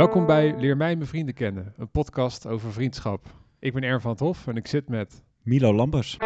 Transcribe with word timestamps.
Welkom 0.00 0.26
bij 0.26 0.56
Leer 0.58 0.76
mij 0.76 0.96
mijn 0.96 1.08
vrienden 1.08 1.34
kennen, 1.34 1.74
een 1.76 1.90
podcast 1.90 2.46
over 2.46 2.72
vriendschap. 2.72 3.34
Ik 3.58 3.72
ben 3.72 3.82
Ern 3.82 4.00
van 4.00 4.10
het 4.10 4.20
Hof 4.20 4.46
en 4.46 4.56
ik 4.56 4.66
zit 4.66 4.88
met... 4.88 5.22
Milo 5.42 5.74
Lampers. 5.74 6.16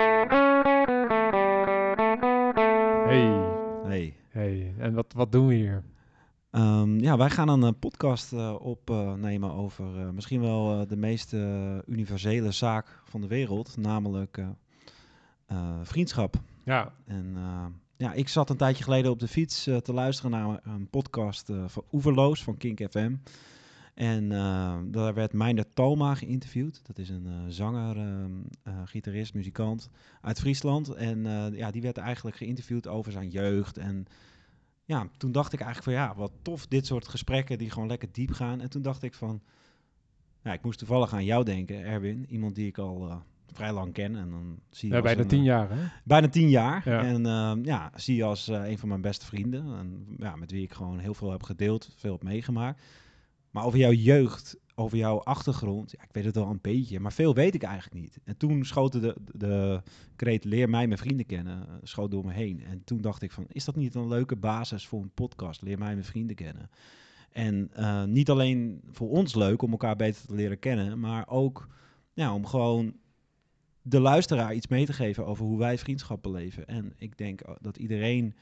Hey, 3.04 3.52
Hey. 3.84 4.14
hey. 4.28 4.74
En 4.78 4.94
wat, 4.94 5.12
wat 5.12 5.32
doen 5.32 5.46
we 5.46 5.54
hier? 5.54 5.82
Ehm, 6.50 6.98
ja, 6.98 7.16
wij 7.16 7.30
gaan 7.30 7.48
een 7.48 7.62
eh, 7.62 7.70
podcast 7.78 8.32
eh, 8.32 8.54
opnemen 8.58 9.52
over 9.52 10.00
eh, 10.00 10.10
misschien 10.10 10.40
wel 10.40 10.86
de 10.86 10.96
meest 10.96 11.32
universele 11.86 12.52
zaak 12.52 13.00
van 13.04 13.20
de 13.20 13.26
wereld, 13.26 13.76
namelijk 13.76 14.42
vriendschap. 15.82 16.36
Ja, 16.64 16.92
En 17.06 17.36
ja, 17.96 18.12
ik 18.12 18.28
zat 18.28 18.50
een 18.50 18.56
tijdje 18.56 18.84
geleden 18.84 19.10
op 19.10 19.18
de 19.18 19.28
fiets 19.28 19.62
te 19.62 19.92
luisteren 19.92 20.30
naar 20.30 20.60
een 20.62 20.88
podcast 20.90 21.52
van 21.66 21.84
Oeverloos 21.92 22.42
van 22.42 22.56
Kink 22.56 22.86
FM. 22.90 23.12
En 23.94 24.32
eh, 24.32 24.78
daar 24.86 25.14
werd 25.14 25.32
Meijner 25.32 25.72
Talma 25.72 26.14
geïnterviewd. 26.14 26.80
Dat 26.86 26.98
is 26.98 27.08
een 27.08 27.26
eh, 27.26 27.32
zanger, 27.48 27.96
ehm, 27.96 28.30
eh, 28.62 28.74
gitarist, 28.84 29.34
muzikant 29.34 29.88
uit 30.20 30.40
Friesland. 30.40 30.88
En 30.88 31.26
eh, 31.26 31.58
ja, 31.58 31.70
die 31.70 31.82
werd 31.82 31.98
eigenlijk 31.98 32.36
geïnterviewd 32.36 32.88
over 32.88 33.12
zijn 33.12 33.28
jeugd. 33.28 33.78
En 33.78 34.06
ja, 34.84 35.08
toen 35.16 35.32
dacht 35.32 35.52
ik 35.52 35.60
eigenlijk 35.60 35.96
van 35.96 36.06
ja, 36.06 36.14
wat 36.16 36.32
tof 36.42 36.66
dit 36.66 36.86
soort 36.86 37.08
gesprekken 37.08 37.58
die 37.58 37.70
gewoon 37.70 37.88
lekker 37.88 38.08
diep 38.12 38.30
gaan. 38.30 38.60
En 38.60 38.70
toen 38.70 38.82
dacht 38.82 39.02
ik 39.02 39.14
van, 39.14 39.42
ja, 40.42 40.52
ik 40.52 40.62
moest 40.62 40.78
toevallig 40.78 41.12
aan 41.12 41.24
jou 41.24 41.44
denken, 41.44 41.84
Erwin. 41.84 42.26
Iemand 42.28 42.54
die 42.54 42.66
ik 42.66 42.78
al 42.78 43.22
vrij 43.52 43.72
lang 43.72 43.92
ken. 43.92 44.16
En 44.16 44.30
dan 44.30 44.58
zie 44.70 44.88
je 44.88 44.94
ja 44.94 45.00
bijna 45.02 45.22
een, 45.22 45.28
tien 45.28 45.42
jaar 45.42 45.70
hè? 45.70 45.86
Bijna 46.04 46.28
tien 46.28 46.48
jaar. 46.48 46.88
Ja. 46.88 47.04
En 47.04 47.26
ehm, 47.26 47.64
ja, 47.64 47.92
zie 47.94 48.16
je 48.16 48.24
als 48.24 48.46
een 48.46 48.78
van 48.78 48.88
mijn 48.88 49.00
beste 49.00 49.26
vrienden. 49.26 49.76
En, 49.78 50.06
ja, 50.18 50.36
met 50.36 50.50
wie 50.50 50.62
ik 50.62 50.72
gewoon 50.72 50.98
heel 50.98 51.14
veel 51.14 51.30
heb 51.30 51.42
gedeeld, 51.42 51.90
veel 51.96 52.12
heb 52.12 52.22
meegemaakt. 52.22 52.82
Maar 53.54 53.64
over 53.64 53.78
jouw 53.78 53.92
jeugd, 53.92 54.56
over 54.74 54.98
jouw 54.98 55.18
achtergrond, 55.18 55.90
ja, 55.90 56.02
ik 56.02 56.12
weet 56.12 56.24
het 56.24 56.34
wel 56.34 56.50
een 56.50 56.58
beetje, 56.60 57.00
maar 57.00 57.12
veel 57.12 57.34
weet 57.34 57.54
ik 57.54 57.62
eigenlijk 57.62 58.02
niet. 58.02 58.18
En 58.24 58.36
toen 58.36 58.64
schoten 58.64 59.00
de, 59.00 59.14
de 59.32 59.82
kreet 60.16 60.44
leer 60.44 60.68
mij 60.68 60.86
mijn 60.86 60.98
vrienden 60.98 61.26
kennen, 61.26 61.68
eh, 61.68 61.74
schoot 61.82 62.10
door 62.10 62.24
me 62.24 62.32
heen. 62.32 62.64
En 62.64 62.84
toen 62.84 63.00
dacht 63.00 63.22
ik 63.22 63.32
van, 63.32 63.46
is 63.48 63.64
dat 63.64 63.76
niet 63.76 63.94
een 63.94 64.08
leuke 64.08 64.36
basis 64.36 64.86
voor 64.86 65.02
een 65.02 65.14
podcast, 65.14 65.62
leer 65.62 65.78
mij 65.78 65.92
mijn 65.92 66.04
vrienden 66.04 66.36
kennen. 66.36 66.70
En 67.30 67.70
eh, 67.72 68.04
niet 68.04 68.30
alleen 68.30 68.80
voor 68.90 69.08
ons 69.10 69.34
leuk 69.34 69.62
om 69.62 69.70
elkaar 69.70 69.96
beter 69.96 70.26
te 70.26 70.34
leren 70.34 70.58
kennen, 70.58 71.00
maar 71.00 71.28
ook 71.28 71.68
ja, 72.12 72.34
om 72.34 72.46
gewoon 72.46 72.96
de 73.82 74.00
luisteraar 74.00 74.54
iets 74.54 74.66
mee 74.66 74.86
te 74.86 74.92
geven 74.92 75.26
over 75.26 75.44
hoe 75.44 75.58
wij 75.58 75.78
vriendschappen 75.78 76.30
leven. 76.30 76.66
En 76.66 76.92
ik 76.96 77.18
denk 77.18 77.40
eh, 77.40 77.54
dat 77.60 77.76
iedereen 77.76 78.34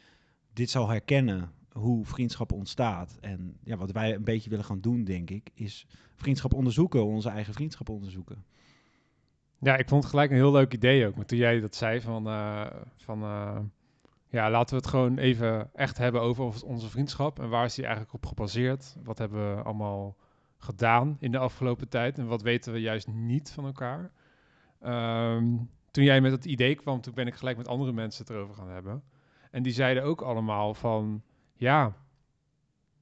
dit 0.52 0.70
zal 0.70 0.88
herkennen, 0.88 1.50
hoe 1.72 2.04
vriendschap 2.04 2.52
ontstaat. 2.52 3.18
En 3.20 3.56
ja, 3.64 3.76
wat 3.76 3.90
wij 3.90 4.14
een 4.14 4.24
beetje 4.24 4.50
willen 4.50 4.64
gaan 4.64 4.80
doen, 4.80 5.04
denk 5.04 5.30
ik, 5.30 5.50
is 5.54 5.86
vriendschap 6.16 6.54
onderzoeken, 6.54 7.04
onze 7.04 7.28
eigen 7.28 7.54
vriendschap 7.54 7.88
onderzoeken. 7.88 8.44
Ja, 9.58 9.76
ik 9.76 9.88
vond 9.88 10.02
het 10.02 10.10
gelijk 10.10 10.30
een 10.30 10.36
heel 10.36 10.52
leuk 10.52 10.72
idee 10.72 11.06
ook. 11.06 11.16
Maar 11.16 11.24
toen 11.24 11.38
jij 11.38 11.60
dat 11.60 11.74
zei 11.74 12.00
van, 12.00 12.26
eh, 12.26 12.66
van 12.96 13.22
eh, 13.22 13.58
ja, 14.28 14.50
laten 14.50 14.74
we 14.76 14.80
het 14.80 14.90
gewoon 14.90 15.18
even 15.18 15.70
echt 15.74 15.98
hebben 15.98 16.20
over 16.20 16.64
onze 16.64 16.88
vriendschap. 16.88 17.40
En 17.40 17.48
waar 17.48 17.64
is 17.64 17.74
die 17.74 17.84
eigenlijk 17.84 18.14
op 18.14 18.26
gebaseerd? 18.26 18.96
Wat 19.02 19.18
hebben 19.18 19.56
we 19.56 19.62
allemaal 19.62 20.16
gedaan 20.56 21.16
in 21.20 21.30
de 21.30 21.38
afgelopen 21.38 21.88
tijd? 21.88 22.18
En 22.18 22.26
wat 22.26 22.42
weten 22.42 22.72
we 22.72 22.80
juist 22.80 23.08
niet 23.08 23.50
van 23.50 23.64
elkaar? 23.64 24.12
Ehm, 24.80 25.56
toen 25.90 26.04
jij 26.04 26.20
met 26.20 26.32
het 26.32 26.44
idee 26.44 26.74
kwam, 26.74 27.00
toen 27.00 27.14
ben 27.14 27.26
ik 27.26 27.34
gelijk 27.34 27.56
met 27.56 27.68
andere 27.68 27.92
mensen 27.92 28.24
het 28.24 28.34
erover 28.34 28.54
gaan 28.54 28.70
hebben. 28.70 29.02
En 29.50 29.62
die 29.62 29.72
zeiden 29.72 30.02
ook 30.02 30.20
allemaal 30.20 30.74
van, 30.74 31.22
ja, 31.62 31.96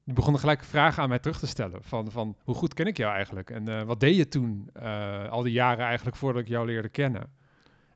die 0.04 0.14
begonnen 0.14 0.40
gelijk 0.40 0.64
vragen 0.64 1.02
aan 1.02 1.08
mij 1.08 1.18
terug 1.18 1.38
te 1.38 1.46
stellen. 1.46 1.82
Van, 1.82 2.10
van 2.10 2.36
hoe 2.44 2.54
goed 2.54 2.74
ken 2.74 2.86
ik 2.86 2.96
jou 2.96 3.14
eigenlijk? 3.14 3.50
En 3.50 3.68
eh, 3.68 3.82
wat 3.82 4.00
deed 4.00 4.16
je 4.16 4.28
toen, 4.28 4.70
eh, 4.72 5.28
al 5.28 5.42
die 5.42 5.52
jaren 5.52 5.84
eigenlijk 5.84 6.16
voordat 6.16 6.42
ik 6.42 6.48
jou 6.48 6.66
leerde 6.66 6.88
kennen? 6.88 7.32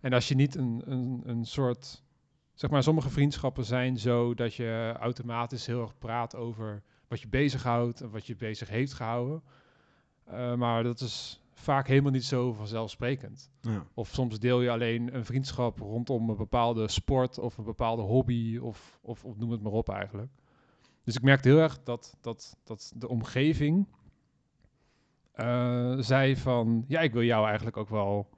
En 0.00 0.12
als 0.12 0.28
je 0.28 0.34
niet 0.34 0.54
een, 0.54 0.82
een, 0.84 1.22
een 1.24 1.44
soort, 1.44 2.02
zeg 2.54 2.70
maar, 2.70 2.82
sommige 2.82 3.10
vriendschappen 3.10 3.64
zijn 3.64 3.98
zo 3.98 4.34
dat 4.34 4.54
je 4.54 4.94
automatisch 5.00 5.66
heel 5.66 5.80
erg 5.80 5.98
praat 5.98 6.36
over 6.36 6.82
wat 7.08 7.20
je 7.20 7.28
bezighoudt 7.28 8.00
en 8.00 8.10
wat 8.10 8.26
je 8.26 8.36
bezig 8.36 8.68
heeft 8.68 8.92
gehouden. 8.92 9.42
Eh, 10.24 10.54
maar 10.54 10.82
dat 10.82 11.00
is 11.00 11.40
vaak 11.52 11.86
helemaal 11.86 12.12
niet 12.12 12.24
zo 12.24 12.52
vanzelfsprekend. 12.52 13.50
Ja. 13.60 13.86
Of 13.94 14.08
soms 14.08 14.38
deel 14.38 14.60
je 14.60 14.70
alleen 14.70 15.14
een 15.14 15.24
vriendschap 15.24 15.78
rondom 15.78 16.30
een 16.30 16.36
bepaalde 16.36 16.88
sport 16.88 17.38
of 17.38 17.58
een 17.58 17.64
bepaalde 17.64 18.02
hobby 18.02 18.58
of, 18.58 18.98
of, 19.02 19.24
of 19.24 19.36
noem 19.36 19.50
het 19.50 19.62
maar 19.62 19.72
op 19.72 19.88
eigenlijk. 19.88 20.30
Dus 21.04 21.16
ik 21.16 21.22
merkte 21.22 21.48
heel 21.48 21.58
erg 21.58 21.82
dat, 21.82 22.16
dat, 22.20 22.56
dat 22.64 22.92
de 22.96 23.08
omgeving 23.08 23.86
eh, 25.32 25.94
zei 25.98 26.36
van, 26.36 26.84
ja, 26.88 27.00
ik 27.00 27.12
wil 27.12 27.22
jou 27.22 27.46
eigenlijk 27.46 27.76
ook 27.76 27.88
wel 27.88 28.28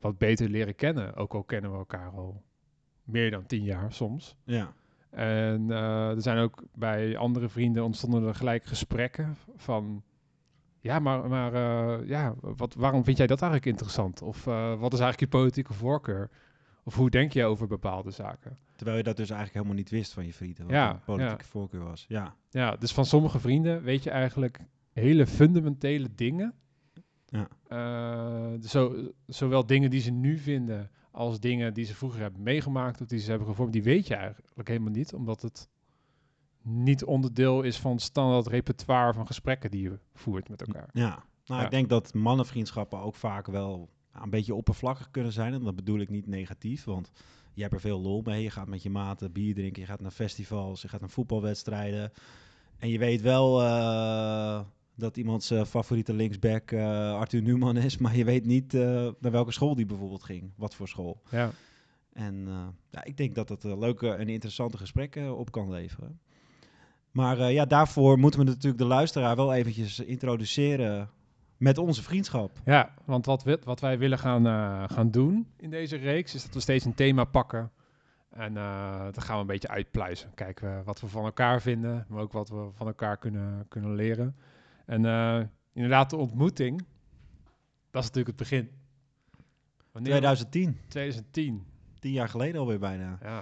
wat 0.00 0.18
beter 0.18 0.48
leren 0.48 0.74
kennen. 0.74 1.14
Ook 1.14 1.34
al 1.34 1.42
kennen 1.42 1.70
we 1.70 1.76
elkaar 1.76 2.10
al 2.10 2.42
meer 3.02 3.30
dan 3.30 3.46
tien 3.46 3.62
jaar 3.62 3.92
soms. 3.92 4.36
ja. 4.44 4.72
En 5.10 5.70
eh, 5.70 6.10
er 6.10 6.22
zijn 6.22 6.38
ook 6.38 6.62
bij 6.72 7.16
andere 7.16 7.48
vrienden 7.48 7.84
ontstonden 7.84 8.28
er 8.28 8.34
gelijk 8.34 8.64
gesprekken 8.64 9.36
van... 9.56 10.02
Ja, 10.80 10.98
maar, 10.98 11.28
maar 11.28 11.54
eh, 11.54 12.08
ja, 12.08 12.34
wat, 12.40 12.74
waarom 12.74 13.04
vind 13.04 13.16
jij 13.16 13.26
dat 13.26 13.42
eigenlijk 13.42 13.70
interessant? 13.70 14.22
Of 14.22 14.44
wat 14.44 14.92
is 14.92 15.00
eigenlijk 15.00 15.20
je 15.20 15.38
politieke 15.38 15.72
voorkeur? 15.72 16.30
Of 16.84 16.94
hoe 16.94 17.10
denk 17.10 17.32
je 17.32 17.44
over 17.44 17.66
bepaalde 17.66 18.10
zaken? 18.10 18.58
Terwijl 18.76 18.96
je 18.96 19.02
dat 19.02 19.16
dus 19.16 19.30
eigenlijk 19.30 19.58
helemaal 19.58 19.82
niet 19.82 19.90
wist 19.90 20.12
van 20.12 20.26
je 20.26 20.32
vrienden, 20.32 20.64
wat 20.64 20.72
Ja, 20.74 21.00
politieke 21.04 21.44
voorkeur 21.44 21.84
was. 21.84 22.04
Ja, 22.08 22.34
Ja, 22.50 22.76
dus 22.76 22.92
van 22.92 23.06
sommige 23.06 23.38
vrienden 23.40 23.82
weet 23.82 24.02
je 24.02 24.10
eigenlijk 24.10 24.58
hele 24.92 25.26
fundamentele 25.26 26.08
dingen. 26.14 26.54
Ja. 27.26 27.48
Eh, 27.68 28.60
zo, 28.68 29.10
zowel 29.26 29.66
dingen 29.66 29.90
die 29.90 30.00
ze 30.00 30.10
nu 30.10 30.38
vinden 30.38 30.90
als 31.10 31.40
dingen 31.40 31.74
die 31.74 31.84
ze 31.84 31.94
vroeger 31.94 32.20
hebben 32.20 32.42
meegemaakt 32.42 33.00
of 33.00 33.06
die 33.06 33.18
ze 33.18 33.30
hebben 33.30 33.48
gevormd, 33.48 33.72
die 33.72 33.82
weet 33.82 34.06
je 34.06 34.14
eigenlijk 34.14 34.68
helemaal 34.68 34.92
niet, 34.92 35.14
omdat 35.14 35.42
het 35.42 35.68
niet 36.62 37.04
onderdeel 37.04 37.62
is 37.62 37.78
van 37.78 37.92
het 37.92 38.02
standaard 38.02 38.46
repertoire 38.46 39.12
van 39.12 39.26
gesprekken 39.26 39.70
die 39.70 39.82
je 39.82 39.98
voert 40.14 40.48
met 40.48 40.60
elkaar. 40.66 40.88
ja. 40.92 41.24
Nou, 41.44 41.60
Ja. 41.60 41.64
ik 41.64 41.70
denk 41.70 41.88
dat 41.88 42.14
mannenvriendschappen 42.14 42.98
ook 42.98 43.14
vaak 43.14 43.46
wel 43.46 43.90
een 44.12 44.30
beetje 44.30 44.54
oppervlakkig 44.54 45.10
kunnen 45.10 45.32
zijn. 45.32 45.52
En 45.52 45.62
dat 45.62 45.76
bedoel 45.76 45.98
ik 45.98 46.08
niet 46.08 46.26
negatief, 46.26 46.84
want 46.84 47.10
je 47.54 47.62
hebt 47.62 47.74
er 47.74 47.80
veel 47.80 48.00
lol 48.00 48.22
mee. 48.24 48.42
Je 48.42 48.50
gaat 48.50 48.68
met 48.68 48.82
je 48.82 48.90
maten 48.90 49.32
bier 49.32 49.54
drinken, 49.54 49.82
je 49.82 49.88
gaat 49.88 50.00
naar 50.00 50.10
festivals, 50.10 50.82
je 50.82 50.88
gaat 50.88 51.00
naar 51.00 51.10
voetbalwedstrijden. 51.10 52.12
En 52.78 52.88
je 52.88 52.98
weet 52.98 53.20
wel 53.20 53.62
eh, 53.62 54.60
dat 54.94 55.16
iemands 55.16 55.50
eh, 55.50 55.64
favoriete 55.64 56.14
linksback 56.14 56.70
eh, 56.70 57.14
Arthur 57.14 57.42
Newman 57.42 57.76
is, 57.76 57.98
maar 57.98 58.16
je 58.16 58.24
weet 58.24 58.44
niet 58.44 58.74
eh, 58.74 59.08
naar 59.18 59.30
welke 59.30 59.52
school 59.52 59.74
die 59.74 59.86
bijvoorbeeld 59.86 60.22
ging. 60.22 60.50
Wat 60.56 60.74
voor 60.74 60.88
school. 60.88 61.22
Ja, 61.30 61.50
En 62.12 62.48
ja, 62.90 63.04
ik 63.04 63.16
denk 63.16 63.34
dat 63.34 63.64
eh, 63.64 63.78
leuke 63.78 64.10
en 64.10 64.28
interessante 64.28 64.76
gesprekken 64.76 65.36
op 65.36 65.50
kan 65.50 65.70
leveren. 65.70 66.20
Maar 67.10 67.52
ja, 67.52 67.64
daarvoor 67.64 68.18
moeten 68.18 68.40
we 68.40 68.46
natuurlijk 68.46 68.78
de 68.78 68.84
luisteraar 68.84 69.36
wel 69.36 69.54
eventjes 69.54 70.00
introduceren 70.00 71.10
met 71.56 71.78
onze 71.78 72.02
vriendschap. 72.02 72.60
ja 72.64 72.94
want 73.04 73.26
wat, 73.26 73.42
we, 73.42 73.58
wat 73.64 73.80
wij 73.80 73.98
willen 73.98 74.18
gaan, 74.18 74.46
eh, 74.46 74.84
gaan 74.86 75.10
doen 75.10 75.48
in 75.56 75.70
deze 75.70 75.96
reeks 75.96 76.34
is 76.34 76.42
dat 76.42 76.54
we 76.54 76.60
steeds 76.60 76.84
een 76.84 76.94
thema 76.94 77.24
pakken. 77.24 77.70
En 78.30 78.56
eh 78.56 79.02
dan 79.02 79.22
gaan 79.22 79.34
we 79.34 79.40
een 79.40 79.46
beetje 79.46 79.68
uitpluizen. 79.68 80.34
Kijken 80.34 80.76
we 80.76 80.82
wat 80.84 81.00
we 81.00 81.08
van 81.08 81.24
elkaar 81.24 81.62
vinden, 81.62 82.04
maar 82.08 82.22
ook 82.22 82.32
wat 82.32 82.48
we 82.48 82.68
van 82.74 82.86
elkaar 82.86 83.16
kunnen, 83.16 83.66
kunnen 83.68 83.94
leren. 83.94 84.36
En 84.86 85.04
eh, 85.04 85.40
inderdaad, 85.72 86.10
de 86.10 86.16
ontmoeting, 86.16 86.78
dat 87.90 88.02
is 88.02 88.10
natuurlijk 88.10 88.26
het 88.26 88.48
begin. 88.48 88.70
Wanneer? 89.92 90.10
2010, 90.10 90.78
2010. 90.88 91.66
tien 91.98 92.12
jaar 92.12 92.28
geleden 92.28 92.60
alweer 92.60 92.78
bijna. 92.78 93.18
Ja. 93.22 93.40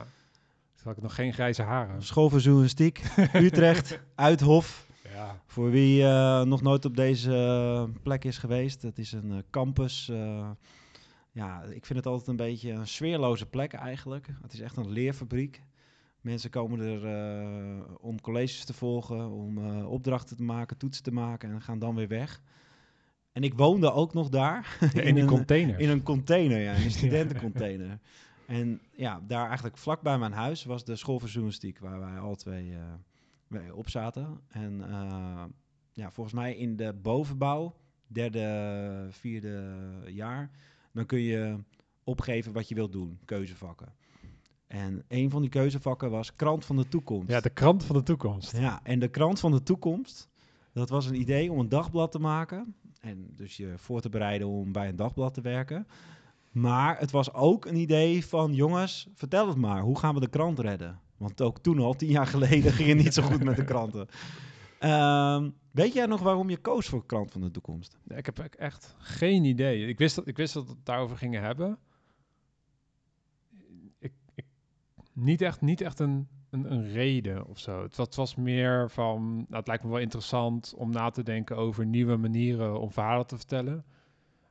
Toen 0.75 0.85
had 0.91 0.97
ik 0.97 1.03
nog 1.03 1.15
geen 1.15 1.33
grijze 1.33 1.63
haren. 1.63 2.03
School 2.03 2.31
voor 2.31 2.41
Journalistiek, 2.41 3.03
Utrecht, 3.33 4.01
Uithof. 4.15 4.87
Ja. 5.23 5.41
Voor 5.47 5.71
wie 5.71 6.05
eh, 6.05 6.43
nog 6.43 6.63
nooit 6.63 6.85
op 6.85 6.97
deze 6.97 7.35
eh, 7.35 8.03
plek 8.03 8.25
is 8.25 8.39
geweest, 8.39 8.83
het 8.83 8.99
is 8.99 9.13
een 9.13 9.33
eh, 9.33 9.39
campus. 9.51 10.13
ja, 11.33 11.63
ik 11.63 11.87
vind 11.87 11.99
het 11.99 12.07
altijd 12.07 12.29
een 12.29 12.37
beetje 12.37 12.71
een 12.71 12.87
sfeerloze 12.87 13.47
plek 13.47 13.73
eigenlijk. 13.73 14.29
Het 14.43 14.53
is 14.53 14.61
echt 14.61 14.77
een 14.77 14.91
leerfabriek. 14.91 15.63
Mensen 16.21 16.51
komen 16.51 16.81
er 16.81 17.01
om 18.01 18.21
colleges 18.21 18.65
te 18.65 18.73
volgen, 18.73 19.31
om 19.31 19.83
opdrachten 19.85 20.37
te 20.37 20.43
maken, 20.43 20.77
toetsen 20.77 21.05
te 21.05 21.13
maken 21.13 21.51
en 21.51 21.63
gaan 21.63 21.79
dan 21.79 21.95
weer 21.95 22.09
weg. 22.09 22.43
En 23.33 23.43
ik 23.43 23.55
woonde 23.55 23.93
ook 23.93 24.15
nog 24.15 24.29
daar. 24.29 24.79
In 24.95 25.15
die 25.15 25.25
container. 25.25 25.81
In 25.81 25.89
een 25.89 26.03
container, 26.03 26.59
ja, 26.59 26.73
in 26.73 26.85
een 26.85 26.91
studentencontainer. 27.01 27.99
En 28.47 28.81
ja, 28.97 29.21
daar 29.27 29.47
eigenlijk 29.47 29.79
vlak 29.79 30.03
bij 30.03 30.19
mijn 30.19 30.33
huis 30.33 30.65
was 30.65 30.85
de 30.85 30.97
school 30.97 31.19
voor 31.19 31.29
journalistiek, 31.29 31.79
waar 31.79 32.01
wij 32.01 32.19
alle 32.19 32.37
twee 32.37 32.75
op 33.75 33.89
zaten. 33.89 34.41
En 34.49 34.83
eh, 34.91 35.45
ja, 35.93 36.11
volgens 36.11 36.35
mij 36.35 36.55
in 36.57 36.77
de 36.77 36.93
bovenbouw, 37.03 37.77
derde, 38.07 39.07
vierde 39.11 39.75
jaar, 40.07 40.51
dan 40.93 41.07
kun 41.07 41.21
je 41.21 41.59
opgeven 42.05 42.53
wat 42.53 42.69
je 42.69 42.75
wilt 42.75 42.93
doen, 42.93 43.19
keuzevakken. 43.25 43.93
En 44.67 45.05
een 45.09 45.31
van 45.31 45.41
die 45.41 45.51
keuzevakken 45.51 46.11
was 46.11 46.37
krant 46.37 46.65
van 46.65 46.77
de 46.77 46.89
toekomst. 46.89 47.29
Ja, 47.29 47.41
de 47.41 47.51
krant 47.51 47.85
van 47.85 47.97
de 47.97 48.03
toekomst. 48.03 48.57
Ja, 48.57 48.81
en 48.83 48.99
de 48.99 49.09
krant 49.09 49.41
van 49.41 49.51
de 49.51 49.63
toekomst, 49.63 50.29
Dat 50.73 50.89
was 50.89 51.07
een 51.07 51.21
idee 51.21 51.53
om 51.53 51.59
een 51.59 51.69
dagblad 51.69 52.13
te 52.13 52.19
maken. 52.19 52.75
En 53.01 53.33
dus 53.37 53.57
je 53.57 53.73
voor 53.77 54.01
te 54.01 54.09
bereiden 54.09 54.49
om 54.49 54.73
bij 54.73 54.89
een 54.89 54.97
dagblad 54.97 55.35
te 55.35 55.41
werken. 55.41 55.87
Maar 56.53 56.99
het 56.99 57.11
was 57.11 57.33
ook 57.33 57.65
een 57.65 57.77
idee 57.77 58.27
van, 58.27 58.55
jongens, 58.55 59.09
vertel 59.15 59.49
het 59.49 59.57
maar. 59.57 59.83
Hoe 59.83 59.99
gaan 59.99 60.15
we 60.15 60.21
de 60.21 60.29
krant 60.29 60.59
redden? 60.59 61.01
Want 61.23 61.43
ook 61.43 61.59
toen 61.59 61.79
al, 61.79 61.95
tien 61.95 62.11
jaar 62.11 62.27
geleden, 62.27 62.73
ging 62.73 62.89
het 62.89 62.99
niet 62.99 63.15
zo 63.15 63.23
goed 63.23 63.45
met 63.45 63.57
de 63.57 63.65
kranten. 63.65 64.09
Ehm, 64.79 65.51
weet 65.71 65.93
jij 65.93 66.07
nog 66.07 66.21
waarom 66.21 66.51
je 66.51 66.57
koos 66.57 66.87
voor 66.87 67.07
Krant 67.07 67.33
van 67.33 67.41
de 67.41 67.51
Toekomst? 67.51 67.99
Ja, 68.05 68.17
Ik 68.17 68.27
heb 68.27 68.39
e- 68.39 68.57
echt 68.57 68.95
geen 68.99 69.45
idee. 69.45 69.87
Ik 69.87 69.99
wist 69.99 70.15
dat, 70.15 70.27
ik 70.27 70.37
wist 70.37 70.55
dat 70.55 70.65
we 70.65 70.71
het 70.71 70.87
daarover 70.87 71.17
gingen 71.17 71.43
hebben. 71.43 71.79
Ik, 73.99 74.13
niet 75.13 75.41
echt, 75.43 75.61
niet 75.61 75.81
echt 75.81 75.99
een, 75.99 76.29
een, 76.51 76.73
een 76.73 76.93
reden 76.93 77.47
of 77.47 77.59
zo. 77.59 77.83
Het, 77.83 77.97
het 77.97 78.15
was 78.15 78.35
meer 78.35 78.91
van, 78.91 79.35
nou, 79.35 79.47
het 79.49 79.67
lijkt 79.67 79.85
me 79.85 79.91
wel 79.91 79.99
interessant 79.99 80.75
om 80.77 80.91
na 80.91 81.11
te 81.11 81.23
denken 81.23 81.57
over 81.57 81.87
nieuwe 81.87 82.17
manieren 82.17 82.81
om 82.81 82.91
verhalen 82.91 83.27
te 83.27 83.37
vertellen. 83.37 83.85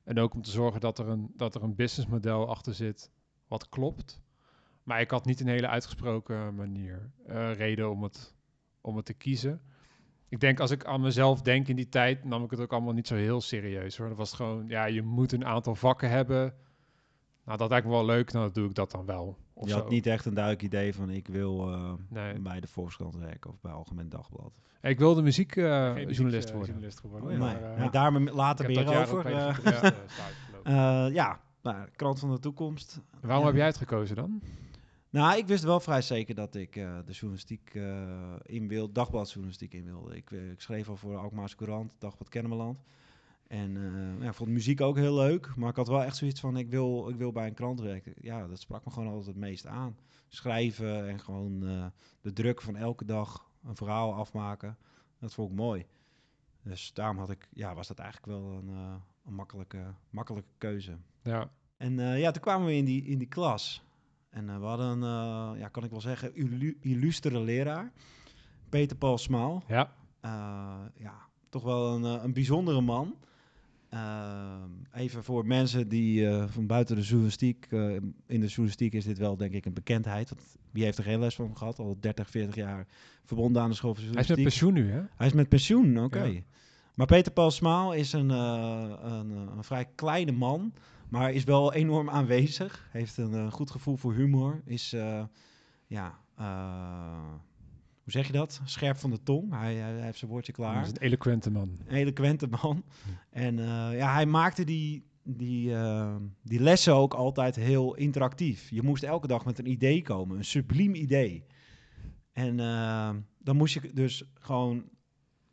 En 0.03 0.19
ook 0.19 0.33
om 0.33 0.41
te 0.41 0.51
zorgen 0.51 0.79
dat 0.79 0.99
er 0.99 1.07
een, 1.07 1.31
dat 1.35 1.55
er 1.55 1.63
een 1.63 1.75
businessmodel 1.75 2.49
achter 2.49 2.73
zit 2.73 3.11
wat 3.47 3.69
klopt. 3.69 4.21
Maar 4.83 5.01
ik 5.01 5.11
had 5.11 5.25
niet 5.25 5.39
een 5.39 5.47
hele 5.47 5.67
uitgesproken 5.67 6.55
manier, 6.55 7.11
eh, 7.27 7.53
reden 7.53 7.89
om 7.91 8.03
het, 8.03 8.35
om 8.81 8.95
het 8.95 9.05
te 9.05 9.13
kiezen. 9.13 9.61
Ik 10.29 10.39
denk 10.39 10.59
als 10.59 10.71
ik 10.71 10.85
aan 10.85 11.01
mezelf 11.01 11.41
denk 11.41 11.67
in 11.67 11.75
die 11.75 11.89
tijd, 11.89 12.23
nam 12.23 12.43
ik 12.43 12.51
het 12.51 12.59
ook 12.59 12.71
allemaal 12.71 12.93
niet 12.93 13.07
zo 13.07 13.15
heel 13.15 13.41
serieus 13.41 13.97
hoor. 13.97 14.07
Dat 14.07 14.17
was 14.17 14.33
gewoon, 14.33 14.67
ja, 14.67 14.85
je 14.85 15.01
moet 15.01 15.31
een 15.31 15.45
aantal 15.45 15.75
vakken 15.75 16.09
hebben. 16.09 16.53
Nou, 17.45 17.57
dat 17.57 17.69
lijkt 17.69 17.85
me 17.85 17.91
wel 17.91 18.05
leuk, 18.05 18.31
nou, 18.31 18.45
dan 18.45 18.53
doe 18.53 18.69
ik 18.69 18.75
dat 18.75 18.91
dan 18.91 19.05
wel. 19.05 19.37
Of 19.53 19.63
je 19.67 19.73
zo. 19.73 19.77
had 19.79 19.89
niet 19.89 20.05
echt 20.05 20.25
een 20.25 20.33
duidelijk 20.33 20.63
idee 20.63 20.93
van, 20.95 21.09
ik 21.09 21.27
wil 21.27 21.71
eh, 21.73 21.93
Nee. 22.09 22.39
bij 22.39 22.59
de 22.59 22.67
Volkskrant 22.67 23.15
werken 23.15 23.49
of 23.49 23.61
bij 23.61 23.71
Algemeen 23.71 24.09
Dagblad. 24.09 24.51
Ik 24.81 24.99
wilde 24.99 25.21
muziekjournalist 25.21 26.15
journalist 26.17 26.47
eh, 26.49 26.51
worden. 26.55 26.69
journalist 26.69 26.99
geworden. 26.99 27.29
nee, 27.29 27.37
maar, 27.37 27.77
maar 27.77 27.91
daar 27.91 28.13
me- 28.13 28.31
later 28.31 28.67
meer 28.67 28.97
over. 29.01 29.25
eh. 29.25 29.65
Eh. 29.65 29.91
Eh, 30.63 31.07
ja, 31.13 31.39
nou, 31.61 31.87
Krant 31.95 32.19
van 32.19 32.31
de 32.31 32.39
Toekomst. 32.39 33.01
Waarom 33.21 33.39
Ja. 33.41 33.47
heb 33.47 33.55
jij 33.55 33.65
het 33.65 33.77
gekozen 33.77 34.15
dan? 34.15 34.41
Nou, 35.11 35.37
ik 35.37 35.47
wist 35.47 35.63
wel 35.63 35.79
vrij 35.79 36.01
zeker 36.01 36.35
dat 36.35 36.55
ik 36.55 36.75
eh, 36.75 36.97
de 37.05 37.11
journalistiek 37.11 37.75
eh, 37.75 38.35
in 38.43 38.67
wilde, 38.67 38.93
dagbladjournalistiek 38.93 39.73
in 39.73 39.85
wilde. 39.85 40.15
Ik, 40.15 40.31
eh, 40.31 40.51
ik 40.51 40.61
schreef 40.61 40.89
al 40.89 40.95
voor 40.95 41.11
de 41.11 41.17
Alkmaarse 41.17 41.55
Courant, 41.55 41.95
Dagblad 41.99 42.29
Kennemerland. 42.29 42.83
En 43.47 43.77
eh, 43.77 44.23
ja, 44.23 44.29
ik 44.29 44.35
vond 44.35 44.49
muziek 44.49 44.81
ook 44.81 44.95
heel 44.95 45.15
leuk, 45.15 45.55
maar 45.55 45.69
ik 45.69 45.75
had 45.75 45.87
wel 45.87 46.03
echt 46.03 46.15
zoiets 46.15 46.39
van, 46.39 46.57
ik 46.57 46.69
wil, 46.69 47.09
ik 47.09 47.15
wil 47.15 47.31
bij 47.31 47.47
een 47.47 47.53
krant 47.53 47.79
werken. 47.79 48.13
Ja, 48.21 48.47
dat 48.47 48.59
sprak 48.59 48.85
me 48.85 48.91
gewoon 48.91 49.07
altijd 49.07 49.27
het 49.27 49.35
meest 49.35 49.65
aan. 49.65 49.97
Schrijven 50.27 51.07
en 51.07 51.19
gewoon 51.19 51.59
de 52.21 52.33
druk 52.33 52.61
van 52.61 52.75
elke 52.75 53.05
dag 53.05 53.49
een 53.63 53.75
verhaal 53.75 54.13
afmaken, 54.13 54.77
dat 55.19 55.33
vond 55.33 55.49
ik 55.49 55.55
mooi. 55.55 55.85
Dus 56.63 56.93
daarom 56.93 57.17
had 57.17 57.29
ik, 57.29 57.47
ja, 57.53 57.75
was 57.75 57.87
dat 57.87 57.99
eigenlijk 57.99 58.31
wel 58.39 58.51
een, 58.51 58.67
een 59.25 59.33
makkelijke, 59.33 59.93
makkelijke 60.09 60.49
keuze. 60.57 60.97
Ja, 61.23 61.51
En 61.77 62.17
ja, 62.17 62.31
toen 62.31 62.41
kwamen 62.41 62.67
we 62.67 62.73
in 62.75 62.85
die, 62.85 63.03
in 63.03 63.17
die 63.17 63.27
klas. 63.27 63.83
En 64.31 64.49
eh, 64.49 64.57
we 64.59 64.65
hadden 64.65 64.87
een, 64.87 65.03
eh, 65.03 65.59
ja, 65.59 65.67
kan 65.67 65.83
ik 65.83 65.89
wel 65.91 66.01
zeggen, 66.01 66.35
illu- 66.35 66.77
illustere 66.81 67.39
leraar. 67.39 67.91
Peter 68.69 68.97
Paul 68.97 69.17
Smaal. 69.17 69.63
ja. 69.67 69.93
Eh, 70.21 70.31
ja, 70.95 71.13
toch 71.49 71.63
wel 71.63 71.95
een, 71.95 72.03
een 72.23 72.33
bijzondere 72.33 72.81
man. 72.81 73.15
Even 74.93 75.23
voor 75.23 75.45
mensen 75.47 75.87
die 75.87 76.27
van 76.47 76.67
buiten 76.67 76.95
de 76.95 77.01
journalistiek... 77.01 77.67
in 78.27 78.39
de 78.39 78.47
journalistiek 78.47 78.93
is 78.93 79.05
dit 79.05 79.17
wel, 79.17 79.37
denk 79.37 79.53
ik, 79.53 79.65
een 79.65 79.73
bekendheid. 79.73 80.29
Want 80.29 80.41
wie 80.71 80.83
heeft 80.83 80.97
er 80.97 81.03
geen 81.03 81.19
les 81.19 81.35
van 81.35 81.57
gehad? 81.57 81.79
Al 81.79 81.97
30, 81.99 82.29
40 82.29 82.55
jaar 82.55 82.87
verbonden 83.25 83.61
aan 83.61 83.69
de 83.69 83.75
school 83.75 83.95
van 83.95 84.03
Hij 84.03 84.21
is 84.21 84.27
met 84.27 84.41
pensioen 84.41 84.73
nu, 84.73 84.91
hè? 84.91 85.01
Hij 85.15 85.27
is 85.27 85.33
met 85.33 85.49
pensioen, 85.49 85.99
oké. 86.03 86.23
Ja. 86.23 86.41
Maar 86.95 87.07
Peter 87.07 87.31
Paul 87.31 87.51
Smaal 87.51 87.93
is 87.93 88.13
een, 88.13 88.29
een, 88.29 89.29
een 89.31 89.63
vrij 89.63 89.85
kleine 89.95 90.31
man, 90.31 90.73
maar 91.11 91.31
is 91.33 91.43
wel 91.43 91.73
enorm 91.73 92.09
aanwezig. 92.09 92.87
Heeft 92.91 93.17
een 93.17 93.33
eh, 93.33 93.51
goed 93.51 93.71
gevoel 93.71 93.95
voor 93.95 94.13
humor. 94.13 94.61
Is, 94.65 94.93
eh, 94.93 95.23
ja, 95.87 96.19
eh, 96.35 97.33
hoe 98.03 98.11
zeg 98.11 98.27
je 98.27 98.33
dat? 98.33 98.61
Scherp 98.63 98.97
van 98.97 99.09
de 99.09 99.23
tong. 99.23 99.51
Hij, 99.53 99.75
hij, 99.75 99.91
hij 99.91 100.03
heeft 100.03 100.17
zijn 100.17 100.31
woordje 100.31 100.53
Hij 100.55 100.65
klaar. 100.65 100.83
is 100.83 100.89
een 100.89 100.97
eloquente 100.97 101.51
man. 101.51 101.77
Een 101.85 101.95
eloquente 101.95 102.47
man. 102.47 102.83
En 103.29 103.57
ja, 103.95 104.13
hij 104.13 104.25
maakte 104.25 104.63
die, 104.63 105.05
die, 105.23 105.75
die 106.43 106.59
lessen 106.59 106.95
ook 106.95 107.13
altijd 107.13 107.55
heel 107.55 107.95
interactief. 107.95 108.69
Je 108.69 108.83
moest 108.83 109.03
elke 109.03 109.27
dag 109.27 109.45
met 109.45 109.59
een 109.59 109.71
idee 109.71 110.01
komen, 110.01 110.37
een 110.37 110.45
subliem 110.45 110.95
idee. 110.95 111.45
En 112.31 112.57
dan 113.37 113.55
moest 113.55 113.73
je 113.73 113.93
dus 113.93 114.23
gewoon 114.33 114.89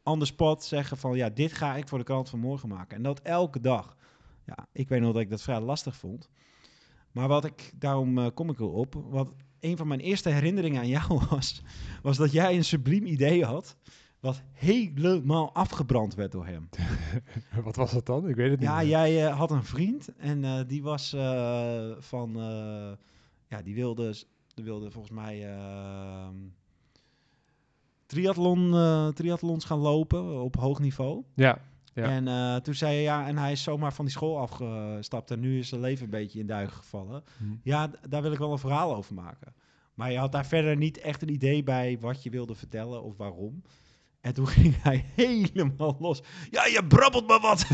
on 0.02 0.18
the 0.18 0.24
spot 0.24 0.64
zeggen 0.64 0.96
van... 0.96 1.16
ja, 1.16 1.30
dit 1.30 1.52
ga 1.52 1.76
ik 1.76 1.88
voor 1.88 1.98
de 1.98 2.04
krant 2.04 2.28
van 2.28 2.38
morgen 2.38 2.68
maken. 2.68 2.96
En 2.96 3.02
dat 3.02 3.20
elke 3.20 3.60
dag. 3.60 3.96
Ja, 4.48 4.66
ik 4.72 4.88
weet 4.88 5.00
nog 5.00 5.12
dat 5.12 5.22
ik 5.22 5.30
dat 5.30 5.42
vrij 5.42 5.60
lastig 5.60 5.96
vond. 5.96 6.28
Maar 7.12 7.28
wat 7.28 7.44
ik, 7.44 7.72
daarom 7.76 8.18
eh, 8.18 8.26
kom 8.34 8.50
ik 8.50 8.58
erop... 8.60 8.94
wat 9.08 9.32
een 9.60 9.76
van 9.76 9.88
mijn 9.88 10.00
eerste 10.00 10.28
herinneringen 10.28 10.80
aan 10.80 10.88
jou 10.88 11.20
was... 11.30 11.62
was 12.02 12.16
dat 12.16 12.32
jij 12.32 12.56
een 12.56 12.64
subliem 12.64 13.06
idee 13.06 13.44
had... 13.44 13.76
wat 14.20 14.42
helemaal 14.52 15.54
afgebrand 15.54 16.14
werd 16.14 16.32
door 16.32 16.46
hem. 16.46 16.68
Wat 17.64 17.76
was 17.76 17.92
dat 17.92 18.06
dan? 18.06 18.28
Ik 18.28 18.34
weet 18.34 18.50
het 18.50 18.60
niet. 18.60 18.68
Ja, 18.68 18.76
meer. 18.76 18.86
jij 18.86 19.26
eh, 19.26 19.38
had 19.38 19.50
een 19.50 19.64
vriend 19.64 20.16
en 20.16 20.44
eh, 20.44 20.60
die 20.66 20.82
was 20.82 21.10
van... 21.98 22.32
ja, 23.48 23.62
die 23.62 23.74
wilde, 23.74 24.14
die 24.54 24.64
wilde 24.64 24.90
volgens 24.90 25.14
mij... 25.14 25.56
eh, 25.56 26.28
triathlon, 28.06 28.70
triathlons 29.14 29.64
gaan 29.64 29.78
lopen 29.78 30.42
op 30.42 30.56
hoog 30.56 30.80
niveau. 30.80 31.24
Ja, 31.34 31.58
Ja. 31.98 32.04
En 32.04 32.28
eh, 32.28 32.56
toen 32.56 32.74
zei 32.74 32.94
je 32.94 33.02
ja, 33.02 33.26
en 33.26 33.38
hij 33.38 33.52
is 33.52 33.62
zomaar 33.62 33.92
van 33.92 34.04
die 34.04 34.14
school 34.14 34.38
afgestapt 34.38 35.30
en 35.30 35.40
nu 35.40 35.58
is 35.58 35.68
zijn 35.68 35.80
leven 35.80 36.04
een 36.04 36.10
beetje 36.10 36.38
in 36.38 36.46
duigen 36.46 36.76
gevallen. 36.76 37.22
Hm. 37.38 37.44
Ja, 37.62 37.90
daar 38.08 38.22
wil 38.22 38.32
ik 38.32 38.38
wel 38.38 38.52
een 38.52 38.58
verhaal 38.58 38.96
over 38.96 39.14
maken. 39.14 39.54
Maar 39.94 40.12
je 40.12 40.18
had 40.18 40.32
daar 40.32 40.46
verder 40.46 40.76
niet 40.76 40.98
echt 40.98 41.22
een 41.22 41.32
idee 41.32 41.62
bij 41.62 41.96
wat 42.00 42.22
je 42.22 42.30
wilde 42.30 42.54
vertellen 42.54 43.02
of 43.02 43.16
waarom. 43.16 43.62
En 44.20 44.34
toen 44.34 44.48
ging 44.58 44.82
hij 44.82 45.04
helemaal 45.14 45.96
los. 45.98 46.22
Ja, 46.50 46.66
je 46.66 46.84
brabbelt 46.88 47.26
maar 47.26 47.40
wat. 47.40 47.66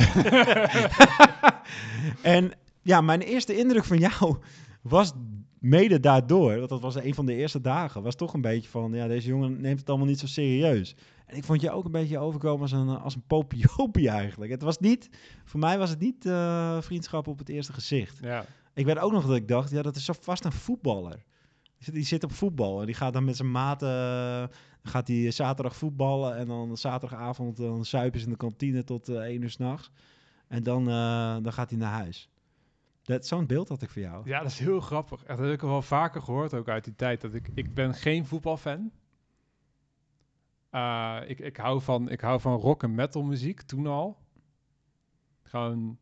en 2.35 2.53
ja, 2.83 3.01
mijn 3.01 3.21
eerste 3.21 3.57
indruk 3.57 3.85
van 3.85 3.99
jou 3.99 4.37
was 4.83 5.13
mede 5.59 6.01
daardoor, 6.01 6.57
want 6.57 6.69
dat 6.69 6.81
was 6.81 6.95
een 6.95 7.15
van 7.15 7.27
de 7.27 7.35
eerste 7.35 7.61
dagen, 7.61 8.03
was 8.03 8.15
toch 8.15 8.35
een 8.35 8.41
beetje 8.41 8.69
van, 8.69 8.93
ja, 8.93 9.07
deze 9.07 9.29
jongen 9.29 9.61
neemt 9.61 9.79
het 9.79 9.89
allemaal 9.89 10.07
niet 10.07 10.19
zo 10.19 10.27
serieus. 10.27 10.97
En 11.27 11.37
ik 11.37 11.45
vond 11.45 11.61
je 11.61 11.71
ook 11.71 11.85
een 11.85 11.91
beetje 11.93 12.19
overkomen 12.19 12.61
als 12.63 12.73
een, 12.73 12.89
als 12.89 13.15
een 13.15 13.25
popiopie 13.27 14.09
eigenlijk. 14.21 14.51
Het 14.51 14.63
was 14.63 14.79
niet, 14.79 15.09
voor 15.45 15.61
mij 15.61 15.79
was 15.79 15.91
het 15.91 15.99
niet 16.01 16.27
eh, 16.27 16.81
vriendschap 16.81 17.27
op 17.29 17.39
het 17.39 17.49
eerste 17.49 17.73
gezicht. 17.73 18.19
ja. 18.23 18.45
Ik 18.75 18.85
weet 18.85 18.99
ook 18.99 19.13
nog 19.13 19.27
dat 19.27 19.37
ik 19.37 19.49
dacht, 19.49 19.71
ja, 19.71 19.83
dat 19.83 19.97
is 19.97 20.05
zo 20.05 20.13
vast 20.21 20.45
een 20.45 20.53
voetballer. 20.53 21.25
Die 21.93 22.05
zit- 22.05 22.25
op 22.25 22.33
voetbal 22.33 22.81
en 22.81 22.87
die 22.87 22.95
gaat 22.95 23.13
dan 23.13 23.25
met 23.25 23.37
zijn 23.37 23.51
maten, 23.51 23.89
eh, 23.89 24.45
gaat 24.83 25.09
hij 25.09 25.31
zaterdag 25.31 25.77
voetballen 25.77 26.37
en 26.37 26.47
dan 26.47 26.77
zaterdagavond 26.77 27.57
dan 27.57 27.85
zuipen 27.85 28.19
ze 28.21 28.25
in 28.27 28.33
de 28.33 28.39
kantine 28.39 28.85
tot 28.85 29.09
eh 29.09 29.17
1 29.17 29.43
uur 29.43 29.51
s'nachts. 29.51 29.91
En 30.49 30.63
dan, 30.63 30.89
eh, 30.89 31.37
dan 31.43 31.53
gaat 31.53 31.71
hij 31.71 31.79
naar 31.79 31.93
huis. 31.93 32.29
Dat, 33.03 33.27
zo'n 33.27 33.47
beeld 33.47 33.69
had 33.69 33.83
ik 33.83 33.91
voor 33.91 34.03
jou. 34.03 34.29
Ja, 34.29 34.39
dat 34.43 34.51
is 34.51 34.59
heel 34.59 34.81
grappig. 34.81 35.25
Echt, 35.25 35.39
dat 35.39 35.47
heb 35.47 35.55
ik 35.55 35.63
al 35.63 35.69
wel 35.69 35.83
vaker 35.83 36.23
gehoord, 36.23 36.55
ook 36.55 36.69
uit 36.69 36.85
die 36.85 36.95
tijd. 36.97 37.21
Dat 37.21 37.35
ik, 37.35 37.49
ik 37.55 37.75
ben 37.75 37.95
geen 37.95 38.27
voetbalfan. 38.27 38.91
Eh, 40.75 41.17
ik, 41.27 41.39
ik, 41.39 41.57
hou 41.57 41.81
van, 41.83 42.11
ik 42.11 42.21
hou 42.21 42.41
van 42.41 42.57
rock 42.59 42.83
en 42.83 42.95
metal 42.95 43.23
muziek, 43.23 43.63
toen 43.63 43.87
al. 43.87 44.19
Gewoon 45.43 45.99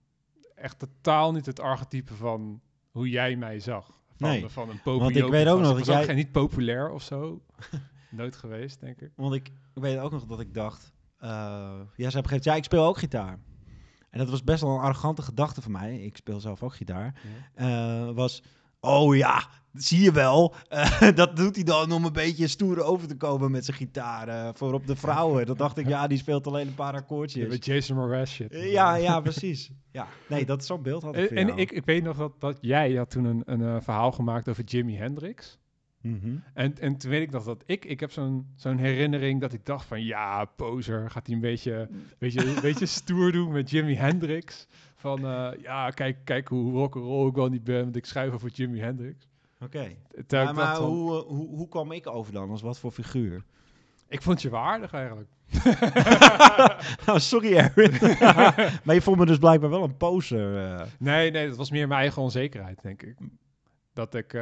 echt 0.54 0.78
totaal 0.78 1.32
niet 1.32 1.46
het 1.46 1.60
archetype 1.60 2.14
van 2.14 2.60
hoe 2.90 3.08
jij 3.08 3.36
mij 3.36 3.60
zag. 3.60 3.86
Van, 4.16 4.28
Nee, 4.28 4.48
van 4.48 4.70
een 4.70 4.80
want 4.84 5.16
ik 5.16 5.26
weet 5.28 5.48
ook 5.48 5.60
nog 5.60 5.76
dat 5.76 5.86
jij- 5.86 6.04
geen 6.04 6.16
niet 6.16 6.32
populair 6.32 6.90
of 6.90 7.02
zo. 7.02 7.42
Nooit 8.10 8.36
geweest, 8.36 8.80
denk 8.80 9.00
ik. 9.00 9.10
Want 9.16 9.34
ik, 9.34 9.52
weet 9.74 9.98
ook 9.98 10.10
nog 10.12 10.24
dat 10.26 10.40
ik 10.40 10.54
dacht, 10.54 10.92
eh 11.18 11.28
ja, 11.96 12.08
ze 12.08 12.14
hebben 12.14 12.22
gezegd, 12.22 12.44
ja, 12.44 12.54
ik 12.54 12.64
speel 12.64 12.84
ook 12.84 12.98
gitaar. 12.98 13.38
En 14.10 14.18
dat 14.18 14.30
was 14.30 14.44
best 14.44 14.62
wel 14.62 14.74
een 14.74 14.80
arrogante 14.80 15.22
gedachte 15.22 15.62
van 15.62 15.72
mij. 15.72 15.98
Ik 15.98 16.16
speel 16.16 16.40
zelf 16.40 16.62
ook 16.62 16.74
gitaar. 16.74 17.20
eh, 17.54 18.10
was... 18.10 18.42
Oh 18.84 19.16
ja, 19.16 19.48
zie 19.72 20.02
je 20.02 20.12
wel. 20.12 20.54
Eh, 20.68 21.00
dat 21.14 21.36
doet 21.36 21.54
hij 21.54 21.64
dan 21.64 21.92
om 21.92 22.04
een 22.04 22.12
beetje 22.12 22.46
stoer 22.46 22.82
over 22.82 23.08
te 23.08 23.16
komen 23.16 23.50
met 23.50 23.64
zijn 23.64 23.76
gitaar. 23.76 24.28
eh, 24.28 24.48
voor 24.54 24.72
op 24.72 24.86
de 24.86 24.96
vrouwen. 24.96 25.46
Dat 25.46 25.58
dacht 25.58 25.78
ik, 25.78 25.88
ja, 25.88 26.06
die 26.06 26.18
speelt 26.18 26.46
alleen 26.46 26.66
een 26.66 26.74
paar 26.74 26.94
akkoordjes. 26.94 27.48
met 27.48 27.64
Jason 27.64 27.96
Mraz 27.96 28.32
shit. 28.32 28.52
Eh, 28.52 28.72
Ja, 28.72 28.94
ja, 28.94 29.20
precies. 29.20 29.70
Ja, 29.92 30.06
nee, 30.28 30.46
dat 30.46 30.64
zo'n 30.64 30.82
beeld 30.82 31.02
had 31.02 31.16
ik 31.16 31.30
En, 31.30 31.48
en 31.48 31.58
ik, 31.58 31.70
ik 31.72 31.84
weet 31.84 32.02
nog 32.02 32.16
dat, 32.16 32.40
dat 32.40 32.58
jij 32.60 32.92
had 32.92 33.10
toen 33.10 33.24
een, 33.24 33.42
een 33.44 33.82
verhaal 33.82 34.12
gemaakt 34.12 34.48
over 34.48 34.64
Jimi 34.64 34.96
Hendrix. 34.96 35.58
Mhm. 36.00 36.36
En, 36.54 36.78
en 36.78 36.96
toen 36.96 37.10
weet 37.10 37.22
ik 37.22 37.30
nog 37.30 37.44
dat 37.44 37.62
ik, 37.66 37.84
ik 37.84 38.00
heb 38.00 38.10
zo'n 38.10 38.46
zo'n 38.56 38.78
herinnering 38.78 39.40
dat 39.40 39.52
ik 39.52 39.66
dacht 39.66 39.86
van 39.86 40.04
ja, 40.04 40.44
poser, 40.44 41.10
gaat 41.10 41.26
hij 41.26 41.34
een 41.34 41.40
beetje, 41.40 41.88
beetje, 42.18 42.60
beetje 42.62 42.86
stoer 42.86 43.32
doen 43.32 43.52
met 43.52 43.70
Jimi 43.70 43.94
Hendrix. 43.94 44.66
Van 45.02 45.26
eh, 45.26 45.62
ja, 45.62 45.90
kijk, 45.90 46.16
kijk 46.24 46.48
hoe 46.48 46.72
rock'n'roll 46.72 47.28
ik 47.28 47.34
wel 47.34 47.48
niet 47.48 47.64
ben, 47.64 47.82
want 47.82 47.96
ik 47.96 48.06
schrijf 48.06 48.32
over 48.32 48.50
Jimi 48.50 48.80
Hendrix. 48.80 49.28
Oké. 49.60 49.94
Ja, 50.28 50.52
maar 50.52 50.76
hoe, 50.76 51.16
eh, 51.16 51.26
hoe, 51.28 51.48
hoe 51.48 51.68
kwam 51.68 51.92
ik 51.92 52.06
over 52.06 52.32
dan? 52.32 52.50
Als 52.50 52.62
wat 52.62 52.78
voor 52.78 52.90
figuur? 52.90 53.44
Ik 54.08 54.22
vond 54.22 54.42
je 54.42 54.50
waardig 54.50 54.92
eigenlijk. 54.92 55.28
nou, 57.06 57.20
sorry 57.30 57.58
Aaron. 57.58 57.90
maar 58.84 58.94
je 58.94 59.02
vond 59.02 59.18
me 59.18 59.26
dus 59.26 59.38
blijkbaar 59.38 59.70
wel 59.70 59.82
een 59.82 59.96
poser. 59.96 60.56
eh. 60.56 60.86
Nee, 60.98 61.30
nee, 61.30 61.48
dat 61.48 61.56
was 61.56 61.70
meer 61.70 61.88
mijn 61.88 62.00
eigen 62.00 62.22
onzekerheid, 62.22 62.82
denk 62.82 63.02
ik. 63.02 63.16
Dat 63.92 64.14
ik, 64.14 64.32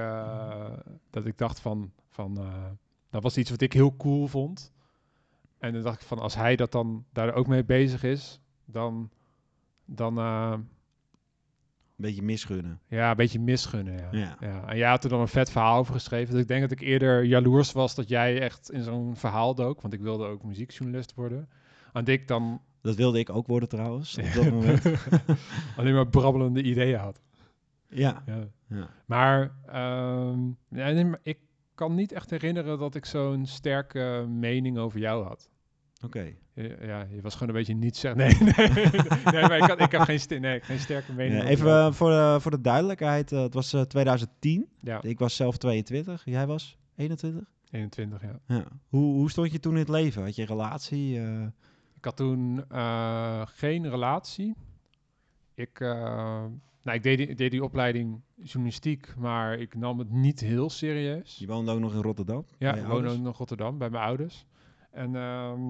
dat 1.10 1.26
ik 1.26 1.38
dacht 1.38 1.60
van, 1.60 1.92
van 2.08 2.38
dat 3.10 3.22
was 3.22 3.36
iets 3.36 3.50
wat 3.50 3.60
ik 3.60 3.72
heel 3.72 3.96
cool 3.96 4.26
vond. 4.26 4.72
En 5.58 5.72
dan 5.72 5.82
dacht 5.82 6.00
ik 6.00 6.06
van, 6.06 6.18
als 6.18 6.34
hij 6.34 6.56
dat 6.56 6.72
dan 6.72 7.04
daar 7.12 7.34
ook 7.34 7.46
mee 7.46 7.64
bezig 7.64 8.02
is, 8.02 8.40
dan, 8.64 9.10
dan 9.96 10.18
eh, 10.18 10.52
Een 10.52 10.66
beetje 11.96 12.22
misgunnen. 12.22 12.80
ja, 12.88 13.10
een 13.10 13.16
beetje 13.16 13.40
misgunnen. 13.40 13.94
Ja. 13.94 14.08
Ja. 14.10 14.36
Ja. 14.40 14.68
En 14.68 14.76
jij 14.76 14.88
had 14.88 15.04
er 15.04 15.10
dan 15.10 15.20
een 15.20 15.28
vet 15.28 15.50
verhaal 15.50 15.78
over 15.78 15.94
geschreven. 15.94 16.32
Dus 16.32 16.42
ik 16.42 16.48
denk 16.48 16.60
dat 16.60 16.70
ik 16.70 16.80
eerder 16.80 17.24
jaloers 17.24 17.72
was 17.72 17.94
dat 17.94 18.08
jij 18.08 18.40
echt 18.40 18.70
in 18.70 18.82
zo'n 18.82 19.16
verhaal 19.16 19.54
dook. 19.54 19.80
Want 19.80 19.94
ik 19.94 20.00
wilde 20.00 20.26
ook 20.26 20.42
muziekjournalist 20.44 21.14
worden. 21.14 21.48
En 21.92 22.06
ik 22.06 22.28
dan 22.28 22.60
Dat 22.82 22.94
wilde 22.96 23.18
ik 23.18 23.30
ook 23.30 23.46
worden 23.46 23.68
trouwens, 23.68 24.18
op 24.18 24.32
dat 24.34 24.50
moment. 24.50 24.82
alleen 25.76 25.94
maar 25.94 26.08
brabbelende 26.08 26.62
ideeën 26.62 26.98
had. 26.98 27.20
Ja. 27.88 28.22
Ja. 28.26 28.48
ja. 28.66 28.88
Maar, 29.06 29.52
ehm, 29.66 30.46
maar 30.68 31.18
ik 31.22 31.38
kan 31.74 31.94
niet 31.94 32.12
echt 32.12 32.30
herinneren 32.30 32.78
dat 32.78 32.94
ik 32.94 33.04
zo'n 33.04 33.46
sterke 33.46 34.26
mening 34.28 34.78
over 34.78 34.98
jou 35.00 35.24
had. 35.24 35.50
Oké. 36.04 36.32
Ja, 36.54 36.64
ja, 36.82 37.06
je 37.10 37.20
was 37.20 37.32
gewoon 37.34 37.48
een 37.48 37.54
beetje 37.54 37.74
niet 37.74 37.96
zeggen. 37.96 38.18
Nee, 38.24 38.34
nee, 38.40 38.84
nee, 39.24 39.42
maar 39.42 39.56
ik, 39.56 39.62
had, 39.62 39.80
ik 39.80 39.90
heb 39.90 40.00
geen, 40.00 40.20
ste- 40.20 40.34
nee, 40.38 40.60
geen 40.60 40.78
sterke 40.78 41.12
mening. 41.12 41.42
Even 41.44 41.70
eh, 41.70 41.92
voor, 41.92 42.10
de, 42.10 42.36
voor 42.40 42.50
de 42.50 42.60
duidelijkheid. 42.60 43.32
eh, 43.32 43.42
het 43.42 43.54
was 43.54 43.72
eh, 43.72 43.80
2010. 43.80 44.68
ja, 44.80 45.02
Ik 45.02 45.18
was 45.18 45.36
zelf 45.36 45.56
22. 45.56 46.22
Jij 46.24 46.46
was 46.46 46.78
21? 46.96 47.50
21, 47.70 48.22
ja. 48.22 48.40
Ja. 48.46 48.64
Hoe, 48.88 49.14
hoe 49.14 49.30
stond 49.30 49.52
je 49.52 49.60
toen 49.60 49.72
in 49.72 49.78
het 49.78 49.88
leven? 49.88 50.22
Had 50.22 50.34
je 50.36 50.42
een 50.42 50.48
relatie? 50.48 51.18
eh? 51.20 51.42
Ik 51.96 52.04
had 52.04 52.16
toen 52.16 52.64
eh, 52.68 53.42
geen 53.46 53.90
relatie. 53.90 54.54
Ik, 55.54 55.80
eh, 55.80 56.44
nou, 56.82 56.96
ik 56.96 57.02
deed, 57.02 57.16
die, 57.18 57.34
deed 57.34 57.50
die 57.50 57.64
opleiding 57.64 58.20
journalistiek, 58.42 59.14
maar 59.16 59.58
ik 59.58 59.74
nam 59.74 59.98
het 59.98 60.10
niet 60.10 60.40
heel 60.40 60.70
serieus. 60.70 61.36
je 61.38 61.46
woonde 61.46 61.72
ook 61.72 61.80
nog 61.80 61.94
in 61.94 62.02
Rotterdam? 62.02 62.44
Ja, 62.58 62.74
ik 62.74 62.82
woon 62.82 62.90
ouders? 62.90 63.12
ook 63.12 63.18
nog 63.18 63.32
in 63.32 63.38
Rotterdam 63.38 63.78
bij 63.78 63.90
mijn 63.90 64.04
ouders. 64.04 64.46
En 64.90 65.16
ehm, 65.16 65.60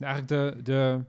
eigenlijk 0.00 0.56
de, 0.56 0.62
de, 0.62 1.04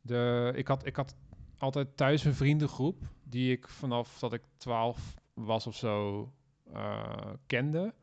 de, 0.00 0.52
ik, 0.54 0.68
had, 0.68 0.86
ik 0.86 0.96
had 0.96 1.14
altijd 1.58 1.96
thuis 1.96 2.24
een 2.24 2.34
vriendengroep 2.34 3.02
die 3.24 3.52
ik 3.52 3.68
vanaf 3.68 4.18
dat 4.18 4.32
ik 4.32 4.42
12 4.56 5.14
was 5.34 5.66
of 5.66 5.76
zo 5.76 6.32
eh, 6.72 7.30
kende. 7.46 7.94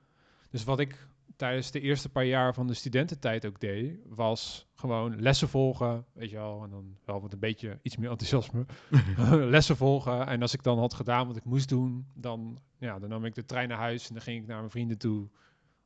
Dus 0.49 0.63
wat 0.63 0.79
ik 0.79 1.07
tijdens 1.35 1.71
de 1.71 1.79
eerste 1.79 2.09
paar 2.09 2.25
jaar 2.25 2.53
van 2.53 2.67
de 2.67 2.73
studententijd 2.73 3.45
ook 3.45 3.59
deed, 3.59 3.99
was 4.05 4.67
gewoon 4.75 5.21
lessen 5.21 5.49
volgen, 5.49 6.05
weet 6.13 6.29
je 6.29 6.35
wel, 6.35 6.63
en 6.63 6.69
dan 6.69 6.97
wel 7.05 7.19
met 7.19 7.33
een 7.33 7.39
beetje 7.39 7.79
iets 7.81 7.97
meer 7.97 8.09
enthousiasme, 8.09 8.65
lessen 9.55 9.77
volgen. 9.77 10.27
En 10.27 10.41
als 10.41 10.53
ik 10.53 10.63
dan 10.63 10.79
had 10.79 10.93
gedaan 10.93 11.27
wat 11.27 11.35
ik 11.35 11.43
moest 11.43 11.69
doen, 11.69 12.05
dan, 12.13 12.59
ja, 12.77 12.99
dan 12.99 13.09
nam 13.09 13.25
ik 13.25 13.35
de 13.35 13.45
trein 13.45 13.67
naar 13.69 13.77
huis 13.77 14.07
en 14.07 14.13
dan 14.13 14.23
ging 14.23 14.41
ik 14.41 14.47
naar 14.47 14.57
mijn 14.57 14.69
vrienden 14.71 14.97
toe 14.97 15.29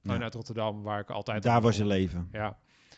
Ja. 0.02 0.12
vanuit 0.14 0.34
Rotterdam, 0.34 0.82
waar 0.82 1.00
ik 1.00 1.10
altijd... 1.10 1.44
Daar 1.44 1.62
was 1.62 1.78
je 1.78 1.86
leven. 1.86 2.28
Ja, 2.32 2.58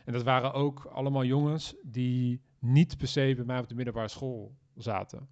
en 0.10 0.16
dat 0.16 0.24
waren 0.24 0.54
ook 0.54 0.86
allemaal 0.86 1.24
jongens 1.24 1.76
die 1.84 2.42
niet 2.60 2.98
per 2.98 3.08
se 3.08 3.34
bij 3.36 3.46
mij 3.46 3.60
op 3.60 3.68
de 3.68 3.76
middelbare 3.76 4.08
school 4.08 4.56
zaten. 4.76 5.30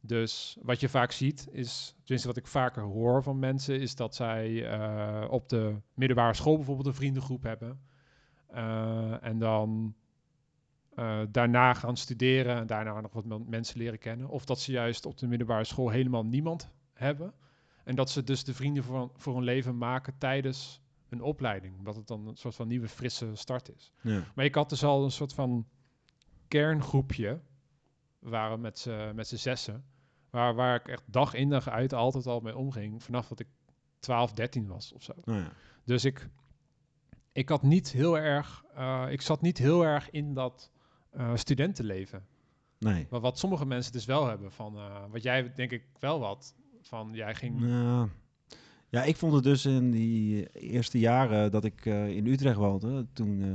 Dus 0.00 0.56
wat 0.62 0.80
je 0.80 0.88
vaak 0.88 1.12
ziet 1.12 1.48
is, 1.50 1.94
tenminste 1.98 2.28
wat 2.28 2.36
ik 2.36 2.46
vaker 2.46 2.82
hoor 2.82 3.22
van 3.22 3.38
mensen, 3.38 3.80
is 3.80 3.94
dat 3.94 4.14
zij 4.14 4.70
eh, 4.70 5.30
op 5.30 5.48
de 5.48 5.76
middelbare 5.94 6.34
school 6.34 6.56
bijvoorbeeld 6.56 6.86
een 6.86 6.94
vriendengroep 6.94 7.42
hebben. 7.42 7.80
Eh, 8.46 9.24
en 9.24 9.38
dan 9.38 9.94
eh, 10.94 11.20
daarna 11.28 11.74
gaan 11.74 11.96
studeren 11.96 12.56
en 12.56 12.66
daarna 12.66 13.00
nog 13.00 13.12
wat 13.12 13.24
men- 13.24 13.48
mensen 13.48 13.78
leren 13.78 13.98
kennen. 13.98 14.28
Of 14.28 14.44
dat 14.44 14.60
ze 14.60 14.72
juist 14.72 15.06
op 15.06 15.18
de 15.18 15.26
middelbare 15.26 15.64
school 15.64 15.88
helemaal 15.88 16.24
niemand 16.24 16.70
hebben. 16.92 17.32
En 17.84 17.94
dat 17.94 18.10
ze 18.10 18.24
dus 18.24 18.44
de 18.44 18.54
vrienden 18.54 18.84
voor, 18.84 19.10
voor 19.14 19.34
hun 19.34 19.44
leven 19.44 19.78
maken 19.78 20.18
tijdens 20.18 20.80
een 21.12 21.22
opleiding. 21.22 21.78
Omdat 21.78 21.96
het 21.96 22.06
dan 22.06 22.26
een 22.26 22.36
soort 22.36 22.54
van 22.54 22.68
nieuwe 22.68 22.88
frisse 22.88 23.30
start 23.34 23.70
is. 23.76 23.92
Ja. 24.00 24.24
Maar 24.34 24.44
ik 24.44 24.54
had 24.54 24.68
dus 24.68 24.84
al 24.84 25.04
een 25.04 25.10
soort 25.10 25.32
van 25.34 25.66
kerngroepje. 26.48 27.40
Waren 28.18 28.60
met 28.60 28.78
z'n 28.78 29.12
met 29.14 29.28
zessen. 29.28 29.84
Waar, 30.30 30.54
waar 30.54 30.74
ik 30.74 30.88
echt 30.88 31.02
dag 31.06 31.34
in 31.34 31.48
dag 31.48 31.68
uit 31.68 31.92
altijd 31.92 32.26
al 32.26 32.40
mee 32.40 32.56
omging. 32.56 33.02
Vanaf 33.02 33.28
dat 33.28 33.40
ik 33.40 33.48
12, 33.98 34.32
13 34.32 34.66
was 34.66 34.92
of 34.92 35.02
zo. 35.02 35.12
Nou 35.24 35.38
ja. 35.38 35.52
Dus 35.84 36.04
ik, 36.04 36.28
ik 37.32 37.48
had 37.48 37.62
niet 37.62 37.92
heel 37.92 38.18
erg. 38.18 38.64
eh, 38.74 39.06
ik 39.10 39.20
zat 39.20 39.40
niet 39.40 39.58
heel 39.58 39.84
erg 39.84 40.10
in 40.10 40.34
dat 40.34 40.70
eh, 41.10 41.30
studentenleven. 41.34 42.26
Nee. 42.78 43.06
Maar 43.10 43.20
wat 43.20 43.38
sommige 43.38 43.66
mensen 43.66 43.92
dus 43.92 44.04
wel 44.04 44.26
hebben. 44.26 44.52
Van, 44.52 44.76
eh, 44.76 45.04
wat 45.10 45.22
jij 45.22 45.54
denk 45.54 45.70
ik 45.70 45.84
wel 45.98 46.20
wat. 46.20 46.54
Van 46.80 47.10
jij 47.12 47.34
ging. 47.34 47.60
Nou, 47.60 48.08
ja, 48.90 49.02
ik 49.02 49.16
vond 49.16 49.32
het 49.32 49.42
dus 49.44 49.66
in 49.66 49.90
die 49.90 50.46
eerste 50.52 50.98
jaren 50.98 51.50
dat 51.50 51.64
ik 51.64 51.86
eh, 51.86 52.08
in 52.08 52.26
Utrecht 52.26 52.56
woonde, 52.56 53.06
toen, 53.12 53.40
eh, 53.42 53.48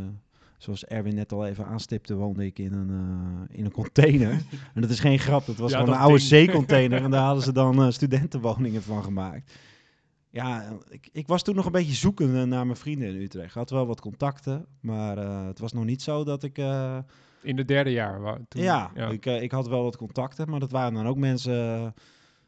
zoals 0.58 0.86
Erwin 0.86 1.16
net 1.16 1.32
al 1.32 1.46
even 1.46 1.66
aanstipte, 1.66 2.16
woonde 2.16 2.46
ik 2.46 2.60
in 2.60 2.74
een, 2.74 2.90
eh, 2.90 3.58
in 3.58 3.66
een 3.66 3.72
container. 3.72 4.32
en 4.74 4.82
dat 4.82 4.90
is 4.90 5.00
geen 5.00 5.20
grap, 5.20 5.46
dat 5.46 5.56
was 5.58 5.72
Ja, 5.72 5.78
gewoon 5.78 5.92
dat 5.94 6.02
een 6.02 6.08
oude 6.08 6.18
ding. 6.20 6.30
zeecontainer 6.46 7.04
en 7.04 7.12
daar 7.12 7.26
hadden 7.26 7.44
ze 7.44 7.52
dan 7.52 7.82
eh, 7.84 7.90
studentenwoningen 7.92 8.82
van 8.84 9.04
gemaakt. 9.04 9.54
Ja, 10.30 10.78
ik, 10.90 11.10
ik 11.12 11.28
was 11.28 11.44
toen 11.44 11.56
nog 11.56 11.66
een 11.66 11.72
beetje 11.72 11.94
zoekende 11.94 12.46
naar 12.46 12.66
mijn 12.66 12.78
vrienden 12.78 13.08
in 13.08 13.22
Utrecht. 13.22 13.48
Ik 13.48 13.54
had 13.54 13.70
wel 13.70 13.86
wat 13.88 14.02
contacten, 14.02 14.66
maar 14.80 15.18
eh, 15.18 15.46
het 15.46 15.60
was 15.60 15.74
nog 15.74 15.86
niet 15.86 16.02
zo 16.02 16.24
dat 16.24 16.44
ik... 16.44 16.58
eh, 16.58 16.98
In 17.42 17.58
het 17.58 17.68
derde 17.68 17.90
jaar. 17.92 18.38
Toen, 18.48 18.62
ja, 18.62 18.92
Ik, 19.12 19.26
eh, 19.26 19.42
ik 19.42 19.52
had 19.52 19.68
wel 19.68 19.84
wat 19.84 19.98
contacten, 19.98 20.50
maar 20.50 20.60
dat 20.60 20.72
waren 20.72 20.94
dan 20.94 21.08
ook 21.08 21.18
mensen 21.18 21.54
eh, 21.76 21.88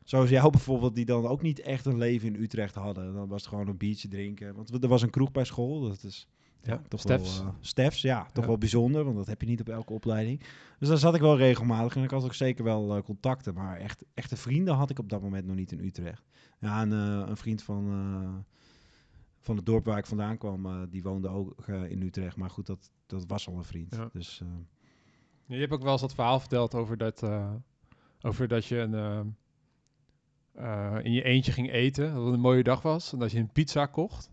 zoals 0.08 0.30
jou 0.30 0.52
bijvoorbeeld, 0.52 0.96
die 0.96 1.06
dan 1.06 1.26
ook 1.28 1.42
niet 1.42 1.60
echt 1.60 1.86
een 1.86 1.98
leven 1.98 2.28
in 2.36 2.42
Utrecht 2.42 2.76
hadden. 2.76 3.14
Dan 3.14 3.28
was 3.28 3.42
het 3.42 3.50
gewoon 3.50 3.68
een 3.68 3.78
biertje 3.78 4.08
drinken. 4.08 4.56
Want 4.56 4.70
we- 4.70 4.80
er 4.80 4.88
was 4.88 5.02
een 5.02 5.10
kroeg 5.10 5.32
bij 5.32 5.44
school, 5.46 5.82
dat 5.82 6.04
is 6.04 6.28
Ja, 6.64 6.82
toch 6.88 7.00
Stefs. 7.00 7.38
wel... 7.40 7.48
eh, 7.48 7.54
Stefs, 7.60 8.02
ja, 8.02 8.24
toch 8.34 8.44
Ja. 8.44 8.50
wel 8.50 8.58
bijzonder, 8.58 9.04
want 9.04 9.16
dat 9.16 9.28
heb 9.28 9.42
je 9.42 9.48
niet 9.48 9.60
op 9.60 9.70
elke 9.70 9.94
opleiding. 9.94 10.42
Dus 10.80 10.88
daar 10.88 10.98
zat 10.98 11.16
ik 11.16 11.22
wel 11.22 11.38
regelmatig 11.38 11.96
en 11.96 12.04
ik 12.04 12.12
had 12.12 12.24
ook 12.24 12.34
zeker 12.34 12.64
wel 12.64 12.96
eh, 12.96 13.04
contacten. 13.04 13.54
Maar 13.54 13.78
echt, 13.78 14.04
echte 14.14 14.36
vrienden 14.38 14.74
had 14.76 14.90
ik 14.90 15.00
op 15.00 15.10
dat 15.10 15.22
moment 15.22 15.46
nog 15.46 15.56
niet 15.56 15.72
in 15.72 15.80
Utrecht. 15.80 16.24
Ja, 16.60 16.82
en 16.82 16.92
eh, 16.94 17.24
een 17.30 17.38
vriend 17.38 17.64
van... 17.64 17.88
eh, 17.92 18.54
van 19.40 19.56
het 19.56 19.66
dorp 19.66 19.86
waar 19.86 19.98
ik 19.98 20.06
vandaan 20.06 20.38
kwam, 20.38 20.66
eh, 20.66 20.82
die 20.90 21.04
woonde 21.04 21.28
ook 21.28 21.54
eh, 21.68 21.92
in 21.92 22.02
Utrecht. 22.02 22.36
Maar 22.36 22.50
goed, 22.50 22.66
dat, 22.66 22.92
dat 23.06 23.24
was 23.28 23.48
al 23.48 23.58
een 23.58 23.64
vriend. 23.64 23.96
Ja. 23.96 24.10
Dus 24.14 24.42
eh, 24.42 24.48
Je 25.46 25.56
hebt 25.60 25.72
ook 25.74 25.84
wel 25.84 25.92
eens 25.92 26.02
dat 26.02 26.14
verhaal 26.14 26.40
verteld 26.40 26.74
over 26.76 26.98
dat, 26.98 27.24
eh, 27.24 27.52
over 28.22 28.48
dat 28.48 28.66
je 28.66 28.78
een, 28.78 29.36
eh, 30.58 30.96
in 31.02 31.12
je 31.12 31.24
eentje 31.24 31.52
ging 31.52 31.72
eten. 31.72 32.14
Dat 32.14 32.26
het 32.26 32.34
een 32.34 32.40
mooie 32.40 32.64
dag 32.64 32.82
was. 32.82 33.14
En 33.14 33.20
dat 33.20 33.32
je 33.32 33.40
een 33.40 33.52
pizza 33.52 33.86
kocht. 33.86 34.30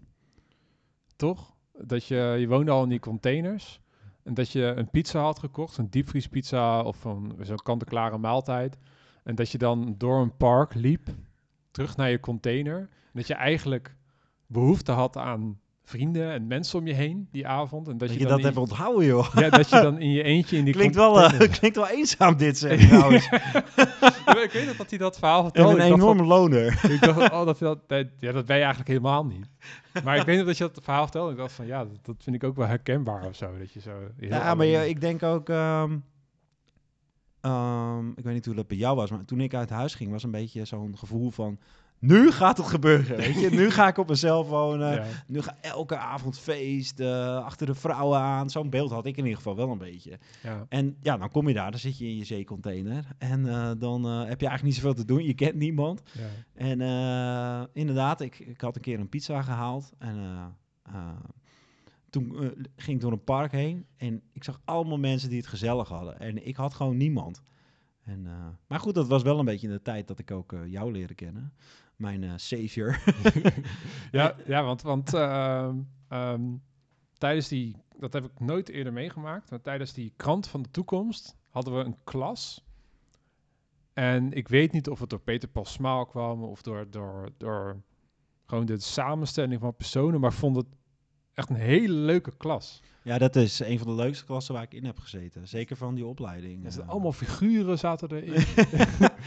Toch? 1.17 1.55
Dat 1.73 2.07
je, 2.07 2.37
je 2.39 2.49
woonde 2.49 2.71
al 2.71 2.83
in 2.83 2.89
die 2.89 2.99
containers. 2.99 3.81
En 4.23 4.35
dat 4.35 4.51
je 4.51 4.63
een 4.63 4.91
pizza 4.91 5.21
had 5.21 5.39
gekocht. 5.39 5.79
Een 5.79 5.91
diepvriespizza 5.91 6.83
of 6.83 7.05
een, 7.05 7.37
zo'n 7.41 7.63
kant-en-klare 7.63 8.19
maaltijd. 8.19 8.79
En 9.25 9.35
dat 9.35 9.51
je 9.51 9.59
dan 9.59 9.95
door 9.99 10.21
een 10.21 10.37
park 10.37 10.75
liep. 10.75 11.09
Terug 11.71 11.97
naar 11.97 12.11
je 12.11 12.21
container. 12.21 12.79
En 12.79 13.13
dat 13.13 13.27
je 13.27 13.35
eigenlijk 13.35 13.97
behoefte 14.47 14.93
had 14.93 15.17
aan 15.17 15.61
vrienden 15.85 16.33
en 16.33 16.47
mensen 16.47 16.79
om 16.79 16.87
je 16.87 16.93
heen 16.95 17.29
die 17.31 17.47
avond. 17.47 17.89
En 17.89 17.99
dat, 17.99 18.09
dat 18.09 18.19
je, 18.19 18.27
dat 18.27 18.45
even 18.45 18.61
onthouden, 18.61 19.07
joh. 19.07 19.35
Ja, 19.35 19.49
dat 19.51 19.69
je 19.69 19.81
dan 19.81 19.99
in 19.99 20.11
je 20.11 20.23
eentje 20.23 20.57
in 20.57 20.65
die 20.65 20.75
Klinkt 20.75 20.95
wel, 20.95 21.21
eh, 21.21 21.39
klinkt 21.59 21.77
wel 21.77 21.89
eenzaam 21.89 22.37
dit 22.37 22.59
zeg 22.59 22.89
trouwens. 22.89 23.29
Ja, 24.27 24.43
ik 24.43 24.51
weet 24.51 24.67
nog 24.67 24.77
dat 24.77 24.91
hij 24.91 24.99
dat 24.99 25.19
verhaal 25.19 25.39
En 25.39 25.45
vertelde. 25.45 25.75
een 25.83 25.89
van- 25.89 26.01
enorme 26.01 26.25
loner. 26.25 26.91
ik 26.91 27.01
dacht, 27.01 27.33
oh, 27.33 27.45
dat, 27.45 27.59
dat, 27.59 27.89
dat, 27.89 28.07
ja, 28.21 28.33
dat 28.33 28.47
ben 28.47 28.57
je 28.57 28.63
eigenlijk 28.63 28.89
helemaal 28.89 29.25
niet. 29.27 29.47
Maar 30.05 30.17
ik 30.17 30.25
weet 30.27 30.37
nog 30.37 30.47
dat 30.47 30.57
je 30.57 30.65
dat 30.73 30.85
verhaal 30.85 31.03
vertelde. 31.03 31.31
Ik 31.33 31.37
dacht 31.37 31.53
van, 31.53 31.67
ja, 31.67 31.85
dat, 31.85 31.99
dat 32.03 32.15
vind 32.19 32.37
ik 32.37 32.45
ook 32.45 32.57
wel 32.57 32.67
herkenbaar 32.67 33.27
of 33.27 33.37
zo. 33.37 33.59
Dat 33.59 33.73
je 33.73 33.81
zo 33.81 33.91
Ja, 34.19 34.55
maar 34.55 34.67
je, 34.67 34.89
ik 34.89 35.01
denk 35.01 35.23
ook... 35.23 35.49
ehm, 35.49 35.97
ehm, 37.41 38.09
ik 38.11 38.25
weet 38.25 38.35
niet 38.35 38.47
hoe 38.47 38.55
dat 38.55 38.67
bij 38.69 38.77
jou 38.77 38.97
was, 38.97 39.11
maar 39.11 39.25
toen 39.25 39.41
ik 39.41 39.55
uit 39.55 39.71
huis 39.71 39.95
ging 39.95 40.11
was 40.11 40.23
een 40.23 40.31
beetje 40.31 40.65
zo'n 40.65 40.99
gevoel 40.99 41.31
van... 41.31 41.59
Nu 42.07 42.31
gaat 42.31 42.57
het 42.57 42.67
gebeuren, 42.67 43.17
weet 43.17 43.41
je. 43.41 43.51
Nu 43.51 43.71
ga 43.71 43.89
ik 43.89 43.99
op 43.99 44.09
mezelf 44.09 44.49
wonen. 44.49 44.95
ja. 44.95 45.07
Nu 45.27 45.43
ga 45.43 45.57
elke 45.61 45.97
avond 45.97 46.39
feest, 46.39 47.01
eh, 47.01 47.45
achter 47.45 47.67
de 47.67 47.75
vrouwen 47.75 48.19
aan. 48.19 48.51
Zo'n 48.51 48.71
beeld 48.71 48.91
had 48.91 49.07
ik 49.07 49.17
in 49.17 49.23
ieder 49.23 49.37
geval 49.37 49.57
wel 49.57 49.71
een 49.71 49.79
beetje. 49.79 50.19
Ja. 50.43 50.67
En 50.69 50.97
ja, 51.01 51.17
dan 51.17 51.31
kom 51.31 51.49
je 51.49 51.55
daar, 51.55 51.71
dan 51.71 51.81
zit 51.81 51.99
je 51.99 52.07
in 52.07 52.17
je 52.17 52.25
zeecontainer. 52.25 53.05
En 53.19 53.49
eh, 53.49 53.71
dan 53.79 54.05
eh, 54.05 54.19
heb 54.19 54.41
je 54.41 54.47
eigenlijk 54.47 54.63
niet 54.63 54.75
zoveel 54.75 54.95
te 54.95 55.05
doen. 55.05 55.25
Je 55.25 55.35
kent 55.35 55.55
niemand. 55.55 56.03
Ja. 56.13 56.29
En 56.55 57.69
inderdaad, 57.73 58.21
ik, 58.21 58.39
ik 58.39 58.61
had 58.61 58.77
een 58.77 58.83
keer 58.83 59.01
een 59.01 59.09
pizza 59.09 59.43
gehaald. 59.43 59.93
En 59.99 60.19
toen 62.11 62.37
ging 62.77 62.97
ik 62.97 63.01
door 63.01 63.13
een 63.13 63.25
park 63.25 63.53
heen. 63.53 63.87
En 63.97 64.23
ik 64.33 64.45
zag 64.45 64.61
allemaal 64.65 64.99
mensen 64.99 65.29
die 65.29 65.39
het 65.39 65.47
gezellig 65.47 65.89
hadden. 65.89 66.19
En 66.21 66.47
ik 66.47 66.57
had 66.57 66.75
gewoon 66.75 66.97
niemand. 66.97 67.43
En, 68.05 68.27
maar 68.67 68.81
goed, 68.81 68.95
dat 68.95 69.09
was 69.09 69.23
wel 69.23 69.39
een 69.39 69.45
beetje 69.45 69.67
in 69.67 69.73
de 69.73 69.83
tijd 69.83 70.09
dat 70.09 70.19
ik 70.19 70.31
ook 70.31 70.55
jou 70.67 70.93
leerde 70.93 71.15
kennen. 71.15 71.53
Mijn 71.97 72.25
eh 72.25 72.33
savior. 72.37 72.99
Ja, 74.11 74.37
ja, 74.47 74.63
want, 74.65 74.83
want 74.83 75.15
ehm, 75.15 75.79
ehm, 76.09 76.57
tijdens 77.19 77.49
die, 77.49 77.77
dat 77.99 78.13
heb 78.13 78.25
ik 78.25 78.41
nooit 78.41 78.69
eerder 78.69 78.93
meegemaakt, 78.93 79.51
maar 79.51 79.61
tijdens 79.61 79.93
die 79.93 80.13
krant 80.17 80.47
van 80.49 80.63
de 80.63 80.71
toekomst 80.71 81.37
hadden 81.51 81.77
we 81.77 81.85
een 81.85 81.99
klas. 82.05 82.65
En 83.93 84.33
ik 84.33 84.49
weet 84.49 84.73
niet 84.73 84.89
of 84.89 85.01
het 85.01 85.11
door 85.11 85.21
Peter 85.21 85.49
Paul 85.49 85.65
Smaal 85.65 86.07
kwam 86.07 86.43
of 86.43 86.63
door, 86.63 86.91
door, 86.91 87.29
door 87.37 87.83
gewoon 88.47 88.67
de 88.67 88.81
samenstelling 88.81 89.61
van 89.61 89.77
personen, 89.77 90.21
maar 90.21 90.33
vond 90.33 90.57
het 90.57 90.67
echt 91.35 91.49
een 91.51 91.57
hele 91.57 91.95
leuke 91.95 92.33
klas. 92.37 92.83
Ja, 93.03 93.19
dat 93.19 93.37
is 93.37 93.61
een 93.61 93.79
van 93.79 93.87
de 93.87 93.95
leukste 94.03 94.25
klassen 94.25 94.55
waar 94.55 94.63
ik 94.63 94.75
in 94.75 94.85
heb 94.85 94.99
gezeten. 94.99 95.49
Zeker 95.49 95.77
van 95.77 95.95
die 95.95 96.07
opleiding. 96.07 96.63
Zaten 96.65 96.83
eh. 96.83 96.89
allemaal 96.89 97.13
figuren 97.13 97.79
zaten 97.79 98.11
erin. 98.11 98.33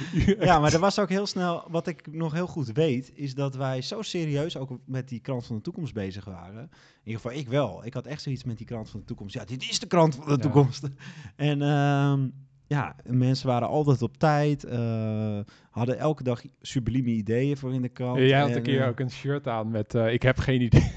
Ja, 0.47 0.59
maar 0.59 0.73
er 0.73 0.79
was 0.79 0.99
ook 0.99 1.09
heel 1.09 1.25
snel, 1.25 1.63
wat 1.69 1.87
ik 1.87 2.13
nog 2.13 2.33
heel 2.33 2.47
goed 2.47 2.71
weet, 2.71 3.11
is 3.13 3.35
dat 3.35 3.55
wij 3.55 3.81
zo 3.81 4.01
serieus 4.01 4.57
ook 4.57 4.79
met 4.85 5.09
die 5.09 5.19
krant 5.19 5.45
van 5.45 5.55
de 5.55 5.61
toekomst 5.61 5.93
bezig 5.93 6.25
waren. 6.25 6.61
In 6.61 6.69
ieder 7.03 7.21
geval 7.21 7.37
ik 7.37 7.47
wel. 7.47 7.85
Ik 7.85 7.93
had 7.93 8.05
echt 8.05 8.21
zoiets 8.21 8.43
met 8.43 8.57
die 8.57 8.65
krant 8.67 8.89
van 8.89 8.99
de 8.99 9.05
toekomst. 9.05 9.33
Ja, 9.35 9.45
dit 9.45 9.61
is 9.69 9.79
de 9.79 9.87
krant 9.87 10.15
van 10.15 10.25
de 10.25 10.31
Ja. 10.31 10.37
toekomst. 10.37 10.83
En 11.35 11.61
ehm, 11.61 12.27
ja, 12.67 12.95
mensen 13.05 13.47
waren 13.47 13.67
altijd 13.67 14.01
op 14.01 14.17
tijd, 14.17 14.63
eh, 14.63 15.39
hadden 15.69 15.97
elke 15.97 16.23
dag 16.23 16.41
sublieme 16.61 17.09
ideeën 17.09 17.57
voor 17.57 17.73
in 17.73 17.81
de 17.81 17.89
krant. 17.89 18.19
Jij 18.19 18.39
had 18.39 18.49
En, 18.49 18.55
een 18.55 18.63
keer 18.63 18.81
eh, 18.81 18.87
ook 18.87 18.99
een 18.99 19.11
shirt 19.11 19.47
aan 19.47 19.71
met 19.71 19.93
ik 19.93 20.21
heb 20.21 20.37
geen 20.37 20.61
idee. 20.61 20.91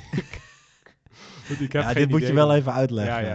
Ik 1.58 1.72
heb 1.72 1.82
ja, 1.82 1.92
dit 1.92 2.08
moet 2.10 2.26
je 2.26 2.32
wel 2.32 2.54
even 2.54 2.72
uitleggen. 2.72 3.24
Ja, 3.24 3.34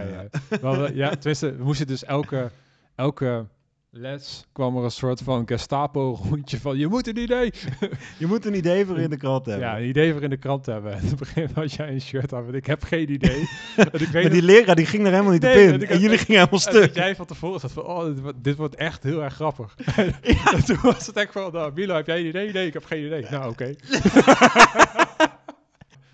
ja. 0.50 0.58
Maar 0.62 0.80
we- 0.82 0.94
ja, 0.94 1.08
tenminste, 1.10 1.56
we 1.56 1.64
moesten 1.64 1.86
dus 1.86 2.04
elke, 2.04 2.50
elke 2.94 3.46
les 3.90 4.46
kwam 4.52 4.76
er 4.76 4.84
een 4.84 4.90
soort 4.90 5.20
van 5.22 5.42
Gestapo-rondje 5.46 6.60
van 6.60 6.76
je 6.78 6.86
moet 6.86 7.06
een 7.08 7.18
idee. 7.18 7.52
Je 8.18 8.26
moet 8.26 8.44
een 8.46 8.54
idee 8.54 8.86
voor 8.86 8.98
in 8.98 9.10
de 9.10 9.16
krant 9.16 9.46
hebben. 9.46 9.66
Ja, 9.66 9.78
een 9.78 9.88
idee 9.88 10.12
voor 10.12 10.22
in 10.22 10.30
de 10.30 10.36
krant 10.36 10.66
hebben. 10.66 10.92
En 10.92 11.04
op 11.12 11.20
een 11.20 11.26
gegeven 11.26 11.40
moment 11.40 11.56
had 11.56 11.72
jij 11.72 11.88
een 11.94 12.00
shirt 12.00 12.32
aan 12.32 12.54
ik 12.54 12.66
heb 12.66 12.82
geen 12.82 13.12
idee. 13.12 13.40
ik 13.76 13.90
weet 13.92 14.12
maar 14.12 14.30
die 14.32 14.42
leraar 14.42 14.74
die 14.76 14.86
ging 14.86 15.04
er 15.04 15.10
helemaal 15.10 15.32
niet 15.32 15.42
Nee, 15.42 15.74
op 15.74 15.80
in. 15.80 15.88
En 15.88 15.98
jullie 16.00 16.18
gingen 16.18 16.40
helemaal 16.40 16.66
en 16.66 16.72
dat 16.72 16.82
stuk. 16.82 16.94
jij 16.94 17.16
van 17.16 17.26
tevoren 17.26 17.60
zat 17.60 17.72
van, 17.72 17.84
oh, 17.84 18.04
dit, 18.04 18.20
wordt- 18.20 18.44
dit 18.44 18.56
wordt 18.56 18.74
echt 18.74 19.02
heel 19.02 19.22
erg 19.22 19.34
grappig. 19.34 19.74
en 20.54 20.64
toen 20.64 20.78
was 20.82 21.06
het 21.06 21.16
echt 21.16 21.32
van, 21.32 21.52
nou, 21.52 21.72
Milo, 21.74 21.94
heb 21.94 22.06
jij 22.06 22.18
een 22.20 22.26
idee? 22.26 22.52
Nee, 22.52 22.66
ik 22.66 22.72
heb 22.72 22.84
geen 22.84 23.04
idee. 23.06 23.26
Nou, 23.30 23.50
oké. 23.50 23.74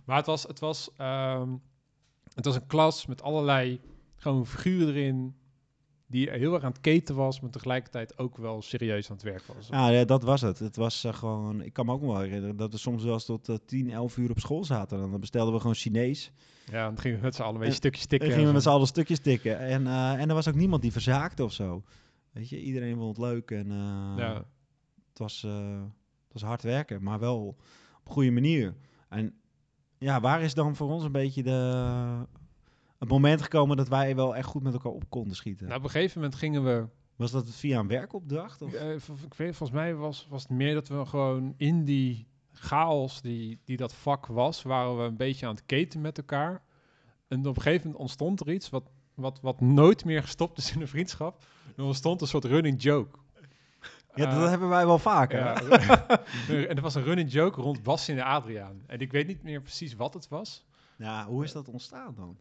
maar 0.04 0.16
het 0.16 0.26
was, 0.26 0.42
het, 0.42 0.58
was, 0.60 0.90
ehm, 0.96 1.48
het 2.34 2.44
was 2.44 2.54
een 2.54 2.66
klas 2.66 3.06
met 3.06 3.22
allerlei 3.22 3.80
gewoon 4.16 4.46
figuren 4.46 4.94
erin, 4.94 5.34
die 6.06 6.30
heel 6.30 6.54
erg 6.54 6.62
aan 6.64 6.70
het 6.70 6.80
keten 6.80 7.14
was, 7.14 7.40
maar 7.40 7.50
tegelijkertijd 7.50 8.18
ook 8.18 8.36
wel 8.36 8.62
serieus 8.62 9.08
aan 9.10 9.16
het 9.16 9.24
werk 9.24 9.42
was. 9.54 9.68
Ja, 9.68 9.88
ja, 9.88 10.04
dat 10.04 10.22
was 10.22 10.40
het. 10.40 10.58
Het 10.58 10.76
was 10.76 11.04
eh, 11.04 11.14
gewoon... 11.14 11.62
Ik 11.62 11.72
kan 11.72 11.86
me 11.86 11.92
ook 11.92 12.00
nog 12.00 12.10
wel 12.12 12.20
herinneren 12.20 12.56
dat 12.56 12.72
we 12.72 12.78
soms 12.78 13.04
wel 13.04 13.12
eens 13.12 13.24
tot 13.24 13.48
eh, 13.48 13.56
10, 13.66 13.90
11 13.90 14.16
uur 14.16 14.30
op 14.30 14.38
school 14.38 14.64
zaten. 14.64 15.02
En 15.02 15.10
dan 15.10 15.20
bestelden 15.20 15.52
we 15.54 15.60
gewoon 15.60 15.74
Chinees. 15.74 16.32
Ja, 16.70 16.86
dan 16.86 16.98
gingen 16.98 17.18
we 17.18 17.24
met 17.24 17.34
z'n 17.34 17.42
allen 17.42 17.60
een 17.60 17.66
En- 17.66 17.72
stukjes 17.72 18.02
En 18.02 18.08
tikken. 18.08 18.28
gingen 18.30 18.46
we 18.46 18.52
met 18.52 18.62
z'n 18.62 18.68
allen 18.68 18.86
stukjes 18.86 19.18
tikken. 19.18 19.58
En, 19.58 19.86
eh, 19.86 20.12
en 20.20 20.28
er 20.28 20.34
was 20.34 20.48
ook 20.48 20.54
niemand 20.54 20.82
die 20.82 20.92
verzaakte 20.92 21.44
of 21.44 21.52
zo. 21.52 21.82
Weet 22.32 22.48
je, 22.48 22.62
iedereen 22.62 22.96
vond 22.96 23.16
het 23.16 23.26
leuk. 23.26 23.50
En 23.50 23.70
eh, 23.70 24.14
Ja. 24.16 24.34
het, 25.08 25.18
was, 25.18 25.44
eh, 25.44 25.80
het 26.24 26.32
was 26.32 26.42
hard 26.42 26.62
werken, 26.62 27.02
maar 27.02 27.18
wel 27.18 27.46
op 27.46 28.06
een 28.06 28.12
goede 28.12 28.30
manier. 28.30 28.74
En 29.08 29.34
ja, 30.02 30.20
waar 30.20 30.42
is 30.42 30.54
dan 30.54 30.76
voor 30.76 30.90
ons 30.90 31.04
een 31.04 31.12
beetje 31.12 31.42
de, 31.42 32.24
het 32.98 33.08
moment 33.08 33.42
gekomen 33.42 33.76
dat 33.76 33.88
wij 33.88 34.16
wel 34.16 34.36
echt 34.36 34.46
goed 34.46 34.62
met 34.62 34.72
elkaar 34.72 34.92
op 34.92 35.04
konden 35.08 35.36
schieten? 35.36 35.66
Nou, 35.66 35.78
op 35.78 35.84
een 35.84 35.90
gegeven 35.90 36.20
moment 36.20 36.38
gingen 36.38 36.64
we 36.64 36.86
Was 37.16 37.30
dat 37.30 37.50
via 37.50 37.78
een 37.78 37.88
werkopdracht? 37.88 38.62
Of? 38.62 38.72
Eh, 38.72 38.94
ik 38.94 39.34
weet, 39.36 39.56
volgens 39.56 39.70
mij 39.70 39.94
was, 39.94 40.26
was 40.30 40.42
het 40.42 40.50
meer 40.50 40.74
dat 40.74 40.88
we 40.88 41.06
gewoon 41.06 41.54
in 41.56 41.84
die 41.84 42.26
chaos 42.52 43.20
die, 43.20 43.60
die 43.64 43.76
dat 43.76 43.94
vak 43.94 44.26
was, 44.26 44.62
waren 44.62 44.96
we 44.96 45.02
een 45.02 45.16
beetje 45.16 45.46
aan 45.46 45.54
het 45.54 45.66
keten 45.66 46.00
met 46.00 46.18
elkaar. 46.18 46.62
En 47.28 47.38
op 47.38 47.56
een 47.56 47.62
gegeven 47.62 47.82
moment 47.82 48.00
ontstond 48.00 48.40
er 48.40 48.52
iets 48.52 48.70
wat, 48.70 48.90
wat, 49.14 49.40
wat 49.40 49.60
nooit 49.60 50.04
meer 50.04 50.22
gestopt 50.22 50.58
is 50.58 50.74
in 50.74 50.80
een 50.80 50.88
vriendschap. 50.88 51.44
Er 51.76 51.84
ontstond 51.84 52.20
een 52.20 52.26
soort 52.26 52.44
running 52.44 52.82
joke. 52.82 53.18
Ja, 54.14 54.26
Eh, 54.30 54.40
dat 54.40 54.48
hebben 54.48 54.68
wij 54.68 54.86
wel 54.86 54.98
vaker. 54.98 55.38
ja, 55.38 55.54
en 56.68 56.76
er 56.76 56.80
was 56.80 56.94
een 56.94 57.02
running 57.02 57.32
joke 57.32 57.60
rond 57.60 57.82
Bas 57.82 58.08
en 58.08 58.20
Adriaan. 58.20 58.82
En 58.86 59.00
ik 59.00 59.12
weet 59.12 59.26
niet 59.26 59.42
meer 59.42 59.60
precies 59.62 59.94
wat 59.94 60.14
het 60.14 60.28
was. 60.28 60.64
Ja, 60.96 61.26
hoe 61.26 61.44
is 61.44 61.52
dat 61.52 61.68
ontstaan 61.68 62.14
dan? 62.16 62.36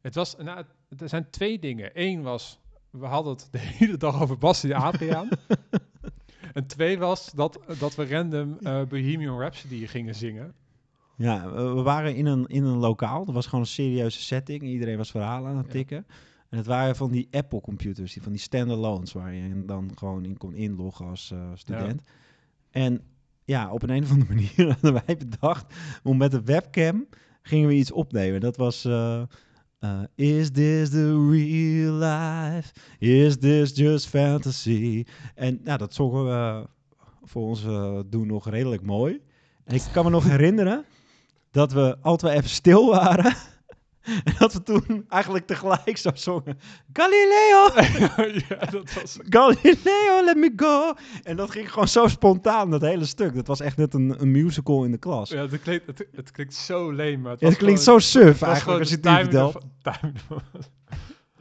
Het 0.00 0.14
was, 0.14 0.36
nou, 0.36 0.56
het- 0.88 1.00
er 1.00 1.08
zijn 1.08 1.30
twee 1.30 1.58
dingen. 1.58 1.90
Eén 1.94 2.22
was, 2.22 2.58
we 2.90 3.06
hadden 3.06 3.32
het 3.32 3.48
de 3.50 3.58
hele 3.78 3.96
dag 3.96 4.22
over 4.22 4.38
Bas 4.38 4.64
en 4.64 4.72
Adriaan. 4.72 5.28
en 6.54 6.66
twee 6.66 6.98
was 6.98 7.30
dat, 7.32 7.58
dat 7.78 7.94
we 7.94 8.06
random 8.08 8.58
eh, 8.62 8.82
Bohemian 8.82 9.38
Rhapsody 9.40 9.86
gingen 9.86 10.14
zingen. 10.14 10.54
Ja, 11.16 11.50
we 11.50 11.82
waren 11.82 12.14
in 12.16 12.26
een, 12.26 12.46
in 12.46 12.64
een 12.64 12.76
lokaal. 12.78 13.24
Dat 13.24 13.34
was 13.34 13.44
gewoon 13.46 13.60
een 13.60 13.66
serieuze 13.66 14.20
setting. 14.22 14.62
Iedereen 14.62 14.96
was 14.96 15.10
verhalen 15.10 15.50
aan 15.50 15.56
het 15.56 15.66
Ja. 15.66 15.72
En 16.52 16.58
het 16.58 16.66
waren 16.66 16.96
van 16.96 17.10
die 17.10 17.28
Apple-computers, 17.30 18.12
die 18.12 18.22
van 18.22 18.32
die 18.32 18.40
standalones, 18.40 19.12
waar 19.12 19.34
je 19.34 19.64
dan 19.64 19.90
gewoon 19.94 20.24
in 20.24 20.36
kon 20.36 20.54
inloggen 20.54 21.06
als 21.06 21.30
eh, 21.30 21.50
student. 21.54 22.02
En 22.70 23.00
ja, 23.44 23.70
op 23.70 23.82
een, 23.82 23.90
een 23.90 24.02
of 24.02 24.10
andere 24.10 24.32
manier 24.34 24.68
hadden 24.72 24.92
wij 25.06 25.16
bedacht 25.16 25.74
om 26.02 26.16
met 26.16 26.30
de 26.30 26.42
webcam 26.42 27.06
gingen 27.42 27.68
we 27.68 27.74
iets 27.74 27.92
opnemen. 27.92 28.40
Dat 28.40 28.56
was 28.56 28.84
eh, 28.84 29.22
eh, 29.78 30.00
Is 30.14 30.50
this 30.50 30.90
the 30.90 31.28
real 31.30 31.92
life? 31.94 32.72
Is 32.98 33.36
this 33.36 33.76
just 33.76 34.06
fantasy? 34.06 35.04
En 35.34 35.60
nou, 35.64 35.78
dat 35.78 35.94
zongen 35.94 36.24
we 36.24 36.66
voor 37.22 37.42
ons 37.42 37.62
doen 38.06 38.26
nog 38.26 38.48
redelijk 38.48 38.82
mooi. 38.82 39.20
En 39.64 39.74
ik 39.74 39.82
kan 39.92 40.04
me 40.04 40.10
nog 40.10 40.24
herinneren 40.24 40.84
dat 41.50 41.72
we 41.72 41.96
altijd 42.00 42.36
even 42.36 42.50
stil 42.50 42.90
waren. 42.90 43.34
En 44.24 44.34
dat 44.38 44.52
we 44.52 44.62
toen 44.62 45.04
eigenlijk 45.08 45.46
tegelijk 45.46 45.96
zo 45.96 46.10
zongen. 46.14 46.58
Galileo! 46.92 47.68
ja, 48.48 48.64
dat 48.70 48.92
was... 48.94 49.18
Galileo, 49.28 50.24
let 50.24 50.36
me 50.36 50.52
go. 50.56 50.94
En 51.22 51.36
dat 51.36 51.50
ging 51.50 51.70
gewoon 51.72 51.88
zo 51.88 52.06
spontaan, 52.06 52.70
dat 52.70 52.80
hele 52.80 53.04
stuk. 53.04 53.34
Dat 53.34 53.46
was 53.46 53.60
echt 53.60 53.76
net 53.76 53.94
een, 53.94 54.14
een 54.20 54.30
musical 54.30 54.84
in 54.84 54.90
de 54.90 54.98
klas. 54.98 55.30
Ja, 55.30 55.46
het 55.46 55.60
klinkt, 55.60 55.86
het, 55.86 56.06
het 56.12 56.30
klinkt 56.30 56.54
zo 56.54 56.94
lame, 56.94 57.16
maar 57.16 57.32
het, 57.32 57.40
het 57.40 57.56
klinkt 57.56 57.82
gewoon- 57.82 58.00
zo 58.00 58.08
suf 58.08 58.42
eigenlijk 58.42 58.80
als 58.80 58.88
je 58.88 58.96
het 59.00 59.20
vertelt. 59.20 59.64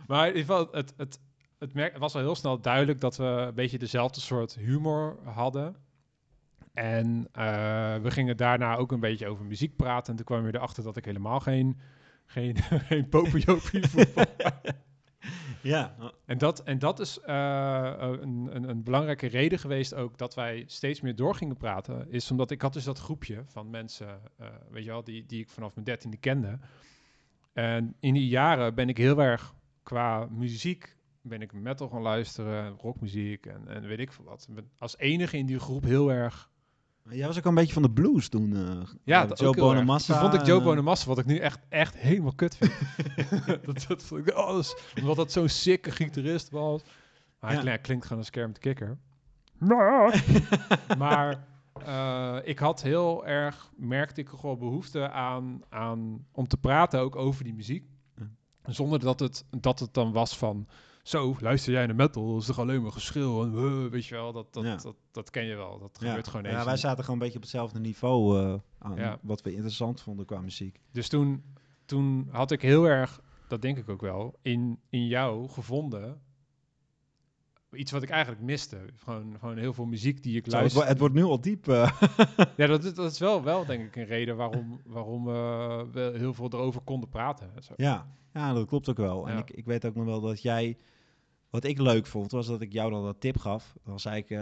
maar 0.07 0.27
in 0.27 0.35
ieder 0.35 0.55
geval, 0.55 0.67
het, 0.71 0.93
het, 0.97 1.19
het, 1.59 1.73
merk, 1.73 1.91
het 1.91 2.01
was 2.01 2.15
al 2.15 2.21
heel 2.21 2.35
snel 2.35 2.61
duidelijk 2.61 2.99
dat 2.99 3.17
we 3.17 3.23
een 3.23 3.53
beetje 3.53 3.77
dezelfde 3.77 4.19
soort 4.21 4.55
humor 4.55 5.17
hadden. 5.23 5.75
En 6.73 7.27
eh, 7.31 7.43
we 8.01 8.11
gingen 8.11 8.37
daarna 8.37 8.75
ook 8.75 8.91
een 8.91 8.99
beetje 8.99 9.27
over 9.27 9.45
muziek 9.45 9.75
praten. 9.75 10.09
En 10.09 10.15
toen 10.15 10.25
kwam 10.25 10.45
je 10.45 10.55
erachter 10.55 10.83
dat 10.83 10.97
ik 10.97 11.05
helemaal 11.05 11.39
geen, 11.39 11.79
geen, 12.31 12.57
geen 12.89 13.07
voetbal 13.09 13.59
Ja, 15.63 15.95
En 16.25 16.37
dat, 16.37 16.63
en 16.63 16.79
dat 16.79 16.99
is 16.99 17.19
eh, 17.19 17.93
een, 17.97 18.49
een, 18.55 18.69
een 18.69 18.83
belangrijke 18.83 19.27
reden 19.27 19.59
geweest 19.59 19.93
ook 19.93 20.17
dat 20.17 20.35
wij 20.35 20.63
steeds 20.67 21.01
meer 21.01 21.15
door 21.15 21.35
gingen 21.35 21.57
praten. 21.57 22.11
Is 22.11 22.31
omdat 22.31 22.51
ik 22.51 22.61
had 22.61 22.73
dus 22.73 22.83
dat 22.83 22.99
groepje 22.99 23.43
van 23.45 23.69
mensen, 23.69 24.21
eh, 24.37 24.47
weet 24.69 24.83
je 24.83 24.89
wel, 24.89 25.03
die, 25.03 25.25
die 25.25 25.41
ik 25.41 25.49
vanaf 25.49 25.73
mijn 25.73 25.85
dertiende 25.85 26.17
kende. 26.17 26.59
En 27.53 27.95
in 27.99 28.13
die 28.13 28.27
jaren 28.27 28.75
ben 28.75 28.89
ik 28.89 28.97
heel 28.97 29.21
erg 29.21 29.53
qua 29.83 30.27
muziek, 30.29 30.95
ben 31.21 31.41
ik 31.41 31.53
metal 31.53 31.89
gaan 31.89 32.01
luisteren, 32.01 32.69
rockmuziek 32.77 33.45
en, 33.45 33.67
en 33.67 33.87
weet 33.87 33.99
ik 33.99 34.11
veel 34.11 34.25
wat. 34.25 34.47
Als 34.77 34.97
enige 34.97 35.37
in 35.37 35.45
die 35.45 35.59
groep 35.59 35.83
heel 35.83 36.11
erg... 36.11 36.50
jij 37.09 37.27
was 37.27 37.37
ook 37.37 37.45
een 37.45 37.55
beetje 37.55 37.73
van 37.73 37.81
de 37.81 37.91
blues 37.91 38.29
toen. 38.29 38.55
eh, 38.55 38.87
Ja, 39.03 39.21
eh, 39.23 39.29
dat 39.29 39.39
Joe. 39.39 39.53
Bonamassa. 39.55 40.13
Toen 40.13 40.21
vond 40.29 40.33
ik 40.41 40.45
Joe 40.47 40.55
en, 40.55 40.61
eh, 40.61 40.67
Bonamassa, 40.67 41.07
wat 41.07 41.17
ik 41.17 41.25
nu 41.25 41.37
echt, 41.37 41.59
echt 41.69 41.97
helemaal 41.97 42.33
kut 42.35 42.55
vind. 42.55 42.71
dat, 43.65 43.85
dat 43.87 44.03
vond 44.03 44.27
ik, 44.27 44.37
oh, 44.37 44.53
dat 44.53 44.81
omdat 44.99 45.15
dat 45.15 45.31
zo'n 45.31 45.49
sikke 45.49 45.91
gitarist 45.91 46.49
was. 46.49 46.81
Maar 47.39 47.53
hij 47.53 47.63
Ja. 47.63 47.77
klinkt 47.77 48.03
gewoon 48.05 48.19
als 48.19 48.29
Kermit 48.29 48.55
de 48.55 48.61
Kikker. 48.61 48.97
maar 50.97 51.47
ik 52.43 52.59
had 52.59 52.81
heel 52.81 53.25
erg, 53.25 53.71
merkte 53.75 54.21
ik 54.21 54.29
gewoon 54.29 54.57
behoefte 54.59 55.09
aan, 55.09 55.61
aan, 55.69 56.25
om 56.31 56.47
te 56.47 56.57
praten 56.57 56.99
ook 56.99 57.15
over 57.15 57.43
die 57.43 57.53
muziek. 57.53 57.85
Zonder 58.65 58.99
dat 58.99 59.19
het, 59.19 59.45
dat 59.49 59.79
het 59.79 59.93
dan 59.93 60.11
was 60.11 60.37
van, 60.37 60.67
zo, 61.03 61.35
luister 61.39 61.73
jij 61.73 61.85
naar 61.85 61.95
metal, 61.95 62.37
is 62.37 62.45
toch 62.45 62.59
alleen 62.59 62.81
maar 62.81 62.91
en 63.43 63.53
eh, 63.55 63.85
weet 63.91 64.05
je 64.05 64.15
wel, 64.15 64.31
dat, 64.33 64.53
dat, 64.53 64.63
Ja. 64.63 64.75
dat, 64.75 64.95
dat 65.11 65.29
ken 65.29 65.45
je 65.45 65.55
wel. 65.55 65.79
Dat 65.79 65.97
Ja. 65.99 66.07
gebeurt 66.07 66.27
gewoon 66.27 66.45
eens. 66.45 66.55
Ja, 66.55 66.65
wij 66.65 66.77
zaten 66.77 67.03
gewoon 67.03 67.13
een 67.19 67.21
beetje 67.25 67.35
op 67.37 67.41
hetzelfde 67.43 67.79
niveau 67.79 68.39
eh, 68.39 68.53
aan 68.77 68.95
Ja. 68.95 69.17
wat 69.21 69.41
we 69.41 69.51
interessant 69.51 70.01
vonden 70.01 70.25
qua 70.25 70.41
muziek. 70.41 70.79
Dus 70.91 71.09
toen, 71.09 71.43
toen 71.85 72.27
had 72.31 72.51
ik 72.51 72.61
heel 72.61 72.85
erg, 72.85 73.21
dat 73.47 73.61
denk 73.61 73.77
ik 73.77 73.89
ook 73.89 74.01
wel, 74.01 74.39
in, 74.41 74.79
in 74.89 75.07
jou 75.07 75.49
gevonden. 75.49 76.21
Iets 77.71 77.91
wat 77.91 78.03
ik 78.03 78.09
eigenlijk 78.09 78.41
miste. 78.41 78.77
Gewoon, 78.95 79.35
gewoon 79.39 79.57
heel 79.57 79.73
veel 79.73 79.85
muziek 79.85 80.23
die 80.23 80.35
ik 80.37 80.45
Zo, 80.45 80.51
het, 80.51 80.59
luister. 80.59 80.85
het 80.87 80.99
wordt 80.99 81.15
nu 81.15 81.23
al 81.23 81.41
diep. 81.41 81.67
eh. 81.67 81.91
Ja, 82.57 82.67
dat, 82.67 82.83
is- 82.83 82.93
dat 82.93 83.11
is 83.11 83.19
wel, 83.19 83.43
wel 83.43 83.65
denk 83.65 83.83
ik 83.83 83.95
een 83.95 84.05
reden 84.05 84.35
waarom, 84.35 84.81
waarom 84.85 85.27
eh, 85.29 85.81
we 85.91 86.13
heel 86.17 86.33
veel 86.33 86.49
erover 86.51 86.81
konden 86.81 87.09
praten. 87.09 87.51
en 87.55 87.63
Zo. 87.63 87.73
Ja, 87.77 88.07
ja, 88.33 88.53
dat 88.53 88.67
klopt 88.67 88.89
ook 88.89 88.97
wel. 88.97 89.29
En 89.29 89.37
ik, 89.37 89.51
ik 89.51 89.65
weet 89.65 89.85
ook 89.85 89.95
nog 89.95 90.05
wel 90.05 90.21
dat 90.21 90.41
jij... 90.41 90.77
Wat 91.49 91.63
ik 91.63 91.79
leuk 91.79 92.05
vond, 92.05 92.31
was 92.31 92.47
dat 92.47 92.61
ik 92.61 92.73
jou 92.73 92.91
dan 92.91 93.05
een 93.05 93.17
tip 93.19 93.37
gaf. 93.37 93.75
Dan 93.83 93.99
zei 93.99 94.17
ik, 94.17 94.29
eh, 94.29 94.37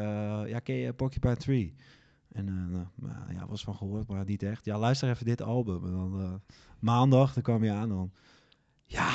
ja, 0.45 0.59
ken 0.59 0.75
je 0.75 0.93
Porcupine 0.93 1.35
Tree? 1.37 1.73
En 2.31 2.45
nou, 2.45 2.85
nou, 2.95 3.33
ja, 3.33 3.47
was 3.47 3.63
van 3.63 3.75
gehoord, 3.75 4.07
maar 4.07 4.25
niet 4.25 4.43
echt. 4.43 4.65
Ja, 4.65 4.77
luister 4.77 5.09
even 5.09 5.25
dit 5.25 5.41
album. 5.41 5.85
En 5.85 5.91
dan 5.91 6.41
maandag, 6.79 7.33
dan 7.33 7.43
kwam 7.43 7.63
je 7.63 7.71
aan 7.71 7.89
dan. 7.89 8.11
Ja, 8.91 9.07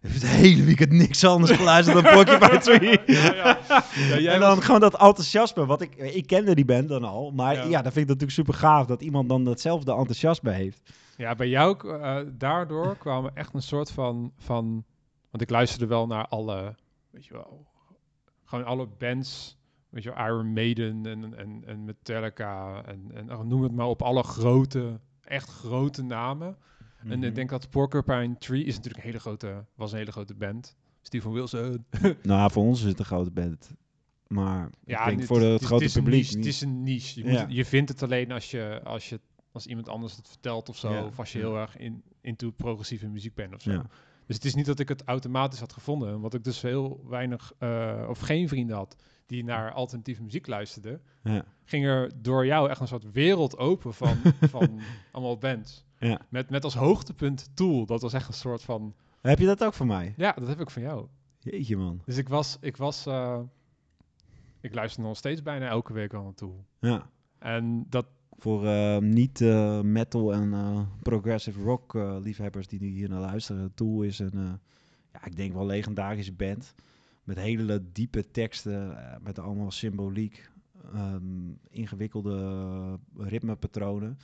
heb 0.00 0.12
het 0.12 0.26
hele 0.26 0.64
weekend 0.64 0.92
niks 0.92 1.24
anders 1.24 1.50
geluisterd 1.50 2.04
dan 2.04 2.12
Porcupine 2.14 2.58
Tree. 2.78 3.00
Ja, 3.06 3.34
ja. 3.34 3.84
Ja, 4.18 4.32
en 4.32 4.40
dan 4.40 4.54
was- 4.56 4.64
gewoon 4.64 4.80
dat 4.80 4.92
enthousiasme, 5.00 5.66
wat 5.66 5.80
ik, 5.80 5.94
ik 5.96 6.26
kende 6.26 6.54
die 6.54 6.64
band 6.64 6.88
dan 6.88 7.04
al, 7.04 7.30
maar 7.30 7.54
Ja. 7.54 7.62
ja, 7.62 7.82
dat 7.82 7.92
vind 7.92 7.96
ik 7.96 8.06
natuurlijk 8.18 8.30
super 8.30 8.54
gaaf 8.54 8.86
dat 8.86 9.02
iemand 9.02 9.28
dan 9.28 9.44
datzelfde 9.44 9.92
enthousiasme 9.94 10.50
heeft. 10.50 10.92
Ja, 11.16 11.34
bij 11.34 11.48
jou, 11.48 12.00
eh, 12.00 12.16
daardoor 12.32 12.96
kwamen 12.96 13.30
echt 13.34 13.54
een 13.54 13.62
soort 13.62 13.90
van, 13.90 14.32
van... 14.38 14.84
Want 15.30 15.42
ik 15.42 15.50
luisterde 15.50 15.86
wel 15.86 16.06
naar 16.06 16.26
alle, 16.26 16.74
weet 17.10 17.26
je 17.26 17.32
wel, 17.32 17.66
gewoon 18.44 18.64
alle 18.64 18.86
bands. 18.98 19.56
Weet 19.88 20.02
je 20.02 20.14
wel, 20.14 20.26
Iron 20.26 20.52
Maiden 20.52 21.06
en, 21.06 21.34
en, 21.38 21.62
en 21.66 21.84
Metallica 21.84 22.82
en, 22.86 23.10
en 23.14 23.32
oh, 23.32 23.40
noem 23.44 23.62
het 23.62 23.72
maar 23.72 23.86
op. 23.86 24.02
Alle 24.02 24.22
grote, 24.22 25.00
echt 25.24 25.48
grote 25.50 26.02
namen. 26.02 26.56
En 26.98 27.06
Mhm. 27.18 27.22
ik 27.22 27.34
denk 27.34 27.50
dat 27.50 27.70
Porcupine 27.70 28.36
Tree 28.38 28.64
is 28.64 28.74
natuurlijk 28.76 29.04
een 29.04 29.08
hele 29.10 29.20
grote, 29.20 29.64
was 29.74 29.92
een 29.92 29.98
hele 29.98 30.12
grote 30.12 30.34
band. 30.34 30.76
Steven 31.02 31.32
Wilson. 31.32 31.84
Nou, 32.22 32.50
voor 32.50 32.62
ons 32.64 32.80
is 32.80 32.86
het 32.88 32.98
een 32.98 33.04
grote 33.04 33.30
band. 33.30 33.70
Maar 34.26 34.70
ik 34.84 34.96
denk 35.04 35.18
dit- 35.18 35.26
voor 35.26 35.40
het 35.40 35.62
grote 35.64 35.84
het 35.84 35.92
publiek 35.92 36.14
niche. 36.22 36.36
Het 36.36 36.46
is 36.46 36.60
een 36.60 36.82
niche. 36.82 37.24
Je, 37.24 37.30
Ja. 37.32 37.46
je 37.48 37.64
vindt 37.64 37.88
het 37.88 38.02
alleen 38.02 38.32
als 38.32 38.50
je, 38.50 38.80
als 38.84 39.08
je 39.08 39.20
als 39.52 39.66
iemand 39.66 39.88
anders 39.88 40.16
het 40.16 40.28
vertelt 40.28 40.68
of 40.68 40.76
zo. 40.76 40.92
Ja, 40.92 41.04
Of 41.04 41.18
als 41.18 41.32
je 41.32 41.38
ja. 41.38 41.44
heel 41.44 41.56
erg 41.56 41.76
in, 41.76 42.02
into 42.20 42.50
progressieve 42.50 43.06
muziek 43.08 43.34
bent 43.34 43.54
of 43.54 43.60
zo. 43.62 43.70
Ja. 43.72 43.86
Dus 44.26 44.36
het 44.36 44.44
is 44.44 44.54
niet 44.54 44.66
dat 44.66 44.78
ik 44.78 44.88
het 44.88 45.02
automatisch 45.04 45.60
had 45.60 45.72
gevonden. 45.72 46.20
Want 46.20 46.34
ik 46.34 46.44
dus 46.44 46.62
heel 46.62 47.04
weinig 47.08 47.52
eh, 47.58 48.06
of 48.08 48.18
geen 48.18 48.48
vrienden 48.48 48.76
had 48.76 48.96
die 49.26 49.44
naar 49.44 49.72
alternatieve 49.72 50.22
muziek 50.22 50.46
luisterden. 50.46 51.00
Ja. 51.22 51.44
Ging 51.64 51.84
er 51.84 52.10
door 52.22 52.46
jou 52.46 52.70
echt 52.70 52.80
een 52.80 52.88
soort 52.88 53.12
wereld 53.12 53.58
open 53.58 53.94
van, 53.94 54.16
van 54.50 54.80
allemaal 55.12 55.38
bands. 55.38 55.84
Ja. 55.98 56.20
Met, 56.28 56.50
met 56.50 56.64
als 56.64 56.74
hoogtepunt 56.74 57.50
Tool. 57.54 57.86
Dat 57.86 58.02
was 58.02 58.12
echt 58.12 58.28
een 58.28 58.34
soort 58.34 58.62
van... 58.62 58.94
Heb 59.20 59.38
je 59.38 59.46
dat 59.46 59.64
ook 59.64 59.74
van 59.74 59.86
mij? 59.86 60.14
Ja, 60.16 60.32
dat 60.32 60.48
heb 60.48 60.60
ik 60.60 60.70
van 60.70 60.82
jou. 60.82 61.06
Jeetje 61.38 61.76
man. 61.76 62.00
Dus 62.04 62.16
ik 62.16 62.28
was... 62.28 62.56
Ik, 62.60 62.76
was, 62.76 63.06
eh, 63.06 63.40
ik 64.60 64.74
luister 64.74 65.02
nog 65.02 65.16
steeds 65.16 65.42
bijna 65.42 65.68
elke 65.68 65.92
week 65.92 66.14
al 66.14 66.22
naar 66.22 66.34
Tool. 66.34 66.64
Ja. 66.80 67.10
En 67.38 67.86
dat... 67.88 68.06
Voor 68.40 68.66
eh, 68.66 68.98
niet 68.98 69.40
eh, 69.40 69.80
metal 69.80 70.34
en 70.34 70.88
progressive 71.02 71.62
rock 71.62 71.94
liefhebbers 72.22 72.66
die 72.66 72.78
hier 72.80 73.08
naar 73.08 73.20
luisteren. 73.20 73.74
Tool 73.74 74.02
is 74.02 74.18
een, 74.18 74.60
ja, 75.12 75.24
ik 75.24 75.36
denk 75.36 75.52
wel 75.52 75.66
legendarische 75.66 76.32
band. 76.32 76.74
Met 77.24 77.36
hele 77.36 77.82
diepe 77.92 78.30
teksten, 78.30 78.98
met 79.22 79.38
allemaal 79.38 79.70
symboliek, 79.70 80.50
ehm, 80.92 81.52
ingewikkelde 81.70 82.98
ritmepatronen. 83.16 84.18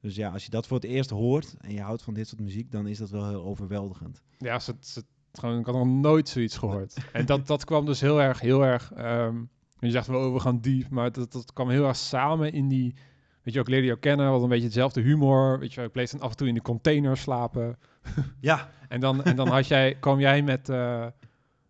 Dus 0.00 0.14
ja, 0.14 0.30
als 0.30 0.44
je 0.44 0.50
dat 0.50 0.66
voor 0.66 0.76
het 0.76 0.86
eerst 0.86 1.10
hoort 1.10 1.54
en 1.58 1.72
je 1.72 1.80
houdt 1.80 2.02
van 2.02 2.14
dit 2.14 2.28
soort 2.28 2.40
muziek, 2.40 2.70
dan 2.70 2.86
is 2.86 2.98
dat 2.98 3.10
wel 3.10 3.28
heel 3.28 3.44
overweldigend. 3.44 4.22
Ja, 4.38 4.58
ze, 4.58 4.74
ze, 4.80 5.04
gewoon, 5.32 5.58
ik 5.58 5.66
had 5.66 5.74
nog 5.74 5.86
nooit 5.86 6.28
zoiets 6.28 6.56
gehoord. 6.56 6.96
En 7.12 7.26
dat, 7.26 7.46
dat 7.46 7.64
kwam 7.64 7.84
dus 7.86 8.00
heel 8.00 8.20
erg, 8.20 8.40
heel 8.40 8.64
erg... 8.64 8.92
ehm, 8.92 9.36
je 9.78 9.90
zegt 9.90 10.06
wel, 10.06 10.26
oh, 10.26 10.32
we 10.32 10.40
gaan 10.40 10.60
diep. 10.60 10.88
Maar 10.88 11.12
dat, 11.12 11.32
dat 11.32 11.52
kwam 11.52 11.68
heel 11.68 11.86
erg 11.86 11.96
samen 11.96 12.52
in 12.52 12.68
die... 12.68 12.94
Weet 13.42 13.54
je, 13.54 13.60
ook 13.60 13.68
leerde 13.68 13.86
jou 13.86 13.98
kennen, 13.98 14.24
hadden 14.26 14.42
een 14.42 14.48
beetje 14.48 14.64
hetzelfde 14.64 15.00
humor. 15.00 15.58
Weet 15.58 15.74
je, 15.74 15.82
ik 15.82 15.92
bleef 15.92 16.10
dan 16.10 16.20
af 16.20 16.30
en 16.30 16.36
toe 16.36 16.48
in 16.48 16.54
de 16.54 16.62
container 16.62 17.16
slapen. 17.16 17.78
Ja, 18.40 18.70
En 18.88 19.00
dan, 19.00 19.24
en 19.24 19.36
dan 19.36 19.48
had 19.48 19.66
jij, 19.66 19.94
kwam 19.94 20.20
jij 20.20 20.42
met, 20.42 20.68
eh, 20.68 21.06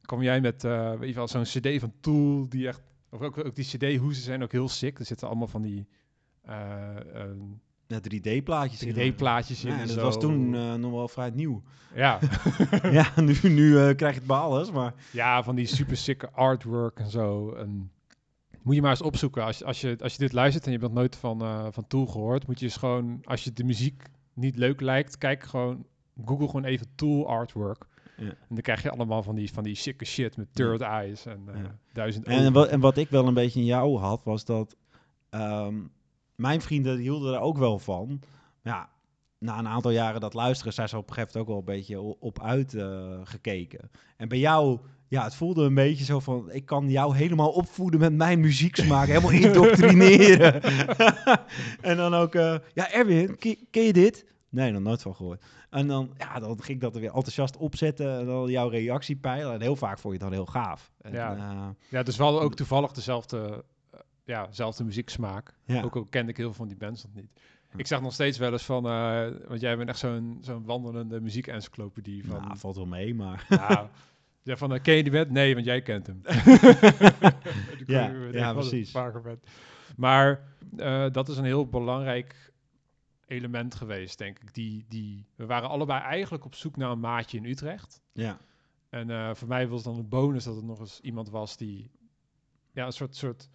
kwam 0.02 0.22
jij 0.22 0.40
met 0.40 0.64
eh, 0.64 0.92
weet 0.94 1.08
je 1.08 1.14
wel, 1.14 1.28
zo'n 1.28 1.42
cd 1.42 1.80
van 1.80 1.92
Tool, 2.00 2.48
die 2.48 2.68
echt, 2.68 2.80
of 3.10 3.20
ook, 3.20 3.44
ook 3.44 3.54
die 3.54 3.64
cd-hoezen 3.64 4.22
zijn 4.22 4.42
ook 4.42 4.52
heel 4.52 4.68
sick. 4.68 4.98
Er 4.98 5.04
zitten 5.04 5.28
allemaal 5.28 5.48
van 5.48 5.62
die 5.62 5.88
eh, 6.42 7.14
ehm, 7.14 7.38
ja 7.90 7.98
3D-plaatjes. 7.98 8.84
3D-plaatjes 8.86 9.64
in. 9.64 9.70
Ja, 9.70 9.74
en 9.74 9.80
en 9.80 9.86
dat 9.86 9.96
zo. 9.96 10.02
was 10.02 10.18
toen 10.20 10.54
eh, 10.54 10.74
nog 10.74 10.92
wel 10.92 11.08
vrij 11.08 11.30
nieuw. 11.34 11.62
Ja. 11.94 12.18
ja, 12.98 13.06
nu, 13.20 13.34
nu 13.42 13.78
eh, 13.78 13.96
krijg 13.96 14.12
je 14.12 14.18
het 14.18 14.26
bij 14.26 14.36
alles, 14.36 14.70
maar... 14.70 14.94
ja, 15.12 15.42
van 15.42 15.54
die 15.54 15.66
super 15.66 15.96
sicke 15.96 16.30
artwork 16.30 16.98
en 16.98 17.10
zo. 17.10 17.52
En 17.52 17.90
moet 18.62 18.74
je 18.74 18.80
maar 18.80 18.90
eens 18.90 19.02
opzoeken. 19.02 19.44
Als, 19.44 19.58
je- 19.58 19.64
als, 19.64 19.80
je, 19.80 19.96
als 20.02 20.12
je 20.12 20.18
dit 20.18 20.32
luistert 20.32 20.66
en 20.66 20.72
je 20.72 20.78
bent 20.78 20.92
nooit 20.92 21.16
van, 21.16 21.40
eh, 21.42 21.66
van 21.70 21.86
Tool 21.86 22.06
gehoord, 22.06 22.46
moet 22.46 22.58
je 22.58 22.64
eens 22.64 22.76
gewoon, 22.76 23.20
als 23.24 23.44
je 23.44 23.52
de 23.52 23.64
muziek 23.64 24.02
niet 24.34 24.56
leuk 24.56 24.80
lijkt, 24.80 25.18
kijk 25.18 25.42
gewoon, 25.42 25.86
google 26.24 26.46
gewoon 26.46 26.64
even 26.64 26.86
Tool 26.94 27.28
artwork. 27.28 27.88
Ja. 28.16 28.26
En 28.26 28.34
dan 28.48 28.60
krijg 28.60 28.82
je 28.82 28.90
allemaal 28.90 29.22
van 29.22 29.34
die, 29.34 29.52
van 29.52 29.64
die 29.64 29.74
sicke 29.74 30.04
shit 30.04 30.36
met 30.36 30.54
third 30.54 30.80
eyes 30.80 31.26
en 31.26 31.40
eh, 31.54 31.60
duizend 31.92 32.26
En 32.26 32.38
ogen. 32.38 32.52
wat, 32.52 32.68
en 32.68 32.80
wat 32.80 32.96
ik 32.96 33.08
wel 33.08 33.26
een 33.26 33.34
beetje 33.34 33.60
in 33.60 33.66
jou 33.66 33.98
had, 33.98 34.24
was 34.24 34.44
dat 34.44 34.76
ehm, 35.30 35.74
mijn 36.40 36.60
vrienden 36.60 36.94
die 36.96 37.02
hielden 37.10 37.34
er 37.34 37.40
ook 37.40 37.58
wel 37.58 37.78
van. 37.78 38.20
Ja, 38.62 38.88
na 39.38 39.58
een 39.58 39.68
aantal 39.68 39.90
jaren 39.90 40.20
dat 40.20 40.34
luisteren, 40.34 40.72
zijn 40.72 40.88
ze 40.88 40.96
op 40.96 41.08
een 41.08 41.14
gegeven 41.14 41.38
moment 41.38 41.56
ook 41.56 41.64
wel 41.66 41.74
een 41.74 41.80
beetje 41.80 42.20
op 42.20 42.42
uitgekeken. 42.42 43.26
gekeken. 43.26 43.90
en 44.16 44.28
bij 44.28 44.38
jou, 44.38 44.78
ja, 45.08 45.24
het 45.24 45.34
voelde 45.34 45.64
een 45.64 45.74
beetje 45.74 46.04
zo 46.04 46.20
van, 46.20 46.50
ik 46.52 46.66
kan 46.66 46.90
jou 46.90 47.16
helemaal 47.16 47.50
opvoeden 47.50 48.00
met 48.00 48.12
mijn 48.12 48.40
muzieksmaak, 48.40 49.06
helemaal 49.08 49.30
indoctrineren. 49.50 50.62
en 51.80 51.96
dan 51.96 52.14
ook, 52.14 52.34
eh, 52.34 52.56
ja, 52.74 52.90
Erwin, 52.92 53.38
ken, 53.70 53.82
je 53.84 53.92
dit? 53.92 54.26
Nee, 54.48 54.70
nog 54.70 54.82
nooit 54.82 55.02
van 55.02 55.14
gehoord. 55.14 55.44
En 55.70 55.86
dan, 55.86 56.10
ja, 56.18 56.38
dan 56.38 56.50
ging 56.62 56.68
ik 56.76 56.80
dat 56.80 56.94
er 56.94 57.00
weer 57.00 57.14
enthousiast 57.14 57.56
opzetten 57.56 58.18
en 58.18 58.26
dan 58.26 58.50
jouw 58.50 58.68
reactie 58.68 59.16
peilen. 59.16 59.52
En 59.54 59.60
heel 59.60 59.76
vaak 59.76 59.98
vond 59.98 60.14
je 60.14 60.20
het 60.24 60.30
dan 60.30 60.38
heel 60.44 60.52
gaaf. 60.52 60.92
En, 61.00 61.12
Ja. 61.12 61.36
eh, 61.36 61.68
Ja, 61.88 62.02
dus 62.02 62.16
we 62.16 62.22
hadden 62.22 62.42
ook 62.42 62.54
toevallig 62.54 62.92
dezelfde, 62.92 63.38
eh, 63.38 63.56
ja, 64.30 64.46
dezelfde 64.46 64.84
muzieksmaak. 64.84 65.54
ja. 65.64 65.82
Ook 65.82 65.96
al 65.96 66.04
kende 66.04 66.30
ik 66.30 66.36
heel 66.36 66.46
veel 66.46 66.54
van 66.54 66.68
die 66.68 66.76
bands 66.76 67.02
nog 67.02 67.14
niet. 67.14 67.30
Ik 67.76 67.86
zeg 67.86 68.00
nog 68.00 68.12
steeds 68.12 68.38
wel 68.38 68.52
eens 68.52 68.64
van, 68.64 68.86
eh, 68.86 69.28
want 69.48 69.60
jij 69.60 69.76
bent 69.76 69.88
echt 69.88 69.98
zo'n 69.98 70.38
zo'n 70.40 70.64
wandelende 70.64 71.20
muziekencyclopedie 71.20 72.26
van... 72.26 72.42
Nou, 72.42 72.58
valt 72.58 72.76
wel 72.76 72.86
mee, 72.86 73.14
maar... 73.14 73.46
Ja, 73.48 73.90
ja 74.42 74.56
van, 74.56 74.74
eh, 74.74 74.82
ken 74.82 74.94
je 74.94 75.02
die 75.02 75.12
band? 75.12 75.30
Nee, 75.30 75.54
want 75.54 75.66
jij 75.66 75.82
kent 75.82 76.06
hem. 76.06 76.20
Ja, 77.86 78.12
weer 78.12 78.34
ja, 78.34 78.52
precies. 78.52 78.92
Maar 79.96 80.42
eh, 80.76 81.06
dat 81.12 81.28
is 81.28 81.36
een 81.36 81.44
heel 81.44 81.66
belangrijk 81.66 82.52
element 83.26 83.74
geweest, 83.74 84.18
denk 84.18 84.38
ik. 84.38 84.54
Die, 84.54 84.84
die, 84.88 85.26
we 85.34 85.46
waren 85.46 85.68
allebei 85.68 86.00
eigenlijk 86.00 86.44
op 86.44 86.54
zoek 86.54 86.76
naar 86.76 86.90
een 86.90 87.00
maatje 87.00 87.36
in 87.38 87.44
Utrecht. 87.44 88.02
Ja, 88.12 88.38
En 88.88 89.10
eh, 89.10 89.34
voor 89.34 89.48
mij 89.48 89.68
was 89.68 89.84
het 89.84 89.94
dan 89.94 90.02
een 90.02 90.08
bonus 90.08 90.44
dat 90.44 90.56
er 90.56 90.64
nog 90.64 90.80
eens 90.80 91.00
iemand 91.00 91.30
was 91.30 91.56
die... 91.56 91.90
Ja, 92.72 92.86
een 92.86 92.92
soort... 92.92 93.16
soort 93.16 93.48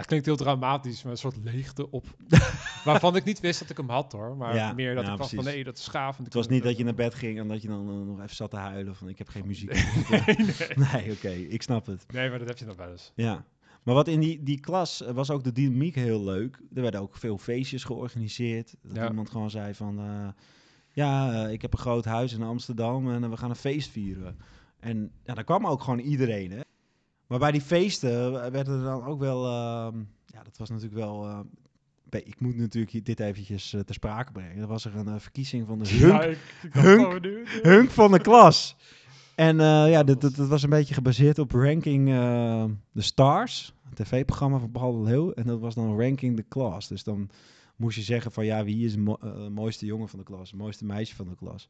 het 0.00 0.06
klinkt 0.06 0.26
heel 0.26 0.36
dramatisch, 0.36 1.02
maar 1.02 1.12
een 1.12 1.18
soort 1.18 1.36
leegte 1.44 1.90
op... 1.90 2.04
waarvan 2.84 3.16
ik 3.16 3.24
niet 3.24 3.40
wist 3.40 3.60
dat 3.60 3.70
ik 3.70 3.76
hem 3.76 3.88
had, 3.88 4.12
hoor. 4.12 4.36
Maar 4.36 4.54
Ja, 4.54 4.72
meer 4.72 4.94
dat 4.94 5.04
ja, 5.06 5.12
ik 5.12 5.18
dacht 5.18 5.34
van, 5.34 5.44
nee, 5.44 5.64
dat 5.64 5.78
is 5.78 5.88
gaaf. 5.88 6.16
het 6.16 6.34
was 6.34 6.48
niet 6.48 6.62
dat 6.62 6.76
je 6.76 6.84
naar 6.84 6.94
bed 6.94 7.14
ging 7.14 7.38
en 7.38 7.48
dat 7.48 7.62
je 7.62 7.68
dan 7.68 7.88
eh, 7.88 7.94
nog 8.06 8.20
even 8.22 8.36
zat 8.36 8.50
te 8.50 8.56
huilen 8.56 8.96
van 8.96 9.08
ik 9.08 9.18
heb 9.18 9.28
geen 9.28 9.46
muziek. 9.46 9.72
nee, 10.10 10.36
nee. 10.36 10.86
nee, 10.92 11.12
oké, 11.12 11.28
ik 11.30 11.62
snap 11.62 11.86
het. 11.86 12.04
nee, 12.12 12.28
maar 12.30 12.38
dat 12.38 12.48
heb 12.48 12.58
je 12.58 12.64
nog 12.64 12.76
wel 12.76 12.90
eens. 12.90 13.12
Ja. 13.14 13.44
Maar 13.82 13.94
wat 13.94 14.08
in 14.08 14.20
die, 14.20 14.42
die 14.42 14.60
klas 14.60 15.02
eh, 15.02 15.12
was 15.14 15.30
ook 15.30 15.44
de 15.44 15.52
dynamiek 15.52 15.94
heel 15.94 16.24
leuk. 16.24 16.60
Er 16.74 16.82
werden 16.82 17.00
ook 17.00 17.16
veel 17.16 17.38
feestjes 17.38 17.84
georganiseerd. 17.84 18.74
Dat 18.82 18.96
Ja. 18.96 19.08
iemand 19.08 19.30
gewoon 19.30 19.50
zei 19.50 19.74
van... 19.74 19.98
eh, 19.98 20.28
ja, 20.92 21.46
ik 21.48 21.62
heb 21.62 21.72
een 21.72 21.78
groot 21.78 22.04
huis 22.04 22.32
in 22.32 22.42
Amsterdam 22.42 23.10
en 23.12 23.30
we 23.30 23.36
gaan 23.36 23.50
een 23.50 23.56
feest 23.56 23.90
vieren. 23.90 24.38
En 24.80 25.10
ja, 25.24 25.34
daar 25.34 25.44
kwam 25.44 25.66
ook 25.66 25.82
gewoon 25.82 25.98
iedereen, 25.98 26.50
hè. 26.50 26.60
Maar 27.34 27.42
bij 27.42 27.52
die 27.52 27.60
feesten 27.60 28.32
werden 28.52 28.78
er 28.78 28.84
dan 28.84 29.04
ook 29.04 29.18
wel... 29.18 29.44
ehm, 29.46 29.98
ja, 30.26 30.42
dat 30.42 30.56
was 30.56 30.68
natuurlijk 30.70 30.94
wel... 31.00 31.24
eh, 31.24 31.38
bij- 32.08 32.22
ik 32.22 32.40
moet 32.40 32.56
natuurlijk 32.56 33.04
dit 33.04 33.20
eventjes 33.20 33.72
eh, 33.74 33.80
ter 33.80 33.94
sprake 33.94 34.32
brengen. 34.32 34.56
Er 34.62 34.66
was 34.66 34.84
er 34.84 34.96
een 34.96 35.08
eh, 35.08 35.18
verkiezing 35.18 35.66
van 35.66 35.78
de 35.78 35.88
hunk, 35.88 36.12
Ja, 36.12 36.22
ik, 36.22 36.38
ik 36.62 36.72
dacht 36.74 36.86
Hunk. 36.86 37.48
hunk 37.62 37.90
van 37.90 38.12
de 38.12 38.20
klas. 38.20 38.76
En 39.34 39.60
eh, 39.60 39.90
ja, 39.90 40.02
dat, 40.04 40.20
dat, 40.20 40.34
dat 40.34 40.48
was 40.48 40.62
een 40.62 40.70
beetje 40.70 40.94
gebaseerd 40.94 41.38
op 41.38 41.52
Ranking 41.52 42.08
eh 42.12 42.64
the 42.94 43.02
Stars. 43.02 43.74
Een 43.88 44.04
tv-programma 44.04 44.58
van 44.58 44.70
Paul 44.70 44.92
de 45.02 45.10
Leeuw. 45.10 45.32
En 45.32 45.46
dat 45.46 45.60
was 45.60 45.74
dan 45.74 46.00
Ranking 46.00 46.36
the 46.36 46.44
Class. 46.48 46.88
Dus 46.88 47.04
dan 47.04 47.30
moest 47.76 47.96
je 47.96 48.02
zeggen 48.02 48.32
van 48.32 48.44
ja, 48.44 48.64
wie 48.64 48.84
is 48.84 48.92
de 48.92 48.98
mo- 48.98 49.48
mooiste 49.52 49.86
jongen 49.86 50.08
van 50.08 50.18
de 50.18 50.24
klas? 50.24 50.50
Het 50.50 50.60
mooiste 50.60 50.84
meisje 50.84 51.14
van 51.14 51.28
de 51.28 51.34
klas? 51.36 51.68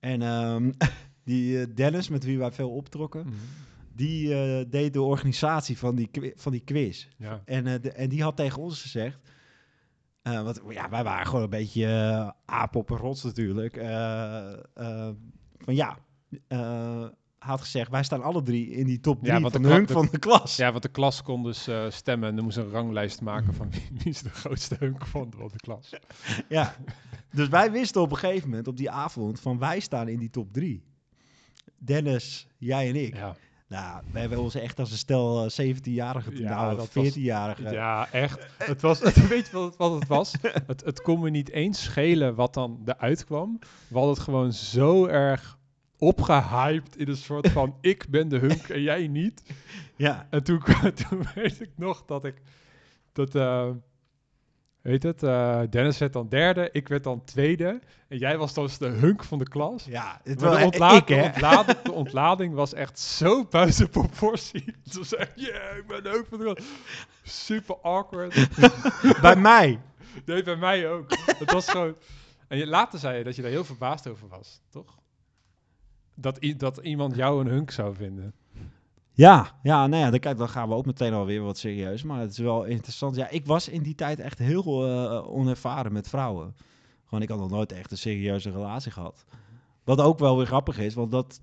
En 0.00 0.22
ehm, 0.22 0.72
die 1.24 1.74
Dennis, 1.74 2.08
met 2.08 2.24
wie 2.24 2.38
wij 2.38 2.52
veel 2.52 2.70
optrokken, 2.70 3.20
Mhm. 3.26 3.34
Die 3.98 4.34
eh, 4.34 4.64
deed 4.70 4.92
de 4.92 5.02
organisatie 5.02 5.78
van 5.78 5.94
die, 5.94 6.10
van 6.36 6.52
die 6.52 6.60
quiz. 6.64 7.08
Ja. 7.16 7.42
En, 7.44 7.66
eh, 7.66 7.82
de, 7.82 7.92
en 7.92 8.08
die 8.08 8.22
had 8.22 8.36
tegen 8.36 8.62
ons 8.62 8.80
gezegd. 8.82 9.18
eh, 10.22 10.42
want 10.42 10.60
ja, 10.68 10.88
wij 10.90 11.04
waren 11.04 11.26
gewoon 11.26 11.42
een 11.42 11.50
beetje 11.50 11.86
eh 11.86 12.30
aap 12.44 12.76
op 12.76 12.90
een 12.90 12.96
rots 12.96 13.22
natuurlijk. 13.24 13.74
van 15.58 15.74
ja, 15.74 15.98
had 17.38 17.60
gezegd, 17.60 17.90
wij 17.90 18.02
staan 18.02 18.22
alle 18.22 18.42
drie 18.42 18.70
in 18.70 18.86
die 18.86 19.00
top 19.00 19.18
Ja, 19.24 19.28
drie 19.30 19.40
want 19.40 19.52
van 19.52 19.62
de 19.62 19.68
hunk 19.68 19.86
de- 19.86 19.92
van 19.92 20.08
de 20.10 20.18
klas. 20.18 20.56
ja, 20.56 20.70
want 20.70 20.82
de 20.82 20.88
klas 20.88 21.22
kon 21.22 21.42
dus 21.42 21.68
stemmen 21.88 22.28
en 22.28 22.36
er 22.36 22.42
moest 22.42 22.56
een 22.56 22.70
ranglijst 22.70 23.20
maken 23.20 23.54
van 23.54 23.70
wie, 23.70 23.88
wie 23.92 24.04
is 24.12 24.22
de 24.22 24.30
grootste 24.30 24.76
hunk 24.78 25.06
van 25.06 25.30
de, 25.30 25.36
de 25.52 25.58
klas. 25.58 25.90
Ja. 26.48 26.74
Dus 27.32 27.48
wij 27.48 27.70
wisten 27.72 28.00
op 28.00 28.10
een 28.10 28.16
gegeven 28.16 28.48
moment 28.48 28.68
op 28.68 28.76
die 28.76 28.90
avond 28.90 29.40
van 29.40 29.58
wij 29.58 29.80
staan 29.80 30.08
in 30.08 30.18
die 30.18 30.30
top 30.30 30.52
drie. 30.52 30.82
Dennis, 31.78 32.46
jij 32.58 32.88
en 32.88 32.96
ik. 32.96 33.14
Ja, 33.16 33.36
Nou, 33.68 34.02
we 34.12 34.18
hebben 34.18 34.38
ons 34.38 34.54
echt 34.54 34.78
als 34.78 34.90
een 34.90 34.96
stel 34.96 35.44
eh, 35.44 35.66
17-jarigen 35.66 36.32
toen, 36.34 36.42
Ja, 36.42 36.48
nou, 36.64 36.76
dat 36.76 36.92
was- 36.94 37.06
14-jarigen. 37.16 37.72
ja 37.72 38.12
echt. 38.12 38.46
Het 38.58 38.80
was, 38.80 39.00
het, 39.00 39.28
weet 39.28 39.46
je 39.46 39.56
wat, 39.56 39.76
wat 39.76 39.92
het 39.92 40.06
was? 40.08 40.34
Het, 40.66 40.84
het 40.84 41.02
kon 41.02 41.20
me 41.20 41.30
niet 41.30 41.50
eens 41.50 41.82
schelen 41.82 42.34
wat 42.34 42.54
dan 42.54 42.82
eruit 42.84 43.24
kwam. 43.24 43.58
We 43.88 43.94
hadden 43.94 44.10
het 44.14 44.22
gewoon 44.22 44.52
zo 44.52 45.06
erg 45.06 45.58
opgehyped 45.98 46.96
in 46.96 47.08
een 47.08 47.16
soort 47.16 47.48
van 47.50 47.74
ik 47.80 48.06
ben 48.08 48.28
de 48.28 48.38
hunk 48.38 48.68
en 48.68 48.82
jij 48.82 49.06
niet. 49.08 49.42
Ja, 49.96 50.26
En 50.30 50.42
toen, 50.44 50.62
toen 51.08 51.22
weet 51.34 51.60
ik 51.60 51.70
nog 51.76 52.04
dat 52.06 52.24
ik 52.24 52.34
dat 53.12 53.34
eh 53.34 53.68
weet 54.88 55.02
het, 55.02 55.22
eh, 55.22 55.60
Dennis 55.70 55.98
werd 55.98 56.12
dan 56.12 56.28
derde, 56.28 56.68
ik 56.72 56.88
werd 56.88 57.04
dan 57.04 57.24
tweede 57.24 57.80
en 58.08 58.18
jij 58.18 58.38
was 58.38 58.54
dus 58.54 58.78
de 58.78 58.86
hunk 58.86 59.24
van 59.24 59.38
de 59.38 59.48
klas. 59.48 59.84
ja 59.84 60.20
het 60.24 60.40
was 60.40 60.58
de, 60.58 60.64
ontla- 60.64 60.96
ik, 60.96 61.06
de, 61.06 61.22
ontlading, 61.22 61.82
de 61.82 61.92
ontlading 61.92 62.54
was 62.54 62.74
echt 62.74 62.98
zo 62.98 63.44
buiten 63.50 63.88
proportie. 63.88 64.64
Het 64.84 64.94
was 64.96 65.14
echt, 65.14 65.32
yeah, 65.34 65.76
ik 65.76 65.86
ben 65.86 66.02
de 66.02 66.08
hunk 66.08 66.26
van 66.26 66.38
de 66.38 66.44
klas. 66.44 66.66
Super 67.22 67.76
awkward. 67.76 68.48
Bij 69.20 69.36
mij. 69.36 69.80
Nee, 70.24 70.42
bij 70.42 70.56
mij 70.56 70.90
ook. 70.90 71.10
Het 71.38 71.52
was 71.52 71.68
gewoon... 71.70 71.94
En 72.48 72.58
je, 72.58 72.66
later 72.66 72.98
zei 72.98 73.18
je 73.18 73.24
dat 73.24 73.36
je 73.36 73.42
daar 73.42 73.50
heel 73.50 73.64
verbaasd 73.64 74.08
over 74.08 74.28
was, 74.28 74.60
toch? 74.70 74.98
Dat, 76.14 76.38
dat 76.56 76.76
iemand 76.76 77.16
jou 77.16 77.40
een 77.40 77.50
hunk 77.50 77.70
zou 77.70 77.94
vinden. 77.94 78.34
Ja, 79.18 79.58
ja, 79.62 79.86
nou 79.86 80.02
ja, 80.02 80.10
dan, 80.10 80.18
kijk, 80.18 80.38
dan 80.38 80.48
gaan 80.48 80.68
we 80.68 80.74
ook 80.74 80.86
meteen 80.86 81.12
alweer 81.12 81.42
wat 81.42 81.58
serieus. 81.58 82.02
Maar 82.02 82.20
het 82.20 82.30
is 82.30 82.38
wel 82.38 82.64
interessant. 82.64 83.16
Ja, 83.16 83.28
ik 83.28 83.46
was 83.46 83.68
in 83.68 83.82
die 83.82 83.94
tijd 83.94 84.20
echt 84.20 84.38
heel 84.38 84.86
eh, 84.86 85.28
onervaren 85.28 85.92
met 85.92 86.08
vrouwen. 86.08 86.54
Gewoon, 87.04 87.22
ik 87.22 87.28
had 87.28 87.38
nog 87.38 87.50
nooit 87.50 87.72
echt 87.72 87.90
een 87.90 87.98
serieuze 87.98 88.50
relatie 88.50 88.92
gehad. 88.92 89.24
Wat 89.84 90.00
ook 90.00 90.18
wel 90.18 90.36
weer 90.36 90.46
grappig 90.46 90.78
is, 90.78 90.94
want 90.94 91.10
dat 91.10 91.40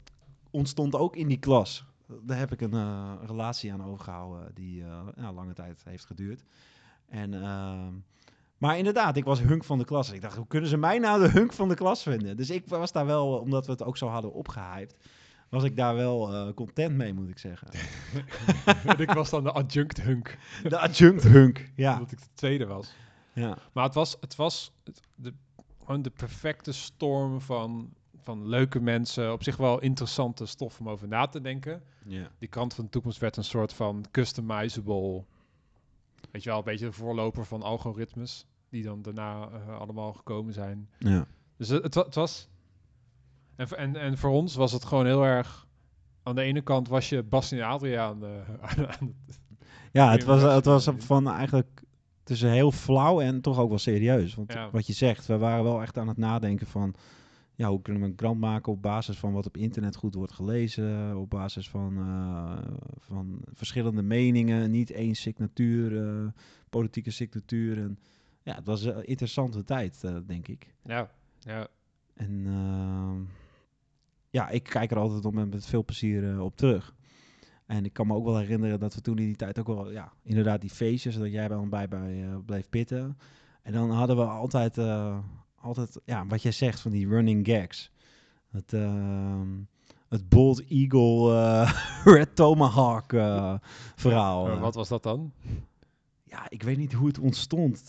ontstond 0.51 0.95
ook 0.95 1.15
in 1.15 1.27
die 1.27 1.39
klas. 1.39 1.85
Daar 2.21 2.37
heb 2.37 2.51
ik 2.51 2.61
een 2.61 2.73
eh, 2.73 3.13
relatie 3.25 3.73
aan 3.73 3.85
overgehouden 3.85 4.51
die 4.53 4.83
ja, 5.15 5.33
lange 5.33 5.53
tijd 5.53 5.81
heeft 5.85 6.05
geduurd. 6.05 6.43
En, 7.07 7.33
ehm, 7.33 7.93
maar 8.57 8.77
inderdaad, 8.77 9.17
ik 9.17 9.23
was 9.23 9.41
hunk 9.41 9.63
van 9.63 9.77
de 9.77 9.85
klas. 9.85 10.11
Ik 10.11 10.21
dacht, 10.21 10.37
hoe 10.37 10.47
kunnen 10.47 10.69
ze 10.69 10.77
mij 10.77 10.99
nou 10.99 11.21
de 11.21 11.29
hunk 11.29 11.53
van 11.53 11.69
de 11.69 11.75
klas 11.75 12.03
vinden? 12.03 12.37
Dus 12.37 12.49
ik 12.49 12.67
was 12.67 12.91
daar 12.91 13.05
wel, 13.05 13.37
omdat 13.37 13.65
we 13.65 13.71
het 13.71 13.83
ook 13.83 13.97
zo 13.97 14.07
hadden 14.07 14.33
opgehyped, 14.33 14.95
was 15.49 15.63
ik 15.63 15.75
daar 15.75 15.95
wel 15.95 16.33
eh, 16.33 16.53
content 16.53 16.95
mee, 16.95 17.13
moet 17.13 17.29
ik 17.29 17.37
zeggen. 17.37 17.67
en 18.85 18.99
ik 19.05 19.11
was 19.11 19.29
dan 19.29 19.43
de 19.43 19.51
adjunct 19.51 20.01
hunk, 20.01 20.37
De 20.63 20.77
adjunct 20.77 21.23
hunk, 21.23 21.71
ja. 21.75 21.93
omdat 21.93 22.11
ik 22.11 22.19
de 22.19 22.33
tweede 22.33 22.65
was. 22.65 22.93
ja. 23.33 23.57
Maar 23.73 23.83
het 23.83 23.93
was, 23.93 24.17
het 24.19 24.35
was 24.35 24.71
de, 25.15 25.33
gewoon 25.79 26.01
de 26.01 26.09
perfecte 26.09 26.71
storm 26.71 27.41
van, 27.41 27.93
van 28.23 28.47
leuke 28.47 28.79
mensen. 28.79 29.31
Op 29.31 29.43
zich 29.43 29.57
wel 29.57 29.81
interessante 29.81 30.45
stof 30.45 30.79
om 30.79 30.89
over 30.89 31.07
na 31.07 31.27
te 31.27 31.41
denken. 31.41 31.83
ja. 32.05 32.29
Die 32.39 32.49
krant 32.49 32.73
van 32.73 32.83
de 32.83 32.89
toekomst 32.89 33.19
werd 33.19 33.37
een 33.37 33.43
soort 33.43 33.73
van 33.73 34.05
customizable... 34.11 35.23
Weet 36.31 36.43
je 36.43 36.49
wel, 36.49 36.57
een 36.57 36.65
beetje 36.65 36.85
de 36.85 36.91
voorloper 36.91 37.45
van 37.45 37.61
algoritmes. 37.61 38.45
Die 38.69 38.83
dan 38.83 39.01
daarna 39.01 39.49
eh, 39.49 39.79
allemaal 39.79 40.13
gekomen 40.13 40.53
zijn. 40.53 40.89
ja. 40.97 41.27
Dus 41.57 41.69
het, 41.69 41.93
het 41.93 42.15
was... 42.15 42.49
En, 43.55 43.67
voor- 43.67 43.77
en, 43.77 43.95
en 43.95 44.17
voor 44.17 44.29
ons 44.31 44.55
was 44.55 44.71
het 44.71 44.85
gewoon 44.85 45.05
heel 45.05 45.23
erg... 45.23 45.67
Aan 46.23 46.35
de 46.35 46.41
ene 46.41 46.61
kant 46.61 46.87
was 46.87 47.09
je 47.09 47.23
Bas 47.23 47.51
en 47.51 47.61
Adriaan 47.61 48.23
eh, 48.25 48.29
aan, 48.61 48.87
aan 48.99 49.15
het 49.25 49.39
Ja, 49.91 50.11
het 50.11 50.23
was, 50.23 50.41
het 50.41 50.65
was 50.65 50.89
van 50.97 51.29
eigenlijk 51.29 51.83
tussen 52.23 52.49
heel 52.51 52.71
flauw 52.71 53.21
en 53.21 53.41
toch 53.41 53.59
ook 53.59 53.69
wel 53.69 53.77
serieus. 53.77 54.35
Want 54.35 54.53
Ja. 54.53 54.69
wat 54.71 54.87
je 54.87 54.93
zegt, 54.93 55.25
we 55.25 55.37
waren 55.37 55.63
wel 55.63 55.81
echt 55.81 55.97
aan 55.97 56.07
het 56.07 56.17
nadenken 56.17 56.67
van... 56.67 56.95
Ja, 57.57 57.69
hoe 57.69 57.81
kunnen 57.81 58.01
we 58.01 58.07
een 58.07 58.15
krant 58.15 58.39
maken 58.39 58.71
op 58.71 58.81
basis 58.81 59.17
van 59.17 59.33
wat 59.33 59.45
op 59.45 59.57
internet 59.57 59.95
goed 59.95 60.15
wordt 60.15 60.33
gelezen? 60.33 61.17
Op 61.17 61.29
basis 61.29 61.69
van, 61.69 61.97
eh, 61.97 62.71
van 62.99 63.41
verschillende 63.53 64.01
meningen, 64.01 64.71
niet 64.71 64.91
één 64.91 65.15
signatuur, 65.15 66.07
eh, 66.07 66.27
politieke 66.69 67.11
signatuur. 67.11 67.77
En, 67.77 67.99
ja, 68.43 68.55
het 68.55 68.65
was 68.65 68.83
een 68.83 69.05
interessante 69.05 69.63
tijd, 69.63 70.03
eh, 70.03 70.15
denk 70.25 70.47
ik. 70.47 70.73
Ja, 70.83 71.09
ja. 71.39 71.67
En 72.13 72.43
ehm, 72.45 73.21
ja, 74.35 74.49
ik 74.49 74.63
kijk 74.63 74.91
er 74.91 74.97
altijd 74.97 75.25
op 75.25 75.33
met, 75.33 75.49
met 75.49 75.65
veel 75.65 75.83
plezier 75.85 76.31
eh, 76.31 76.43
op 76.43 76.57
terug. 76.57 76.95
En 77.65 77.85
ik 77.85 77.93
kan 77.93 78.07
me 78.07 78.13
ook 78.13 78.25
wel 78.25 78.37
herinneren 78.37 78.79
dat 78.79 78.93
we 78.93 79.01
toen 79.01 79.17
in 79.17 79.25
die 79.25 79.35
tijd 79.35 79.59
ook 79.59 79.67
wel, 79.67 79.91
ja, 79.91 80.13
inderdaad 80.23 80.61
die 80.61 80.69
feestjes, 80.69 81.17
dat 81.17 81.31
jij 81.31 81.49
bij, 81.69 81.87
bij 81.87 82.23
eh, 82.23 82.37
bleef 82.45 82.69
pitten. 82.69 83.17
En 83.61 83.73
dan 83.73 83.91
hadden 83.91 84.15
we 84.15 84.23
altijd, 84.23 84.77
eh, 84.77 85.17
altijd, 85.55 85.99
ja, 86.05 86.25
wat 86.25 86.41
jij 86.41 86.51
zegt 86.51 86.79
van 86.79 86.91
die 86.91 87.07
running 87.07 87.47
gags. 87.47 87.91
Het, 88.51 88.73
ehm, 88.73 89.47
het 90.09 90.29
Bold 90.29 90.63
Eagle 90.67 91.63
Red 92.15 92.35
Tomahawk 92.35 93.09
verhaal. 93.95 94.59
Wat 94.59 94.75
was 94.75 94.87
dat 94.87 95.03
dan? 95.03 95.31
Ja, 96.23 96.49
ik 96.49 96.63
weet 96.63 96.77
niet 96.77 96.93
hoe 96.93 97.07
het 97.07 97.19
ontstond. 97.19 97.87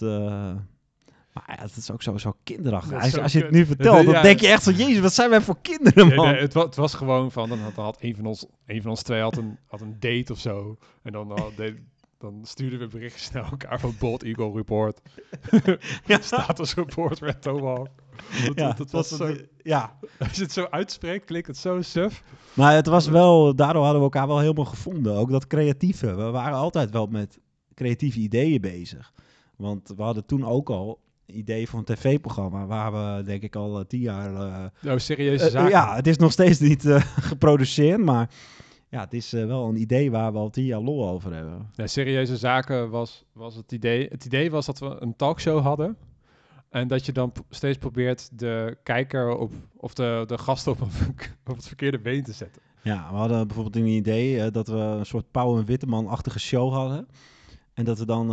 Eh, 1.37 1.47
maar 1.47 1.57
ja, 1.57 1.63
het 1.63 1.77
is 1.77 1.91
ook 1.91 2.03
zo, 2.03 2.17
zo 2.17 2.37
kinderachtig. 2.45 2.91
Dat 2.93 3.03
Als, 3.03 3.11
zo 3.13 3.21
als 3.21 3.33
je 3.33 3.41
het 3.41 3.51
nu 3.51 3.67
vertelt, 3.67 4.07
Ja, 4.07 4.13
dan 4.13 4.23
denk 4.23 4.41
je 4.41 4.47
echt 4.49 4.63
van... 4.63 4.75
Jezus, 4.75 4.99
wat 5.01 5.13
zijn 5.13 5.31
wij 5.31 5.41
voor 5.41 5.59
kinderen, 5.63 6.15
man? 6.15 6.27
nee, 6.27 6.41
het, 6.41 6.53
wa- 6.55 6.65
het 6.65 6.77
was 6.77 6.95
gewoon 6.95 7.33
van, 7.33 7.49
dan 7.49 7.59
had, 7.75 7.97
een, 8.01 8.17
van 8.17 8.27
ons, 8.27 8.47
een 8.67 8.83
van 8.83 8.91
ons 8.91 9.03
twee 9.03 9.21
had 9.21 9.37
een, 9.37 9.59
had 9.67 9.81
een 9.81 9.97
date 10.01 10.33
of 10.33 10.39
zo. 10.39 10.77
En 11.03 11.13
dan, 11.13 11.29
had 11.31 11.53
de- 11.57 11.77
dan 12.19 12.41
stuurden 12.43 12.79
we 12.79 12.87
berichtjes 12.87 13.31
naar 13.31 13.51
elkaar 13.51 13.81
van 13.81 13.95
Bold 13.99 14.23
Eagle 14.23 14.53
Report. 14.55 15.01
Ja. 16.07 16.21
Status 16.31 16.75
Report 16.75 17.19
Red 17.21 17.43
Tomahawk. 17.43 17.89
Dat, 18.47 18.55
Ja, 18.59 18.67
dat, 18.69 18.77
dat 18.77 18.91
was 18.91 19.09
dat- 19.09 19.19
zo, 19.19 19.35
ja, 19.63 19.99
als 20.19 20.37
je 20.37 20.43
het 20.43 20.53
zo 20.53 20.67
uitspreekt, 20.71 21.25
klinkt 21.25 21.47
het 21.47 21.57
zo 21.59 21.83
suf. 21.83 22.23
maar 22.55 22.75
het 22.75 22.87
was 22.87 23.09
wel... 23.09 23.55
Daardoor 23.55 23.83
hadden 23.83 23.99
we 24.01 24.05
elkaar 24.07 24.27
wel 24.27 24.39
helemaal 24.39 24.65
gevonden. 24.65 25.17
Ook 25.17 25.31
dat 25.31 25.47
creatieve. 25.47 26.15
We 26.15 26.31
waren 26.31 26.57
altijd 26.59 26.91
wel 26.91 27.07
met 27.07 27.39
creatieve 27.75 28.19
ideeën 28.19 28.61
bezig. 28.61 29.13
Want 29.57 29.93
we 29.97 30.03
hadden 30.03 30.27
toen 30.27 30.47
ook 30.47 30.71
al 30.71 31.01
ideeën 31.27 31.67
voor 31.67 31.79
een 31.79 31.85
tv-programma... 31.85 32.67
waar 32.67 32.93
we, 32.93 33.23
denk 33.23 33.43
ik, 33.43 33.57
al 33.57 33.79
eh, 33.79 33.85
tien 33.85 34.01
jaar... 34.01 34.35
eh, 34.35 34.65
Nou, 34.81 35.01
serieuze 35.01 35.45
eh, 35.45 35.51
zaken. 35.51 35.71
ja, 35.71 35.95
het 35.95 36.07
is 36.07 36.17
nog 36.17 36.33
steeds 36.33 36.59
niet 36.59 36.83
geproduceerd, 37.31 38.01
maar... 38.01 38.31
Ja, 38.89 39.01
het 39.01 39.13
is 39.15 39.31
wel 39.31 39.69
een 39.69 39.81
idee 39.81 40.11
waar 40.11 40.33
we 40.33 40.39
al 40.39 40.51
tien 40.51 40.65
jaar 40.65 40.81
lol 40.81 41.09
over 41.09 41.35
hebben. 41.35 41.71
Nee, 41.75 41.87
serieuze 41.87 42.37
zaken 42.37 42.91
was, 42.91 43.25
was 43.33 43.55
het 43.55 43.73
idee. 43.73 44.07
Het 44.11 44.25
idee 44.25 44.51
was 44.51 44.67
dat 44.67 44.79
we 44.79 44.97
een 45.01 45.17
talkshow 45.17 45.63
hadden. 45.63 45.97
En 46.71 46.89
dat 46.89 47.07
je 47.07 47.13
dan 47.13 47.33
steeds 47.51 47.79
probeert 47.79 48.39
de 48.39 48.77
kijker 48.83 49.37
op, 49.37 49.53
of 49.77 49.95
de, 49.95 50.25
de 50.27 50.39
gast 50.39 50.67
op, 50.67 50.81
op 51.47 51.57
het 51.57 51.67
verkeerde 51.67 51.99
been 51.99 52.23
te 52.23 52.33
zetten. 52.33 52.63
Ja, 52.83 53.11
we 53.11 53.17
hadden 53.17 53.47
bijvoorbeeld 53.47 53.77
een 53.77 53.91
idee 53.91 54.51
dat 54.51 54.69
we 54.69 54.77
een 54.77 55.07
soort 55.07 55.31
Pauw 55.31 55.59
en 55.59 55.65
Witteman-achtige 55.65 56.39
show 56.39 56.73
hadden. 56.73 57.09
En 57.75 57.85
dat 57.85 57.99
we 57.99 58.07
dan... 58.07 58.31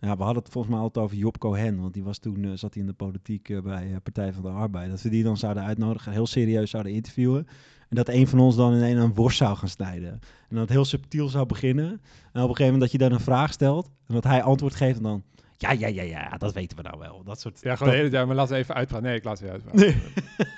ja, 0.00 0.16
we 0.16 0.22
hadden 0.22 0.42
het 0.42 0.52
volgens 0.52 0.74
mij 0.74 0.82
altijd 0.82 1.04
over 1.04 1.16
Job 1.16 1.38
Cohen, 1.38 1.80
want 1.80 1.94
die 1.94 2.04
was 2.04 2.18
toen, 2.18 2.44
eh, 2.44 2.50
zat 2.54 2.74
hij 2.74 2.82
in 2.82 2.88
de 2.88 2.94
politiek 2.94 3.48
eh, 3.48 3.60
bij 3.60 3.90
eh, 3.90 3.96
Partij 4.02 4.32
van 4.32 4.42
de 4.42 4.48
Arbeid. 4.48 4.90
Dat 4.90 5.02
we 5.02 5.08
die 5.08 5.22
dan 5.22 5.36
zouden 5.36 5.62
uitnodigen, 5.62 6.12
heel 6.12 6.26
serieus 6.26 6.70
zouden 6.70 6.92
interviewen. 6.92 7.46
En 7.88 7.96
dat 7.96 8.08
een 8.08 8.28
van 8.28 8.38
ons 8.38 8.56
dan 8.56 8.74
in 8.74 8.82
een, 8.82 9.02
een 9.02 9.14
worst 9.14 9.36
zou 9.36 9.56
gaan 9.56 9.68
snijden. 9.68 10.10
En 10.10 10.20
dat 10.48 10.58
het 10.58 10.70
heel 10.70 10.84
subtiel 10.84 11.28
zou 11.28 11.46
beginnen. 11.46 11.86
En 11.86 11.92
op 11.92 12.34
een 12.34 12.42
gegeven 12.42 12.64
moment 12.64 12.80
dat 12.80 12.92
je 12.92 12.98
dan 12.98 13.12
een 13.12 13.20
vraag 13.20 13.52
stelt 13.52 13.90
en 14.06 14.14
dat 14.14 14.24
hij 14.24 14.42
antwoord 14.42 14.74
geeft 14.74 14.96
en 14.96 15.02
dan... 15.02 15.22
Ja, 15.56 15.70
ja, 15.72 15.86
ja, 15.86 16.02
ja, 16.02 16.36
dat 16.38 16.52
weten 16.52 16.76
we 16.76 16.82
nou 16.82 16.98
wel. 16.98 17.22
Dat 17.24 17.40
soort... 17.40 17.58
Ja, 17.62 17.76
gewoon 17.76 17.92
de 17.92 17.98
hele 17.98 18.10
tijd, 18.10 18.26
maar 18.26 18.46
we 18.46 18.54
even 18.54 18.74
uitpraten. 18.74 19.06
Nee, 19.06 19.16
ik 19.16 19.24
laat 19.24 19.40
weer 19.40 19.50
uitpraten. 19.50 19.80
Nee. 19.80 19.96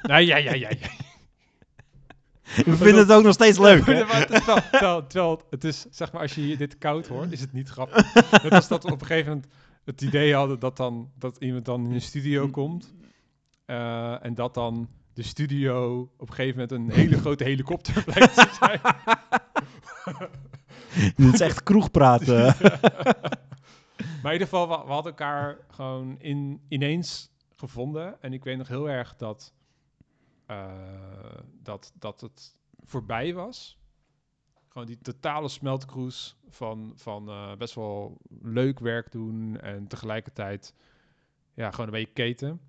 Nee, 0.03 0.27
ja, 0.27 0.37
ja, 0.37 0.55
ja. 0.55 0.69
ja. 0.69 0.89
We 2.65 2.77
vinden 2.77 2.97
het 2.99 3.13
ook 3.13 3.23
nog 3.23 3.33
steeds 3.35 3.59
leuk? 3.59 3.87
Ja, 3.87 4.05
maar 4.05 4.29
het 4.29 4.29
terwijl, 4.71 5.07
terwijl 5.07 5.43
het 5.51 5.65
is, 5.65 5.87
zeg 5.91 6.13
maar, 6.13 6.23
als 6.23 6.35
je 6.35 6.57
dit 6.57 6.79
koud 6.79 7.07
hoort, 7.07 7.33
is 7.33 7.41
het 7.41 7.53
niet 7.53 7.69
grappig. 7.69 8.13
Het 8.31 8.49
was 8.53 8.69
dat 8.69 8.85
we 8.85 8.93
op 8.93 9.01
een 9.01 9.07
gegeven 9.07 9.33
moment 9.33 9.53
het 9.85 10.01
idee 10.01 10.35
hadden 10.35 10.59
dat, 10.59 10.77
dan, 10.77 11.11
dat 11.19 11.37
iemand 11.39 11.65
dan 11.65 11.85
in 11.87 11.93
een 11.93 12.01
studio 12.03 12.49
komt. 12.49 12.95
eh, 13.65 14.25
en 14.25 14.35
dat 14.35 14.55
dan 14.55 14.89
de 15.15 15.23
studio 15.23 16.01
op 16.19 16.29
een 16.29 16.35
gegeven 16.35 16.61
moment 16.61 16.73
een 16.73 16.97
hele 17.01 17.19
grote 17.19 17.45
helikopter 17.45 18.05
blijkt 18.05 18.35
te 18.35 18.49
zijn. 18.61 18.81
Dit 21.17 21.33
is 21.35 21.41
echt 21.41 21.63
kroegpraten. 21.63 22.55
Maar 24.23 24.33
in 24.33 24.41
ieder 24.41 24.49
geval, 24.49 24.69
we, 24.69 24.85
we 24.87 24.93
hadden 24.93 25.13
elkaar 25.13 25.59
gewoon 25.71 26.19
in, 26.19 26.61
ineens 26.69 27.31
gevonden. 27.57 28.23
En 28.23 28.33
ik 28.33 28.45
weet 28.45 28.59
nog 28.59 28.69
heel 28.69 28.91
erg 28.91 29.17
dat, 29.17 29.53
eh, 30.47 31.02
dat, 31.63 31.93
dat 31.99 32.21
het 32.21 32.59
voorbij 32.85 33.35
was. 33.35 33.81
Gewoon 34.69 34.87
die 34.87 34.99
totale 34.99 35.49
smeltkroes 35.49 36.37
van, 36.49 36.93
van 36.95 37.29
eh, 37.29 37.57
best 37.57 37.75
wel 37.75 38.19
leuk 38.41 38.79
werk 38.79 39.13
doen 39.13 39.61
en 39.61 39.87
tegelijkertijd 39.87 40.75
ja, 41.55 41.71
gewoon 41.71 41.87
een 41.87 41.93
beetje 41.93 42.13
keten. 42.13 42.61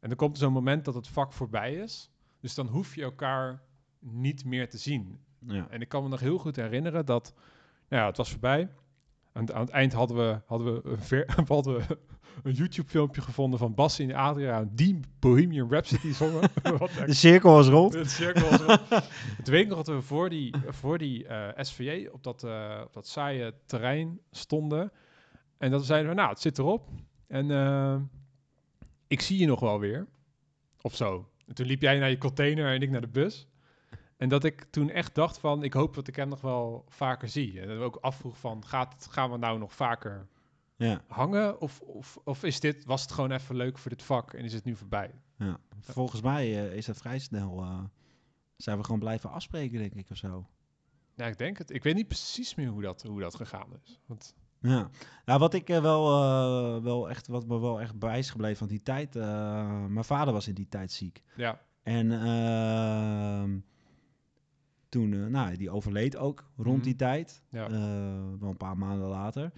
En 0.00 0.08
dan 0.08 0.16
komt 0.16 0.32
er 0.32 0.42
zo'n 0.42 0.52
moment 0.52 0.84
dat 0.84 0.94
het 0.94 1.08
vak 1.08 1.32
voorbij 1.32 1.74
is. 1.74 2.10
Dus 2.40 2.54
dan 2.54 2.66
hoef 2.66 2.94
je 2.94 3.02
elkaar 3.02 3.62
niet 3.98 4.44
meer 4.44 4.68
te 4.70 4.78
zien. 4.78 5.20
ja. 5.38 5.68
En 5.68 5.80
ik 5.80 5.88
kan 5.88 6.02
me 6.02 6.08
nog 6.08 6.20
heel 6.20 6.38
goed 6.38 6.56
herinneren 6.56 7.06
dat, 7.06 7.34
nou 7.88 8.02
ja, 8.02 8.08
het 8.08 8.16
was 8.16 8.30
voorbij. 8.30 8.70
Aan, 9.32 9.42
het- 9.44 9.52
aan 9.52 9.60
het 9.60 9.70
eind 9.70 9.92
hadden 9.92 10.16
we, 10.16 10.40
hadden 10.46 10.74
we, 10.74 10.88
een, 10.90 10.98
ver- 10.98 11.26
hadden 11.48 11.76
we 11.78 11.98
een 12.42 12.52
YouTube-filmpje 12.52 13.20
gevonden 13.20 13.58
van 13.58 13.74
Bas 13.74 13.98
en 13.98 14.14
Adriaan 14.14 14.70
die 14.72 15.00
Bohemian 15.18 15.70
Rhapsody 15.70 16.12
zongen. 16.12 16.50
De 17.06 17.14
cirkel 17.14 17.52
was 17.52 17.68
rond. 17.68 17.94
het 17.94 18.10
cirkel 18.10 18.50
was 18.50 18.60
rond. 18.60 18.88
Toen 19.44 19.54
weet 19.54 19.68
nog 19.68 19.76
dat 19.76 19.86
we 19.94 20.02
voor 20.02 20.28
die, 20.28 20.54
voor 20.68 20.98
die 20.98 21.26
eh, 21.26 21.64
SVJ 21.64 22.06
op 22.12 22.22
dat, 22.24 22.44
eh, 22.44 22.80
op 22.84 22.92
dat 22.92 23.08
saaie 23.08 23.54
terrein 23.66 24.20
stonden. 24.30 24.92
En 25.58 25.70
dat 25.70 25.80
we 25.80 25.86
zeiden, 25.86 26.08
we, 26.10 26.16
nou, 26.16 26.28
het 26.28 26.40
zit 26.40 26.58
erop. 26.58 26.88
En 27.26 27.50
eh, 27.50 27.96
ik 29.06 29.20
zie 29.20 29.38
je 29.38 29.46
nog 29.46 29.60
wel 29.60 29.78
weer. 29.78 30.06
Of 30.80 30.96
zo. 30.96 31.28
En 31.46 31.54
toen 31.54 31.66
liep 31.66 31.82
jij 31.82 31.98
naar 31.98 32.10
je 32.10 32.18
container 32.18 32.74
en 32.74 32.82
ik 32.82 32.90
naar 32.90 33.00
de 33.00 33.08
bus. 33.08 33.46
En 34.18 34.28
dat 34.28 34.44
ik 34.44 34.62
toen 34.70 34.90
echt 34.90 35.14
dacht 35.14 35.38
van, 35.38 35.62
ik 35.62 35.72
hoop 35.72 35.94
dat 35.94 36.08
ik 36.08 36.16
hem 36.16 36.28
nog 36.28 36.40
wel 36.40 36.84
vaker 36.88 37.28
zie. 37.28 37.60
En 37.60 37.68
dat 37.68 37.76
ik 37.76 37.82
ook 37.82 37.96
afvroeg 37.96 38.38
van, 38.38 38.66
gaat, 38.66 38.92
het- 38.94 39.06
gaan 39.06 39.30
we 39.30 39.36
nou 39.36 39.58
nog 39.58 39.72
vaker 39.74 40.26
Ja, 40.76 41.02
hangen? 41.08 41.60
Of, 41.60 41.80
of, 41.80 42.18
of 42.24 42.42
is 42.44 42.60
dit, 42.60 42.84
was 42.84 43.02
het 43.02 43.12
gewoon 43.12 43.30
even 43.32 43.56
leuk 43.56 43.78
voor 43.78 43.90
dit 43.90 44.02
vak 44.02 44.32
en 44.32 44.44
is 44.44 44.52
het 44.52 44.64
nu 44.64 44.76
voorbij? 44.76 45.10
ja. 45.36 45.58
Volgens 45.80 46.20
mij 46.20 46.44
eh, 46.68 46.76
is 46.76 46.86
dat 46.86 46.96
vrij 46.98 47.18
snel. 47.18 47.60
eh, 47.62 47.80
zijn 48.56 48.78
we 48.78 48.84
gewoon 48.84 49.00
blijven 49.00 49.30
afspreken, 49.30 49.78
denk 49.78 49.94
ik, 49.94 50.10
of 50.10 50.16
zo. 50.16 50.46
Ja, 51.14 51.26
ik 51.26 51.38
denk 51.38 51.58
het. 51.58 51.70
Ik 51.70 51.82
weet 51.82 51.94
niet 51.94 52.08
precies 52.08 52.54
meer 52.54 52.68
hoe 52.68 52.82
dat, 52.82 53.02
hoe 53.02 53.20
dat 53.20 53.34
gegaan 53.34 53.68
is. 53.84 54.00
Want, 54.06 54.34
Ja, 54.60 54.90
nou, 55.24 55.38
wat 55.38 55.54
ik 55.54 55.68
eh, 55.68 55.80
wel, 55.80 56.02
wel 56.82 57.08
echt, 57.10 57.26
wat 57.26 57.46
me 57.46 57.58
wel 57.60 57.80
echt 57.80 57.98
bij 57.98 58.18
is 58.18 58.30
gebleven 58.30 58.56
van 58.56 58.66
die 58.68 58.82
tijd. 58.82 59.14
mijn 59.14 60.04
vader 60.04 60.32
was 60.32 60.48
in 60.48 60.54
die 60.54 60.68
tijd 60.68 60.92
ziek. 60.92 61.22
ja, 61.36 61.60
En 61.82 62.12
ehm, 62.12 63.58
toen, 64.88 65.12
eh, 65.12 65.26
nou, 65.26 65.56
die 65.56 65.70
overleed 65.70 66.16
ook 66.16 66.44
rond 66.56 66.76
Mhm. 66.76 66.84
die 66.84 66.96
tijd. 66.96 67.42
ja. 67.48 67.64
Eh, 67.68 67.70
wel 68.40 68.50
een 68.50 68.56
paar 68.56 68.78
maanden 68.78 69.08
later. 69.08 69.52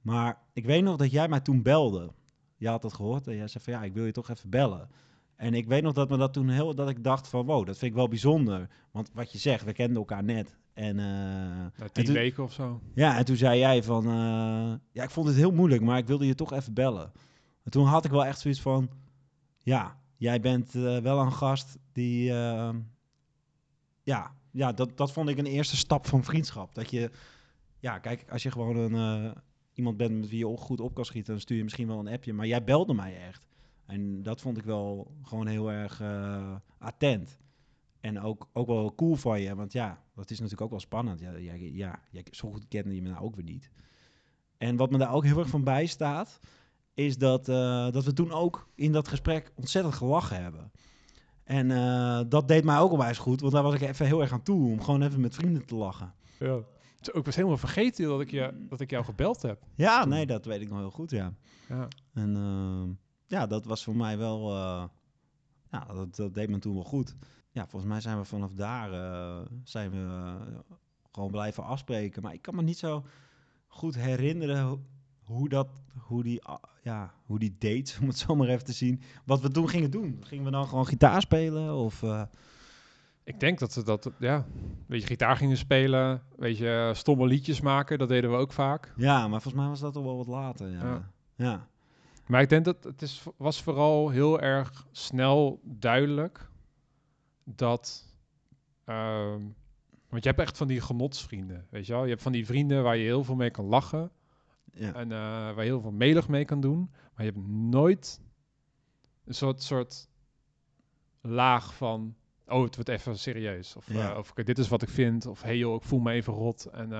Maar 0.00 0.38
ik 0.52 0.64
weet 0.64 0.82
nog 0.82 0.96
dat 0.96 1.10
jij 1.10 1.28
mij 1.28 1.40
toen 1.40 1.62
belde. 1.62 2.12
Je 2.56 2.68
had 2.68 2.82
dat 2.82 2.92
gehoord 2.94 3.26
en 3.26 3.36
jij 3.36 3.48
zei 3.48 3.64
van 3.64 3.72
ja, 3.72 3.82
ik 3.84 3.92
wil 3.94 4.04
je 4.04 4.12
toch 4.12 4.28
even 4.30 4.50
bellen. 4.50 4.88
En 5.36 5.54
ik 5.54 5.66
weet 5.66 5.82
nog 5.82 5.92
dat 5.92 6.08
me 6.08 6.16
dat 6.16 6.32
toen 6.32 6.48
heel, 6.48 6.74
dat 6.74 6.88
ik 6.88 7.04
dacht 7.04 7.28
van 7.28 7.46
wow, 7.46 7.66
dat 7.66 7.78
vind 7.78 7.90
ik 7.90 7.96
wel 7.96 8.08
bijzonder. 8.08 8.68
Want 8.90 9.10
wat 9.14 9.32
je 9.32 9.38
zegt, 9.38 9.64
we 9.64 9.72
kenden 9.72 9.96
elkaar 9.96 10.24
net. 10.24 10.56
En, 10.74 10.98
en 10.98 11.72
tien 11.92 12.04
toen- 12.04 12.14
weken 12.14 12.42
of 12.44 12.52
zo. 12.52 12.80
ja, 12.94 13.16
en 13.18 13.24
toen 13.24 13.36
zei 13.36 13.58
jij 13.58 13.82
van, 13.82 14.04
ja, 14.92 15.02
ik 15.02 15.10
vond 15.10 15.26
het 15.26 15.36
heel 15.36 15.52
moeilijk, 15.52 15.82
maar 15.82 15.98
ik 15.98 16.06
wilde 16.06 16.26
je 16.26 16.34
toch 16.34 16.52
even 16.52 16.74
bellen. 16.74 17.12
En 17.64 17.70
toen 17.70 17.86
had 17.86 18.04
ik 18.04 18.10
wel 18.10 18.24
echt 18.24 18.40
zoiets 18.40 18.60
van, 18.60 18.90
ja, 19.58 19.96
jij 20.16 20.40
bent 20.40 20.72
wel 21.02 21.20
een 21.20 21.32
gast 21.32 21.78
die, 21.92 22.32
ja, 24.02 24.34
ja 24.52 24.72
dat, 24.72 24.96
dat 24.96 25.12
vond 25.12 25.28
ik 25.28 25.38
een 25.38 25.46
eerste 25.46 25.76
stap 25.76 26.06
van 26.06 26.24
vriendschap. 26.24 26.74
Dat 26.74 26.90
je, 26.90 27.10
ja, 27.78 27.98
kijk, 27.98 28.24
als 28.30 28.42
je 28.42 28.50
gewoon 28.50 28.76
een, 28.76 29.24
eh, 29.24 29.36
iemand 29.72 29.96
bent 29.96 30.20
met 30.20 30.28
wie 30.28 30.38
je 30.38 30.56
goed 30.56 30.80
op 30.80 30.94
kan 30.94 31.04
schieten, 31.04 31.32
dan 31.32 31.40
stuur 31.40 31.56
je 31.56 31.62
misschien 31.62 31.86
wel 31.86 31.98
een 31.98 32.08
appje. 32.08 32.32
Maar 32.32 32.46
jij 32.46 32.64
belde 32.64 32.94
mij 32.94 33.26
echt. 33.26 33.46
En 33.86 34.22
dat 34.22 34.40
vond 34.40 34.58
ik 34.58 34.64
wel 34.64 35.14
gewoon 35.22 35.46
heel 35.46 35.70
erg 35.70 36.00
eh, 36.00 36.56
attent. 36.78 37.40
En 38.00 38.20
ook, 38.20 38.48
ook 38.52 38.66
wel 38.66 38.94
cool 38.94 39.14
van 39.14 39.40
je, 39.40 39.54
want 39.54 39.72
ja, 39.72 40.02
dat 40.14 40.30
is 40.30 40.36
natuurlijk 40.36 40.62
ook 40.62 40.70
wel 40.70 40.80
spannend. 40.80 41.20
Ja, 41.20 41.36
ja, 41.36 41.52
ja, 41.54 42.00
ja, 42.10 42.22
zo 42.30 42.50
goed 42.50 42.68
kende 42.68 42.94
je 42.94 43.02
me 43.02 43.08
nou 43.08 43.24
ook 43.24 43.34
weer 43.34 43.44
niet. 43.44 43.70
En 44.58 44.76
wat 44.76 44.90
me 44.90 44.98
daar 44.98 45.12
ook 45.12 45.24
heel 45.24 45.38
erg 45.38 45.48
van 45.48 45.64
bij 45.64 45.86
staat, 45.86 46.40
is 46.94 47.18
dat, 47.18 47.48
eh, 47.48 47.90
dat 47.90 48.04
we 48.04 48.12
toen 48.12 48.32
ook 48.32 48.68
in 48.74 48.92
dat 48.92 49.08
gesprek 49.08 49.52
ontzettend 49.54 49.94
gelachen 49.94 50.42
hebben. 50.42 50.70
En 51.44 51.70
eh, 51.70 52.20
dat 52.28 52.48
deed 52.48 52.64
mij 52.64 52.78
ook 52.78 52.92
onwijs 52.92 53.18
goed, 53.18 53.40
want 53.40 53.52
daar 53.52 53.62
was 53.62 53.74
ik 53.74 53.80
even 53.80 54.06
heel 54.06 54.20
erg 54.20 54.32
aan 54.32 54.42
toe, 54.42 54.70
om 54.70 54.82
gewoon 54.82 55.02
even 55.02 55.20
met 55.20 55.34
vrienden 55.34 55.64
te 55.66 55.74
lachen. 55.74 56.14
Ja. 56.38 56.60
Ook 57.12 57.24
was 57.24 57.36
helemaal 57.36 57.56
vergeten 57.56 58.08
dat 58.08 58.20
ik, 58.20 58.30
je, 58.30 58.66
dat 58.68 58.80
ik 58.80 58.90
jou 58.90 59.04
gebeld 59.04 59.42
heb. 59.42 59.62
Ja, 59.74 60.04
nee, 60.04 60.26
dat 60.26 60.44
weet 60.44 60.60
ik 60.60 60.68
nog 60.68 60.78
heel 60.78 60.90
goed, 60.90 61.10
ja. 61.10 61.32
Ja. 61.68 61.88
En 62.12 62.36
eh, 62.36 62.94
ja, 63.26 63.46
dat 63.46 63.64
was 63.64 63.84
voor 63.84 63.96
mij 63.96 64.18
wel, 64.18 64.50
eh, 64.50 64.84
ja, 65.70 65.84
dat, 65.84 66.16
dat 66.16 66.34
deed 66.34 66.48
me 66.48 66.58
toen 66.58 66.74
wel 66.74 66.84
goed. 66.84 67.16
Ja, 67.50 67.66
volgens 67.66 67.90
mij 67.92 68.00
zijn 68.00 68.18
we 68.18 68.24
vanaf 68.24 68.52
daar 68.52 68.92
eh, 68.92 69.46
zijn 69.64 69.90
we 69.90 70.36
gewoon 71.12 71.30
blijven 71.30 71.64
afspreken. 71.64 72.22
Maar 72.22 72.32
ik 72.32 72.42
kan 72.42 72.54
me 72.54 72.62
niet 72.62 72.78
zo 72.78 73.04
goed 73.66 73.94
herinneren 73.94 74.86
hoe 75.24 75.48
dat, 75.48 75.68
hoe 75.98 76.22
die, 76.22 76.42
ah, 76.44 76.62
ja, 76.82 77.12
hoe 77.26 77.38
die 77.38 77.54
dates, 77.58 77.98
om 78.00 78.06
het 78.06 78.18
zo 78.18 78.34
maar 78.34 78.48
even 78.48 78.64
te 78.64 78.72
zien, 78.72 79.00
wat 79.24 79.40
we 79.40 79.50
toen 79.50 79.68
gingen 79.68 79.90
doen. 79.90 80.18
Gingen 80.24 80.44
we 80.44 80.50
dan 80.50 80.66
gewoon 80.68 80.86
gitaar 80.86 81.20
spelen 81.20 81.74
of... 81.74 82.02
eh, 82.02 82.22
Ik 83.24 83.40
denk 83.40 83.58
dat 83.58 83.72
ze 83.72 83.82
dat, 83.82 84.10
ja, 84.18 84.46
weet 84.86 85.00
je, 85.00 85.06
gitaar 85.06 85.36
gingen 85.36 85.56
spelen, 85.56 86.22
weet 86.36 86.58
je, 86.58 86.90
stomme 86.94 87.26
liedjes 87.26 87.60
maken, 87.60 87.98
dat 87.98 88.08
deden 88.08 88.30
we 88.30 88.36
ook 88.36 88.52
vaak. 88.52 88.92
ja, 88.96 89.20
maar 89.28 89.40
volgens 89.42 89.62
mij 89.62 89.68
was 89.70 89.80
dat 89.80 89.96
al 89.96 90.04
wel 90.04 90.16
wat 90.16 90.26
later, 90.26 90.68
ja. 90.70 90.84
Ja. 90.84 91.10
ja. 91.34 91.66
Maar 92.26 92.40
ik 92.42 92.48
denk 92.48 92.64
dat 92.64 92.84
het 92.84 93.02
is, 93.02 93.22
was 93.36 93.62
vooral 93.62 94.08
heel 94.08 94.40
erg 94.40 94.86
snel 94.90 95.60
duidelijk 95.64 96.48
dat, 97.44 98.04
ehm, 98.84 99.40
want 100.08 100.22
je 100.22 100.28
hebt 100.28 100.40
echt 100.40 100.56
van 100.56 100.66
die 100.66 100.80
genotsvrienden, 100.80 101.66
weet 101.70 101.86
je 101.86 101.92
wel. 101.92 102.02
Je 102.02 102.10
hebt 102.10 102.22
van 102.22 102.32
die 102.32 102.46
vrienden 102.46 102.82
waar 102.82 102.96
je 102.96 103.04
heel 103.04 103.24
veel 103.24 103.34
mee 103.34 103.50
kan 103.50 103.64
lachen 103.64 104.10
ja. 104.72 104.94
en 104.94 105.12
eh, 105.12 105.18
waar 105.18 105.56
je 105.58 105.70
heel 105.70 105.80
veel 105.80 105.92
melig 105.92 106.28
mee 106.28 106.44
kan 106.44 106.60
doen, 106.60 106.90
maar 106.90 107.24
je 107.26 107.32
hebt 107.32 107.46
nooit 107.48 108.20
een 109.24 109.34
soort, 109.34 109.62
soort 109.62 110.08
laag 111.20 111.74
van, 111.74 112.14
oh, 112.46 112.62
het 112.62 112.74
wordt 112.74 112.90
even 112.90 113.18
serieus. 113.18 113.76
Of, 113.76 113.92
Ja. 113.92 114.18
of 114.18 114.30
oké, 114.30 114.42
dit 114.42 114.58
is 114.58 114.68
wat 114.68 114.82
ik 114.82 114.88
vind. 114.88 115.26
Of 115.26 115.42
hey 115.42 115.56
joh, 115.58 115.74
ik 115.74 115.82
voel 115.82 116.00
me 116.00 116.12
even 116.12 116.32
rot 116.32 116.64
en 116.64 116.84
eh, 116.92 116.98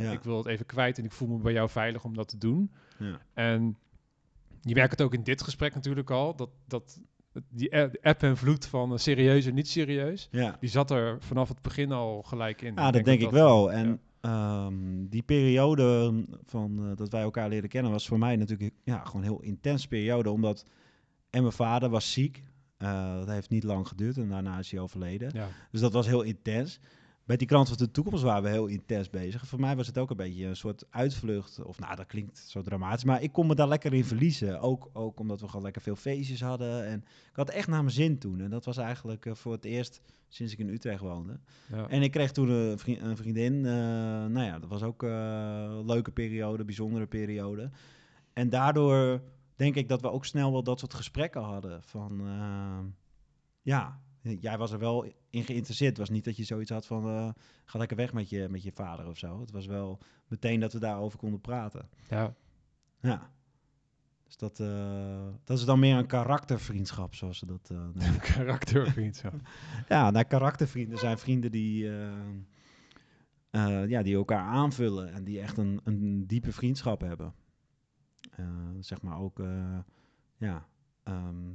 Ja. 0.00 0.12
ik 0.12 0.22
wil 0.22 0.36
het 0.36 0.46
even 0.46 0.66
kwijt 0.66 0.98
en 0.98 1.04
ik 1.04 1.12
voel 1.12 1.28
me 1.28 1.38
bij 1.38 1.52
jou 1.52 1.68
veilig 1.68 2.04
om 2.04 2.14
dat 2.14 2.28
te 2.28 2.38
doen. 2.38 2.72
Ja. 2.98 3.20
En 3.34 3.78
je 4.60 4.74
merkt 4.74 4.90
het 4.90 5.02
ook 5.02 5.14
in 5.14 5.22
dit 5.22 5.42
gesprek 5.42 5.74
natuurlijk 5.74 6.10
al, 6.10 6.36
dat, 6.36 6.50
dat 6.66 7.00
die 7.48 7.76
app 8.02 8.22
en 8.22 8.36
vloed 8.36 8.66
van 8.66 8.98
serieus 8.98 9.46
en 9.46 9.54
niet 9.54 9.68
serieus, 9.68 10.28
die 10.60 10.68
zat 10.68 10.90
er 10.90 11.16
vanaf 11.22 11.48
het 11.48 11.62
begin 11.62 11.92
al 11.92 12.22
gelijk 12.22 12.62
in. 12.62 12.74
Ja, 12.74 12.90
dat 12.90 13.04
denk 13.04 13.18
ik 13.18 13.24
dat- 13.24 13.32
wel. 13.32 13.72
En 13.72 14.00
ehm, 14.24 15.06
die 15.08 15.22
periode 15.22 16.12
van 16.44 16.78
eh, 16.78 16.96
dat 16.96 17.08
wij 17.08 17.22
elkaar 17.22 17.48
leren 17.48 17.68
kennen 17.68 17.92
was 17.92 18.06
voor 18.06 18.18
mij 18.18 18.36
natuurlijk 18.36 18.74
ja, 18.84 19.04
gewoon 19.04 19.22
een 19.22 19.28
heel 19.28 19.42
intens 19.42 19.86
periode. 19.86 20.30
Omdat 20.30 20.64
en 21.30 21.40
mijn 21.40 21.52
vader 21.52 21.88
was 21.88 22.12
ziek. 22.12 22.42
Eh, 22.76 23.16
dat 23.16 23.28
heeft 23.28 23.50
niet 23.50 23.64
lang 23.64 23.88
geduurd 23.88 24.16
en 24.16 24.28
daarna 24.28 24.58
is 24.58 24.70
hij 24.70 24.80
overleden. 24.80 25.30
Ja. 25.34 25.48
Dus 25.70 25.80
dat 25.80 25.92
was 25.92 26.06
heel 26.06 26.22
intens. 26.22 26.80
Bij 27.24 27.36
die 27.36 27.46
krant 27.46 27.68
van 27.68 27.76
de 27.76 27.90
toekomst 27.90 28.22
waren 28.22 28.42
we 28.42 28.48
heel 28.48 28.66
intens 28.66 29.10
bezig. 29.10 29.46
Voor 29.46 29.60
mij 29.60 29.76
was 29.76 29.86
het 29.86 29.98
ook 29.98 30.10
een 30.10 30.16
beetje 30.16 30.46
een 30.46 30.56
soort 30.56 30.84
uitvlucht. 30.90 31.62
Of 31.62 31.78
nou, 31.78 31.96
dat 31.96 32.06
klinkt 32.06 32.38
zo 32.38 32.62
dramatisch. 32.62 33.04
Maar 33.04 33.22
ik 33.22 33.32
kon 33.32 33.46
me 33.46 33.54
daar 33.54 33.68
lekker 33.68 33.94
in 33.94 34.04
verliezen. 34.04 34.60
Ook, 34.60 34.90
ook 34.92 35.20
omdat 35.20 35.40
we 35.40 35.46
gewoon 35.48 35.62
lekker 35.62 35.82
veel 35.82 35.96
feestjes 35.96 36.40
hadden. 36.40 36.86
En 36.86 36.98
ik 37.30 37.36
had 37.36 37.50
echt 37.50 37.68
naar 37.68 37.82
mijn 37.82 37.94
zin 37.94 38.18
toen. 38.18 38.40
En 38.40 38.50
dat 38.50 38.64
was 38.64 38.76
eigenlijk 38.76 39.26
eh, 39.26 39.34
voor 39.34 39.52
het 39.52 39.64
eerst 39.64 40.00
sinds 40.28 40.52
ik 40.52 40.58
in 40.58 40.68
Utrecht 40.68 41.00
woonde. 41.00 41.38
Ja. 41.70 41.88
En 41.88 42.02
ik 42.02 42.10
kreeg 42.10 42.32
toen 42.32 42.48
een, 42.48 42.78
vri- 42.78 42.98
een 43.00 43.16
vriendin. 43.16 43.54
eh, 43.66 43.72
nou 44.26 44.42
ja, 44.42 44.58
dat 44.58 44.68
was 44.68 44.82
ook 44.82 45.02
eh, 45.02 45.10
een 45.68 45.86
leuke 45.86 46.10
periode, 46.10 46.64
bijzondere 46.64 47.06
periode. 47.06 47.70
En 48.32 48.48
daardoor 48.48 49.22
denk 49.56 49.74
ik 49.74 49.88
dat 49.88 50.00
we 50.00 50.10
ook 50.10 50.24
snel 50.24 50.52
wel 50.52 50.62
dat 50.62 50.78
soort 50.78 50.94
gesprekken 50.94 51.42
hadden. 51.42 51.82
Van 51.82 52.20
eh, 52.20 52.78
ja, 53.62 54.00
jij 54.20 54.58
was 54.58 54.72
er 54.72 54.78
wel 54.78 55.06
in 55.34 55.44
geïnteresseerd. 55.44 55.90
Het 55.90 55.98
was 55.98 56.10
niet 56.10 56.24
dat 56.24 56.36
je 56.36 56.44
zoiets 56.44 56.70
had 56.70 56.86
van 56.86 57.04
eh, 57.04 57.28
ga 57.64 57.78
lekker 57.78 57.96
weg 57.96 58.12
met 58.12 58.28
je, 58.28 58.48
met 58.50 58.62
je 58.62 58.72
vader 58.72 59.08
of 59.08 59.18
zo. 59.18 59.40
Het 59.40 59.50
was 59.50 59.66
wel 59.66 59.98
meteen 60.28 60.60
dat 60.60 60.72
we 60.72 60.78
daarover 60.78 61.18
konden 61.18 61.40
praten. 61.40 61.88
ja. 62.08 62.34
Ja. 63.00 63.32
Dus 64.24 64.36
dat, 64.36 64.60
eh, 64.60 65.26
dat 65.44 65.58
is 65.58 65.64
dan 65.64 65.78
meer 65.78 65.96
een 65.96 66.06
karaktervriendschap, 66.06 67.14
zoals 67.14 67.38
ze 67.38 67.46
dat 67.46 67.70
eh 67.70 67.78
noemen. 67.94 68.20
Karaktervriendschap. 68.20 69.34
Ja, 69.88 70.10
nou, 70.10 70.24
karaktervrienden 70.24 70.98
zijn 70.98 71.18
vrienden 71.18 71.50
die, 71.50 71.90
ja, 73.86 74.02
die 74.02 74.14
elkaar 74.14 74.44
aanvullen 74.44 75.12
en 75.12 75.24
die 75.24 75.40
echt 75.40 75.58
een, 75.58 75.80
een 75.84 76.26
diepe 76.26 76.52
vriendschap 76.52 77.00
hebben. 77.00 77.34
Zeg 78.80 79.02
maar 79.02 79.18
ook 79.18 79.42
ja, 80.36 80.66
ehm, 81.02 81.52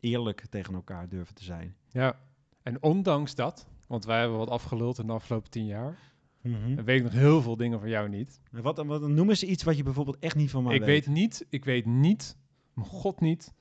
eerlijk 0.00 0.46
tegen 0.46 0.74
elkaar 0.74 1.08
durven 1.08 1.34
te 1.34 1.44
zijn. 1.44 1.76
Ja, 1.88 2.18
en 2.66 2.82
ondanks 2.82 3.34
dat, 3.34 3.66
want 3.86 4.04
wij 4.04 4.20
hebben 4.20 4.38
wat 4.38 4.50
afgeluld 4.50 4.98
in 4.98 5.06
de 5.06 5.12
afgelopen 5.12 5.50
tien 5.50 5.66
jaar, 5.66 5.98
dan 6.42 6.84
weet 6.84 6.98
ik 6.98 7.02
nog 7.02 7.12
heel 7.12 7.42
veel 7.42 7.56
dingen 7.56 7.80
van 7.80 7.88
jou 7.88 8.08
niet. 8.08 8.40
En 8.52 8.62
Wat, 8.62 8.84
wat 8.84 9.08
noem 9.08 9.28
eens 9.28 9.42
iets 9.42 9.62
wat 9.62 9.76
je 9.76 9.82
bijvoorbeeld 9.82 10.18
echt 10.18 10.34
niet 10.36 10.50
van 10.50 10.62
mij 10.62 10.74
ik 10.74 10.84
weet 10.84 11.06
niet, 11.06 11.46
ik 11.48 11.64
weet 11.64 11.86
niet, 11.86 12.36
mijn 12.74 12.86
god 12.86 13.20
niet, 13.20 13.54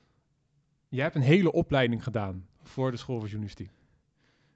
jij 0.89 1.03
hebt 1.03 1.15
een 1.15 1.21
hele 1.21 1.51
opleiding 1.51 2.03
gedaan 2.03 2.47
voor 2.63 2.91
de 2.91 2.97
school 2.97 3.17
voor 3.17 3.27
journalistiek. 3.27 3.71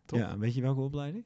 Ja, 0.05 0.37
weet 0.37 0.55
je 0.55 0.61
welke 0.61 0.81
opleiding? 0.81 1.25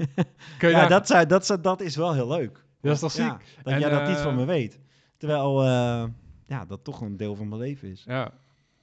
Je 0.60 0.68
Ja, 0.68 0.86
dat, 0.86 1.06
zou, 1.06 1.26
dat, 1.26 1.46
zou, 1.46 1.60
dat 1.60 1.80
is 1.80 1.96
wel 1.96 2.14
heel 2.14 2.28
leuk. 2.28 2.64
dat 2.80 2.92
is 2.92 3.00
toch 3.00 3.12
ziek? 3.12 3.24
Ja, 3.24 3.40
dat 3.62 3.72
En, 3.72 3.80
jij 3.80 3.90
dat 3.90 4.08
niet 4.08 4.16
eh, 4.16 4.22
van 4.22 4.34
me 4.34 4.44
weet. 4.44 4.80
Terwijl 5.16 5.62
eh, 5.62 6.04
ja, 6.46 6.64
dat 6.64 6.84
toch 6.84 7.00
een 7.00 7.16
deel 7.16 7.34
van 7.34 7.48
mijn 7.48 7.60
leven 7.60 7.88
is. 7.88 8.04
Ja. 8.04 8.32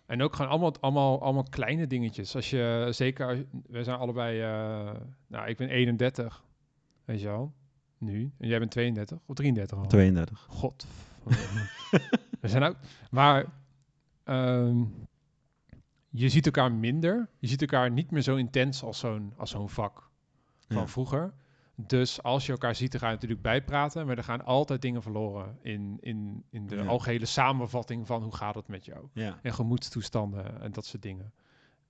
En 0.07 0.21
ook 0.21 0.35
gewoon 0.35 0.51
allemaal, 0.51 0.73
allemaal, 0.79 1.21
allemaal 1.21 1.43
kleine 1.49 1.87
dingetjes. 1.87 2.35
Als 2.35 2.49
je, 2.49 2.87
zeker, 2.91 3.45
we 3.67 3.83
zijn 3.83 3.97
allebei, 3.99 4.41
eh, 4.41 5.01
nou, 5.27 5.47
ik 5.49 5.57
ben 5.57 5.69
31, 5.69 6.43
weet 7.05 7.19
je 7.21 7.27
wel, 7.27 7.53
nu. 7.97 8.31
En 8.37 8.47
jij 8.47 8.59
bent 8.59 8.71
32 8.71 9.17
of 9.25 9.35
33 9.35 9.77
al. 9.77 9.87
32. 9.87 10.45
God. 10.49 10.85
we 12.41 12.47
zijn 12.47 12.63
ook. 12.63 12.75
Maar 13.11 13.45
ehm, 14.23 14.83
je 16.09 16.29
ziet 16.29 16.45
elkaar 16.45 16.71
minder. 16.71 17.29
Je 17.39 17.47
ziet 17.47 17.61
elkaar 17.61 17.91
niet 17.91 18.11
meer 18.11 18.21
zo 18.21 18.35
intens 18.35 18.83
als 18.83 18.99
zo'n 18.99 19.33
als 19.37 19.49
zo'n 19.49 19.69
vak 19.69 20.09
van 20.67 20.77
Ja. 20.77 20.87
vroeger. 20.87 21.33
Dus 21.85 22.23
als 22.23 22.45
je 22.45 22.51
elkaar 22.51 22.75
ziet, 22.75 22.91
dan 22.91 22.99
ga 22.99 23.07
je 23.07 23.13
natuurlijk 23.13 23.41
bijpraten. 23.41 24.05
Maar 24.05 24.17
er 24.17 24.23
gaan 24.23 24.45
altijd 24.45 24.81
dingen 24.81 25.01
verloren 25.01 25.57
in, 25.61 25.97
in, 26.01 26.43
in 26.49 26.67
de 26.67 26.75
Ja. 26.75 26.85
algehele 26.85 27.25
samenvatting 27.25 28.07
van 28.07 28.23
hoe 28.23 28.35
gaat 28.35 28.55
het 28.55 28.67
met 28.67 28.85
jou. 28.85 29.07
Ja. 29.13 29.39
En 29.41 29.53
gemoedstoestanden 29.53 30.61
en 30.61 30.71
dat 30.71 30.85
soort 30.85 31.01
dingen. 31.01 31.33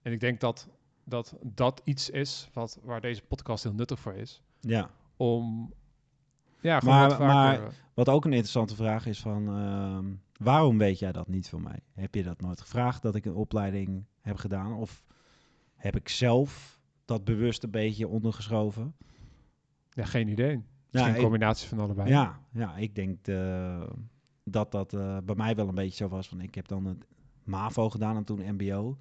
En 0.02 0.12
ik 0.12 0.20
denk 0.20 0.40
dat 0.40 0.68
dat, 1.04 1.36
dat 1.42 1.82
iets 1.84 2.10
is 2.10 2.50
wat, 2.54 2.80
waar 2.84 3.02
deze 3.02 3.22
podcast 3.22 3.64
heel 3.64 3.74
nuttig 3.74 4.00
voor 4.00 4.14
is. 4.14 4.42
ja. 4.60 4.90
Om 5.18 5.74
ja, 6.62 6.80
gewoon 6.80 6.96
Maar- 6.96 7.10
wat 7.10 7.20
maar- 7.20 7.74
Wat 7.94 8.10
ook 8.10 8.26
een 8.26 8.32
interessante 8.32 8.76
vraag 8.76 9.06
is 9.06 9.20
van... 9.20 9.48
ehm, 9.48 10.06
waarom 10.46 10.78
weet 10.78 11.00
jij 11.00 11.12
dat 11.12 11.28
niet 11.28 11.50
van 11.50 11.62
mij? 11.62 11.80
Heb 11.94 12.16
je 12.16 12.24
dat 12.24 12.42
nooit 12.42 12.62
gevraagd 12.62 13.02
dat 13.02 13.16
ik 13.16 13.26
een 13.26 13.34
opleiding 13.36 14.04
heb 14.22 14.38
gedaan? 14.38 14.74
Of 14.74 15.04
heb 15.76 15.96
ik 15.96 16.10
zelf 16.10 16.80
dat 17.06 17.24
bewust 17.24 17.64
een 17.64 17.72
beetje 17.72 18.08
ondergeschoven? 18.08 18.96
Ja, 19.98 20.06
geen 20.06 20.28
idee. 20.28 20.52
Ja, 20.52 20.62
Misschien 20.92 21.10
een 21.14 21.16
ik- 21.16 21.22
combinatie 21.22 21.68
van 21.68 21.80
allebei. 21.80 22.10
Ja, 22.10 22.40
ja 22.52 22.76
ik 22.78 22.96
denk 22.96 23.28
eh, 23.28 23.82
dat 24.44 24.72
dat 24.72 24.94
eh, 24.94 25.18
bij 25.24 25.36
mij 25.36 25.56
wel 25.56 25.68
een 25.68 25.76
beetje 25.76 25.96
zo 26.04 26.08
was. 26.08 26.28
Van 26.28 26.42
ik 26.42 26.56
heb 26.56 26.68
dan 26.68 26.86
het 26.86 27.06
MAVO 27.44 27.90
gedaan 27.90 28.16
en 28.16 28.24
toen 28.24 28.42
MBO. 28.54 28.98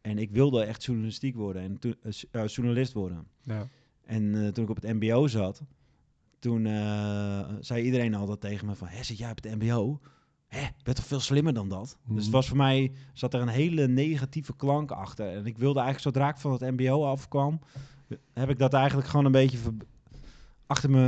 En 0.00 0.18
ik 0.18 0.30
wilde 0.30 0.64
echt 0.64 0.84
journalistiek 0.84 1.36
worden 1.36 1.62
en 1.62 1.78
toen, 1.78 1.94
eh, 2.30 2.46
journalist 2.46 2.92
worden. 2.92 3.26
Ja. 3.42 3.66
En 4.04 4.52
toen 4.52 4.64
ik 4.64 4.70
op 4.70 4.82
het 4.82 4.92
MBO 5.00 5.26
zat, 5.26 5.62
toen 6.38 6.64
zei 7.60 7.82
iedereen 7.82 8.14
altijd 8.14 8.40
tegen 8.40 8.66
me 8.66 8.74
van, 8.74 8.88
hé, 8.88 9.02
zit 9.02 9.18
jij 9.18 9.30
op 9.30 9.42
het 9.42 9.54
MBO? 9.62 10.00
Hé, 10.46 10.60
je 10.60 10.82
bent 10.82 10.96
toch 10.96 11.06
veel 11.06 11.20
slimmer 11.20 11.52
dan 11.52 11.68
dat? 11.68 11.98
Dus 12.08 12.22
het 12.24 12.32
was 12.32 12.48
voor 12.48 12.56
mij, 12.56 12.92
zat 13.12 13.34
er 13.34 13.40
een 13.40 13.48
hele 13.48 13.88
negatieve 13.88 14.56
klank 14.56 14.90
achter. 14.90 15.28
En 15.28 15.46
ik 15.46 15.58
wilde 15.58 15.80
eigenlijk, 15.80 16.16
zodra 16.16 16.28
ik 16.30 16.36
van 16.36 16.52
het 16.52 16.60
MBO 16.60 17.04
afkwam, 17.04 17.60
heb 18.32 18.50
ik 18.50 18.58
dat 18.58 18.72
eigenlijk 18.74 19.08
gewoon 19.08 19.24
een 19.26 19.32
beetje 19.32 19.58
ver- 19.58 19.72
achter 20.70 20.90
me, 20.90 21.04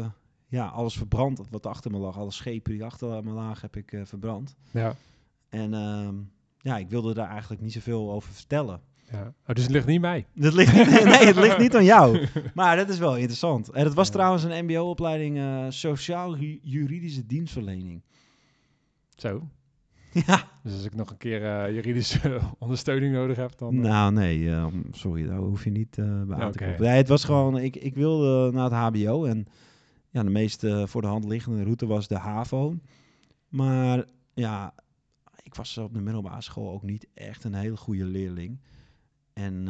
eh, 0.00 0.06
ja, 0.48 0.66
alles 0.66 0.94
verbrand 0.96 1.40
wat 1.50 1.66
achter 1.66 1.90
me 1.90 1.98
lag. 1.98 2.18
Alle 2.18 2.32
schepen 2.32 2.72
die 2.72 2.84
achter 2.84 3.24
me 3.24 3.30
lagen 3.30 3.60
heb 3.60 3.76
ik 3.76 3.92
eh, 3.92 4.00
verbrand. 4.04 4.54
Ja. 4.70 4.94
En 5.48 5.74
ehm, 5.74 6.14
ja, 6.58 6.78
ik 6.78 6.88
wilde 6.88 7.14
daar 7.14 7.28
eigenlijk 7.28 7.62
niet 7.62 7.72
zoveel 7.72 8.12
over 8.12 8.32
vertellen. 8.32 8.80
ja. 9.10 9.32
Oh, 9.46 9.54
dus 9.54 9.62
het 9.62 9.72
ligt 9.72 9.86
niet 9.86 10.00
mij. 10.00 10.26
Dat 10.34 10.52
ligt 10.52 10.74
niet, 10.74 11.04
nee, 11.04 11.26
het 11.26 11.36
ligt 11.36 11.58
niet 11.58 11.76
aan 11.76 11.84
jou. 11.84 12.26
Maar 12.54 12.76
dat 12.76 12.88
is 12.88 12.98
wel 12.98 13.16
interessant. 13.16 13.70
En 13.70 13.84
het 13.84 13.94
was 13.94 14.06
Ja. 14.06 14.12
trouwens 14.12 14.42
een 14.42 14.64
mbo-opleiding 14.64 15.38
eh, 15.38 15.66
Sociaal-Juridische 15.68 17.26
Dienstverlening. 17.26 18.02
Zo. 19.16 19.48
Ja. 20.26 20.48
Dus 20.62 20.72
als 20.72 20.84
ik 20.84 20.94
nog 20.94 21.10
een 21.10 21.16
keer 21.16 21.44
eh, 21.44 21.74
juridische 21.74 22.40
ondersteuning 22.58 23.12
nodig 23.14 23.36
heb, 23.36 23.58
dan... 23.58 23.74
eh, 23.74 23.80
Nou, 23.80 24.12
nee, 24.12 24.50
eh, 24.50 24.66
sorry, 24.90 25.26
daar 25.26 25.38
hoef 25.38 25.64
je 25.64 25.70
niet 25.70 25.94
bij 26.26 26.36
aan 26.36 26.52
te 26.52 26.58
kloppen. 26.58 26.84
Nee, 26.84 26.96
het 26.96 27.08
was 27.08 27.24
gewoon, 27.24 27.58
ik, 27.58 27.76
ik 27.76 27.94
wilde 27.94 28.52
naar 28.52 28.64
het 28.64 28.72
HBO 29.02 29.24
en 29.24 29.46
ja, 30.10 30.22
de 30.22 30.30
meest 30.30 30.66
voor 30.84 31.00
de 31.02 31.06
hand 31.08 31.24
liggende 31.24 31.62
route 31.62 31.86
was 31.86 32.08
de 32.08 32.18
HAVO. 32.18 32.76
Maar 33.48 34.04
ja, 34.34 34.74
ik 35.42 35.54
was 35.54 35.78
op 35.78 35.94
de 35.94 36.00
middelbare 36.00 36.42
school 36.42 36.72
ook 36.72 36.82
niet 36.82 37.06
echt 37.14 37.44
een 37.44 37.54
hele 37.54 37.76
goede 37.76 38.04
leerling. 38.04 38.60
En 39.32 39.68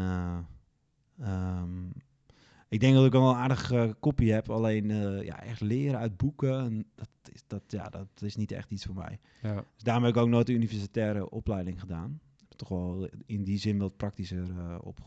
ik 2.68 2.80
denk 2.80 2.94
dat 2.94 3.06
ik 3.06 3.14
al 3.14 3.30
een 3.30 3.36
aardig 3.36 3.72
eh, 3.72 3.90
kopie 4.00 4.32
heb, 4.32 4.50
alleen 4.50 4.90
eh, 4.90 5.22
ja, 5.22 5.42
echt 5.42 5.60
leren 5.60 5.98
uit 5.98 6.16
boeken, 6.16 6.60
en 6.60 6.86
dat, 6.94 7.08
is, 7.32 7.42
dat, 7.46 7.62
ja, 7.68 7.88
dat 7.88 8.22
is 8.22 8.36
niet 8.36 8.52
echt 8.52 8.70
iets 8.70 8.84
voor 8.84 8.94
mij. 8.94 9.18
ja. 9.42 9.54
Dus 9.54 9.82
daarom 9.82 10.04
heb 10.04 10.14
ik 10.14 10.20
ook 10.22 10.28
nooit 10.28 10.46
de 10.46 10.52
universitaire 10.52 11.30
opleiding 11.30 11.80
gedaan. 11.80 12.20
Toch 12.56 12.68
wel 12.68 13.08
in 13.26 13.44
die 13.44 13.58
zin 13.58 13.78
wat 13.78 13.96
praktischer 13.96 14.50
eh, 14.58 14.78
op, 14.80 14.98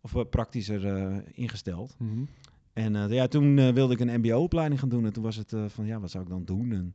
of 0.00 0.28
praktischer 0.28 1.22
ingesteld. 1.36 1.96
Mhm. 1.98 2.24
En 2.72 3.08
ja, 3.08 3.26
toen 3.26 3.72
wilde 3.74 3.94
ik 3.94 4.00
een 4.00 4.20
mbo-opleiding 4.20 4.80
gaan 4.80 4.88
doen. 4.88 5.04
En 5.04 5.12
toen 5.12 5.22
was 5.22 5.36
het 5.36 5.54
van, 5.66 5.86
ja, 5.86 6.00
wat 6.00 6.10
zou 6.10 6.24
ik 6.24 6.30
dan 6.30 6.44
doen? 6.44 6.72
En 6.72 6.94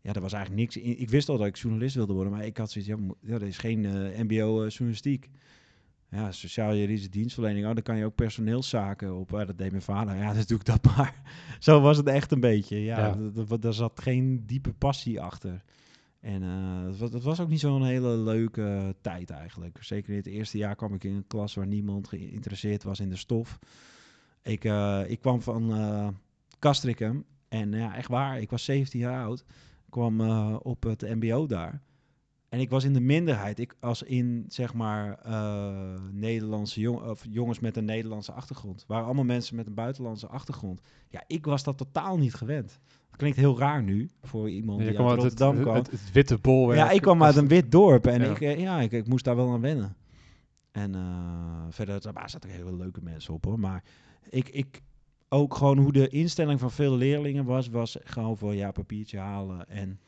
ja, 0.00 0.12
er 0.12 0.20
was 0.20 0.32
eigenlijk 0.32 0.62
niks 0.62 0.76
in. 0.76 1.00
Ik 1.00 1.10
wist 1.10 1.28
al 1.28 1.38
dat 1.38 1.46
ik 1.46 1.56
journalist 1.56 1.94
wilde 1.94 2.12
worden, 2.12 2.32
maar 2.32 2.44
ik 2.44 2.56
had 2.56 2.70
zoiets, 2.70 2.90
ja, 2.90 2.98
ja 3.20 3.34
er 3.34 3.42
is 3.42 3.58
geen 3.58 3.80
mbo-journalistiek. 4.16 5.28
Ja, 6.10 6.32
sociaal-juridische 6.32 7.08
dienstverlening, 7.08 7.66
oh, 7.66 7.74
dan 7.74 7.82
kan 7.82 7.96
je 7.96 8.04
ook 8.04 8.14
personeelszaken 8.14 9.14
op. 9.16 9.30
Ja, 9.30 9.44
dat 9.44 9.58
deed 9.58 9.70
mijn 9.70 9.82
vader. 9.82 10.16
Ja, 10.16 10.32
dus 10.34 10.46
doe 10.46 10.58
ik 10.58 10.64
dat 10.64 10.84
maar. 10.84 11.22
Zo 11.58 11.80
was 11.80 11.96
het 11.96 12.06
echt 12.06 12.32
een 12.32 12.40
beetje. 12.40 12.82
Ja, 12.82 13.16
daar 13.60 13.72
zat 13.72 14.00
geen 14.00 14.42
diepe 14.46 14.72
passie 14.72 15.20
achter. 15.20 15.62
En 16.20 16.42
eh, 16.42 16.84
het, 16.84 16.98
wa- 16.98 17.08
het 17.08 17.22
was 17.22 17.40
ook 17.40 17.48
niet 17.48 17.60
zo'n 17.60 17.84
hele 17.84 18.16
leuke 18.16 18.94
tijd 19.00 19.30
eigenlijk. 19.30 19.78
Zeker 19.80 20.10
in 20.10 20.16
het 20.16 20.26
eerste 20.26 20.58
jaar 20.58 20.76
kwam 20.76 20.94
ik 20.94 21.04
in 21.04 21.14
een 21.14 21.26
klas 21.26 21.54
waar 21.54 21.66
niemand 21.66 22.08
geïnteresseerd 22.08 22.82
was 22.82 23.00
in 23.00 23.08
de 23.08 23.16
stof. 23.16 23.58
Ik, 24.42 24.64
eh, 24.64 25.00
ik 25.06 25.20
kwam 25.20 25.42
van 25.42 25.72
eh 25.74 26.08
Castricum 26.58 27.24
en 27.48 27.72
ja, 27.72 27.96
echt 27.96 28.08
waar, 28.08 28.40
ik 28.40 28.50
was 28.50 28.64
17 28.64 29.00
jaar 29.00 29.24
oud. 29.24 29.40
Ik 29.84 29.90
kwam 29.90 30.20
eh, 30.20 30.56
op 30.62 30.82
het 30.82 31.00
mbo 31.00 31.46
daar. 31.46 31.80
En 32.48 32.60
ik 32.60 32.70
was 32.70 32.84
in 32.84 32.92
de 32.92 33.00
minderheid. 33.00 33.58
Ik 33.58 33.74
als 33.80 34.02
in, 34.02 34.44
zeg 34.48 34.74
maar, 34.74 35.18
eh, 35.18 36.00
Nederlandse 36.10 36.80
jong 36.80 37.00
of 37.00 37.24
jongens 37.30 37.58
met 37.58 37.76
een 37.76 37.84
Nederlandse 37.84 38.32
achtergrond. 38.32 38.84
waren 38.86 39.04
allemaal 39.04 39.24
mensen 39.24 39.56
met 39.56 39.66
een 39.66 39.74
buitenlandse 39.74 40.26
achtergrond. 40.26 40.80
Ja, 41.08 41.22
ik 41.26 41.44
was 41.44 41.62
dat 41.62 41.78
totaal 41.78 42.18
niet 42.18 42.34
gewend. 42.34 42.80
Dat 43.08 43.16
klinkt 43.16 43.36
heel 43.36 43.58
raar 43.58 43.82
nu, 43.82 44.10
voor 44.22 44.50
iemand 44.50 44.78
die 44.78 44.88
uit 44.88 44.98
Rotterdam 44.98 45.54
het, 45.54 45.62
kwam. 45.62 45.74
het, 45.74 45.90
het 45.90 46.12
witte 46.12 46.38
bolwerk. 46.38 46.78
Ja, 46.78 46.90
ik 46.90 47.00
kwam 47.00 47.22
uit 47.22 47.36
een 47.36 47.48
wit 47.48 47.70
dorp 47.70 48.06
en 48.06 48.20
Ja. 48.20 48.30
ik, 48.30 48.40
eh, 48.40 48.58
ja, 48.58 48.80
ik, 48.80 48.92
ik 48.92 49.06
moest 49.06 49.24
daar 49.24 49.36
wel 49.36 49.52
aan 49.52 49.60
wennen. 49.60 49.96
En 50.70 50.94
eh, 50.94 51.64
verder 51.70 52.00
daar 52.12 52.30
zaten 52.30 52.50
hele 52.50 52.76
leuke 52.76 53.02
mensen 53.02 53.34
op 53.34 53.44
hoor. 53.44 53.58
Maar 53.60 53.84
ik, 54.30 54.48
ik 54.48 54.82
ook 55.28 55.54
gewoon 55.54 55.78
hoe 55.78 55.92
de 55.92 56.08
instelling 56.08 56.60
van 56.60 56.70
veel 56.70 56.96
leerlingen 56.96 57.44
was, 57.44 57.68
was 57.68 57.96
gewoon 58.02 58.36
voor 58.36 58.54
ja, 58.54 58.70
papiertje 58.70 59.18
halen. 59.18 59.68
En 59.68 60.00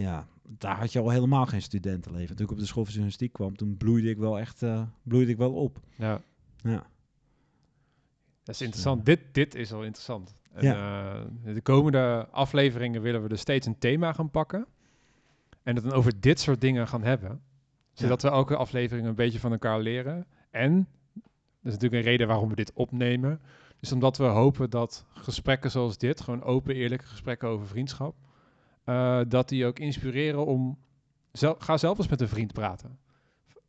ja, 0.00 0.26
daar 0.58 0.78
had 0.78 0.92
je 0.92 0.98
al 0.98 1.10
helemaal 1.10 1.46
geen 1.46 1.62
studentenleven. 1.62 2.36
Toen 2.36 2.44
ik 2.44 2.52
op 2.52 2.58
de 2.58 2.66
school 2.66 2.82
van 2.82 2.92
journalistiek 2.92 3.32
kwam, 3.32 3.56
toen 3.56 3.76
bloeide 3.76 4.10
ik 4.10 4.18
wel 4.18 4.38
echt 4.38 4.62
eh, 4.62 4.82
bloeide 5.02 5.30
ik 5.30 5.36
wel 5.36 5.52
op. 5.52 5.80
Ja, 5.96 6.20
Ja, 6.62 6.86
dat 8.42 8.54
is 8.54 8.60
interessant. 8.60 9.04
Dit, 9.04 9.20
dit 9.32 9.54
is 9.54 9.72
al 9.72 9.82
interessant. 9.82 10.34
En, 10.52 10.64
eh, 10.64 11.54
de 11.54 11.60
komende 11.60 12.28
afleveringen 12.30 13.02
willen 13.02 13.22
we 13.22 13.28
dus 13.28 13.40
steeds 13.40 13.66
een 13.66 13.78
thema 13.78 14.12
gaan 14.12 14.30
pakken. 14.30 14.66
En 15.62 15.74
het 15.74 15.84
dan 15.84 15.92
over 15.92 16.20
dit 16.20 16.40
soort 16.40 16.60
dingen 16.60 16.88
gaan 16.88 17.02
hebben. 17.02 17.42
Zodat 17.92 18.22
we 18.22 18.28
elke 18.28 18.56
aflevering 18.56 19.06
een 19.06 19.14
beetje 19.14 19.38
van 19.38 19.52
elkaar 19.52 19.80
leren. 19.80 20.26
En, 20.50 20.88
dat 21.14 21.72
is 21.72 21.72
natuurlijk 21.72 22.02
een 22.02 22.10
reden 22.10 22.26
waarom 22.26 22.48
we 22.48 22.54
dit 22.54 22.72
opnemen. 22.74 23.40
Dus 23.80 23.92
omdat 23.92 24.16
we 24.16 24.24
hopen 24.24 24.70
dat 24.70 25.04
gesprekken 25.14 25.70
zoals 25.70 25.98
dit, 25.98 26.20
gewoon 26.20 26.42
open, 26.42 26.74
eerlijke 26.74 27.06
gesprekken 27.06 27.48
over 27.48 27.66
vriendschap, 27.66 28.14
eh, 28.90 29.20
dat 29.28 29.48
die 29.48 29.66
ook 29.66 29.78
inspireren 29.78 30.46
om, 30.46 30.78
zel- 31.32 31.56
ga 31.58 31.76
zelf 31.76 31.98
eens 31.98 32.08
met 32.08 32.20
een 32.20 32.28
vriend 32.28 32.52
praten. 32.52 32.98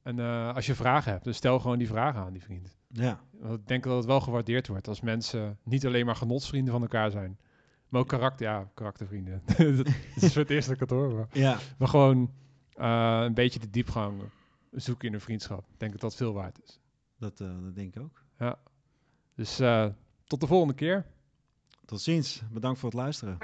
En 0.03 0.19
eh, 0.19 0.55
als 0.55 0.65
je 0.65 0.75
vragen 0.75 1.11
hebt, 1.11 1.23
dus 1.23 1.37
stel 1.37 1.59
gewoon 1.59 1.77
die 1.77 1.87
vragen 1.87 2.21
aan 2.21 2.33
die 2.33 2.43
vriend. 2.43 2.77
ja, 2.87 3.19
Want 3.31 3.59
ik 3.59 3.67
denk 3.67 3.83
dat 3.83 3.95
het 3.97 4.05
wel 4.05 4.19
gewaardeerd 4.21 4.67
wordt 4.67 4.87
als 4.87 5.01
mensen 5.01 5.57
niet 5.63 5.85
alleen 5.85 6.05
maar 6.05 6.15
genotsvrienden 6.15 6.73
van 6.73 6.81
elkaar 6.81 7.11
zijn. 7.11 7.37
Maar 7.89 8.01
ook 8.01 8.07
karakter, 8.07 8.45
ja, 8.47 8.69
karaktervrienden. 8.73 9.41
dat 9.75 9.87
is 10.15 10.33
voor 10.33 10.41
het 10.41 10.49
eerst 10.51 10.65
dat 10.67 10.75
ik 10.75 10.81
het 10.81 10.89
hoor. 10.89 11.13
Maar, 11.13 11.27
ja. 11.31 11.57
maar 11.77 11.87
gewoon 11.87 12.31
eh, 12.73 13.21
een 13.23 13.33
beetje 13.33 13.59
de 13.59 13.69
diepgang 13.69 14.21
zoeken 14.71 15.07
in 15.07 15.13
een 15.13 15.21
vriendschap. 15.21 15.59
Ik 15.59 15.79
denk 15.79 15.91
dat 15.91 16.01
dat 16.01 16.15
veel 16.15 16.33
waard 16.33 16.59
is. 16.63 16.79
Dat, 17.19 17.37
dat 17.37 17.75
denk 17.75 17.95
ik 17.95 18.01
ook. 18.01 18.23
Dus 19.35 19.59
eh, 19.59 19.85
tot 20.23 20.39
de 20.39 20.47
volgende 20.47 20.73
keer. 20.73 21.05
Tot 21.85 22.01
ziens. 22.01 22.41
Bedankt 22.51 22.79
voor 22.79 22.89
het 22.89 22.97
luisteren. 22.97 23.37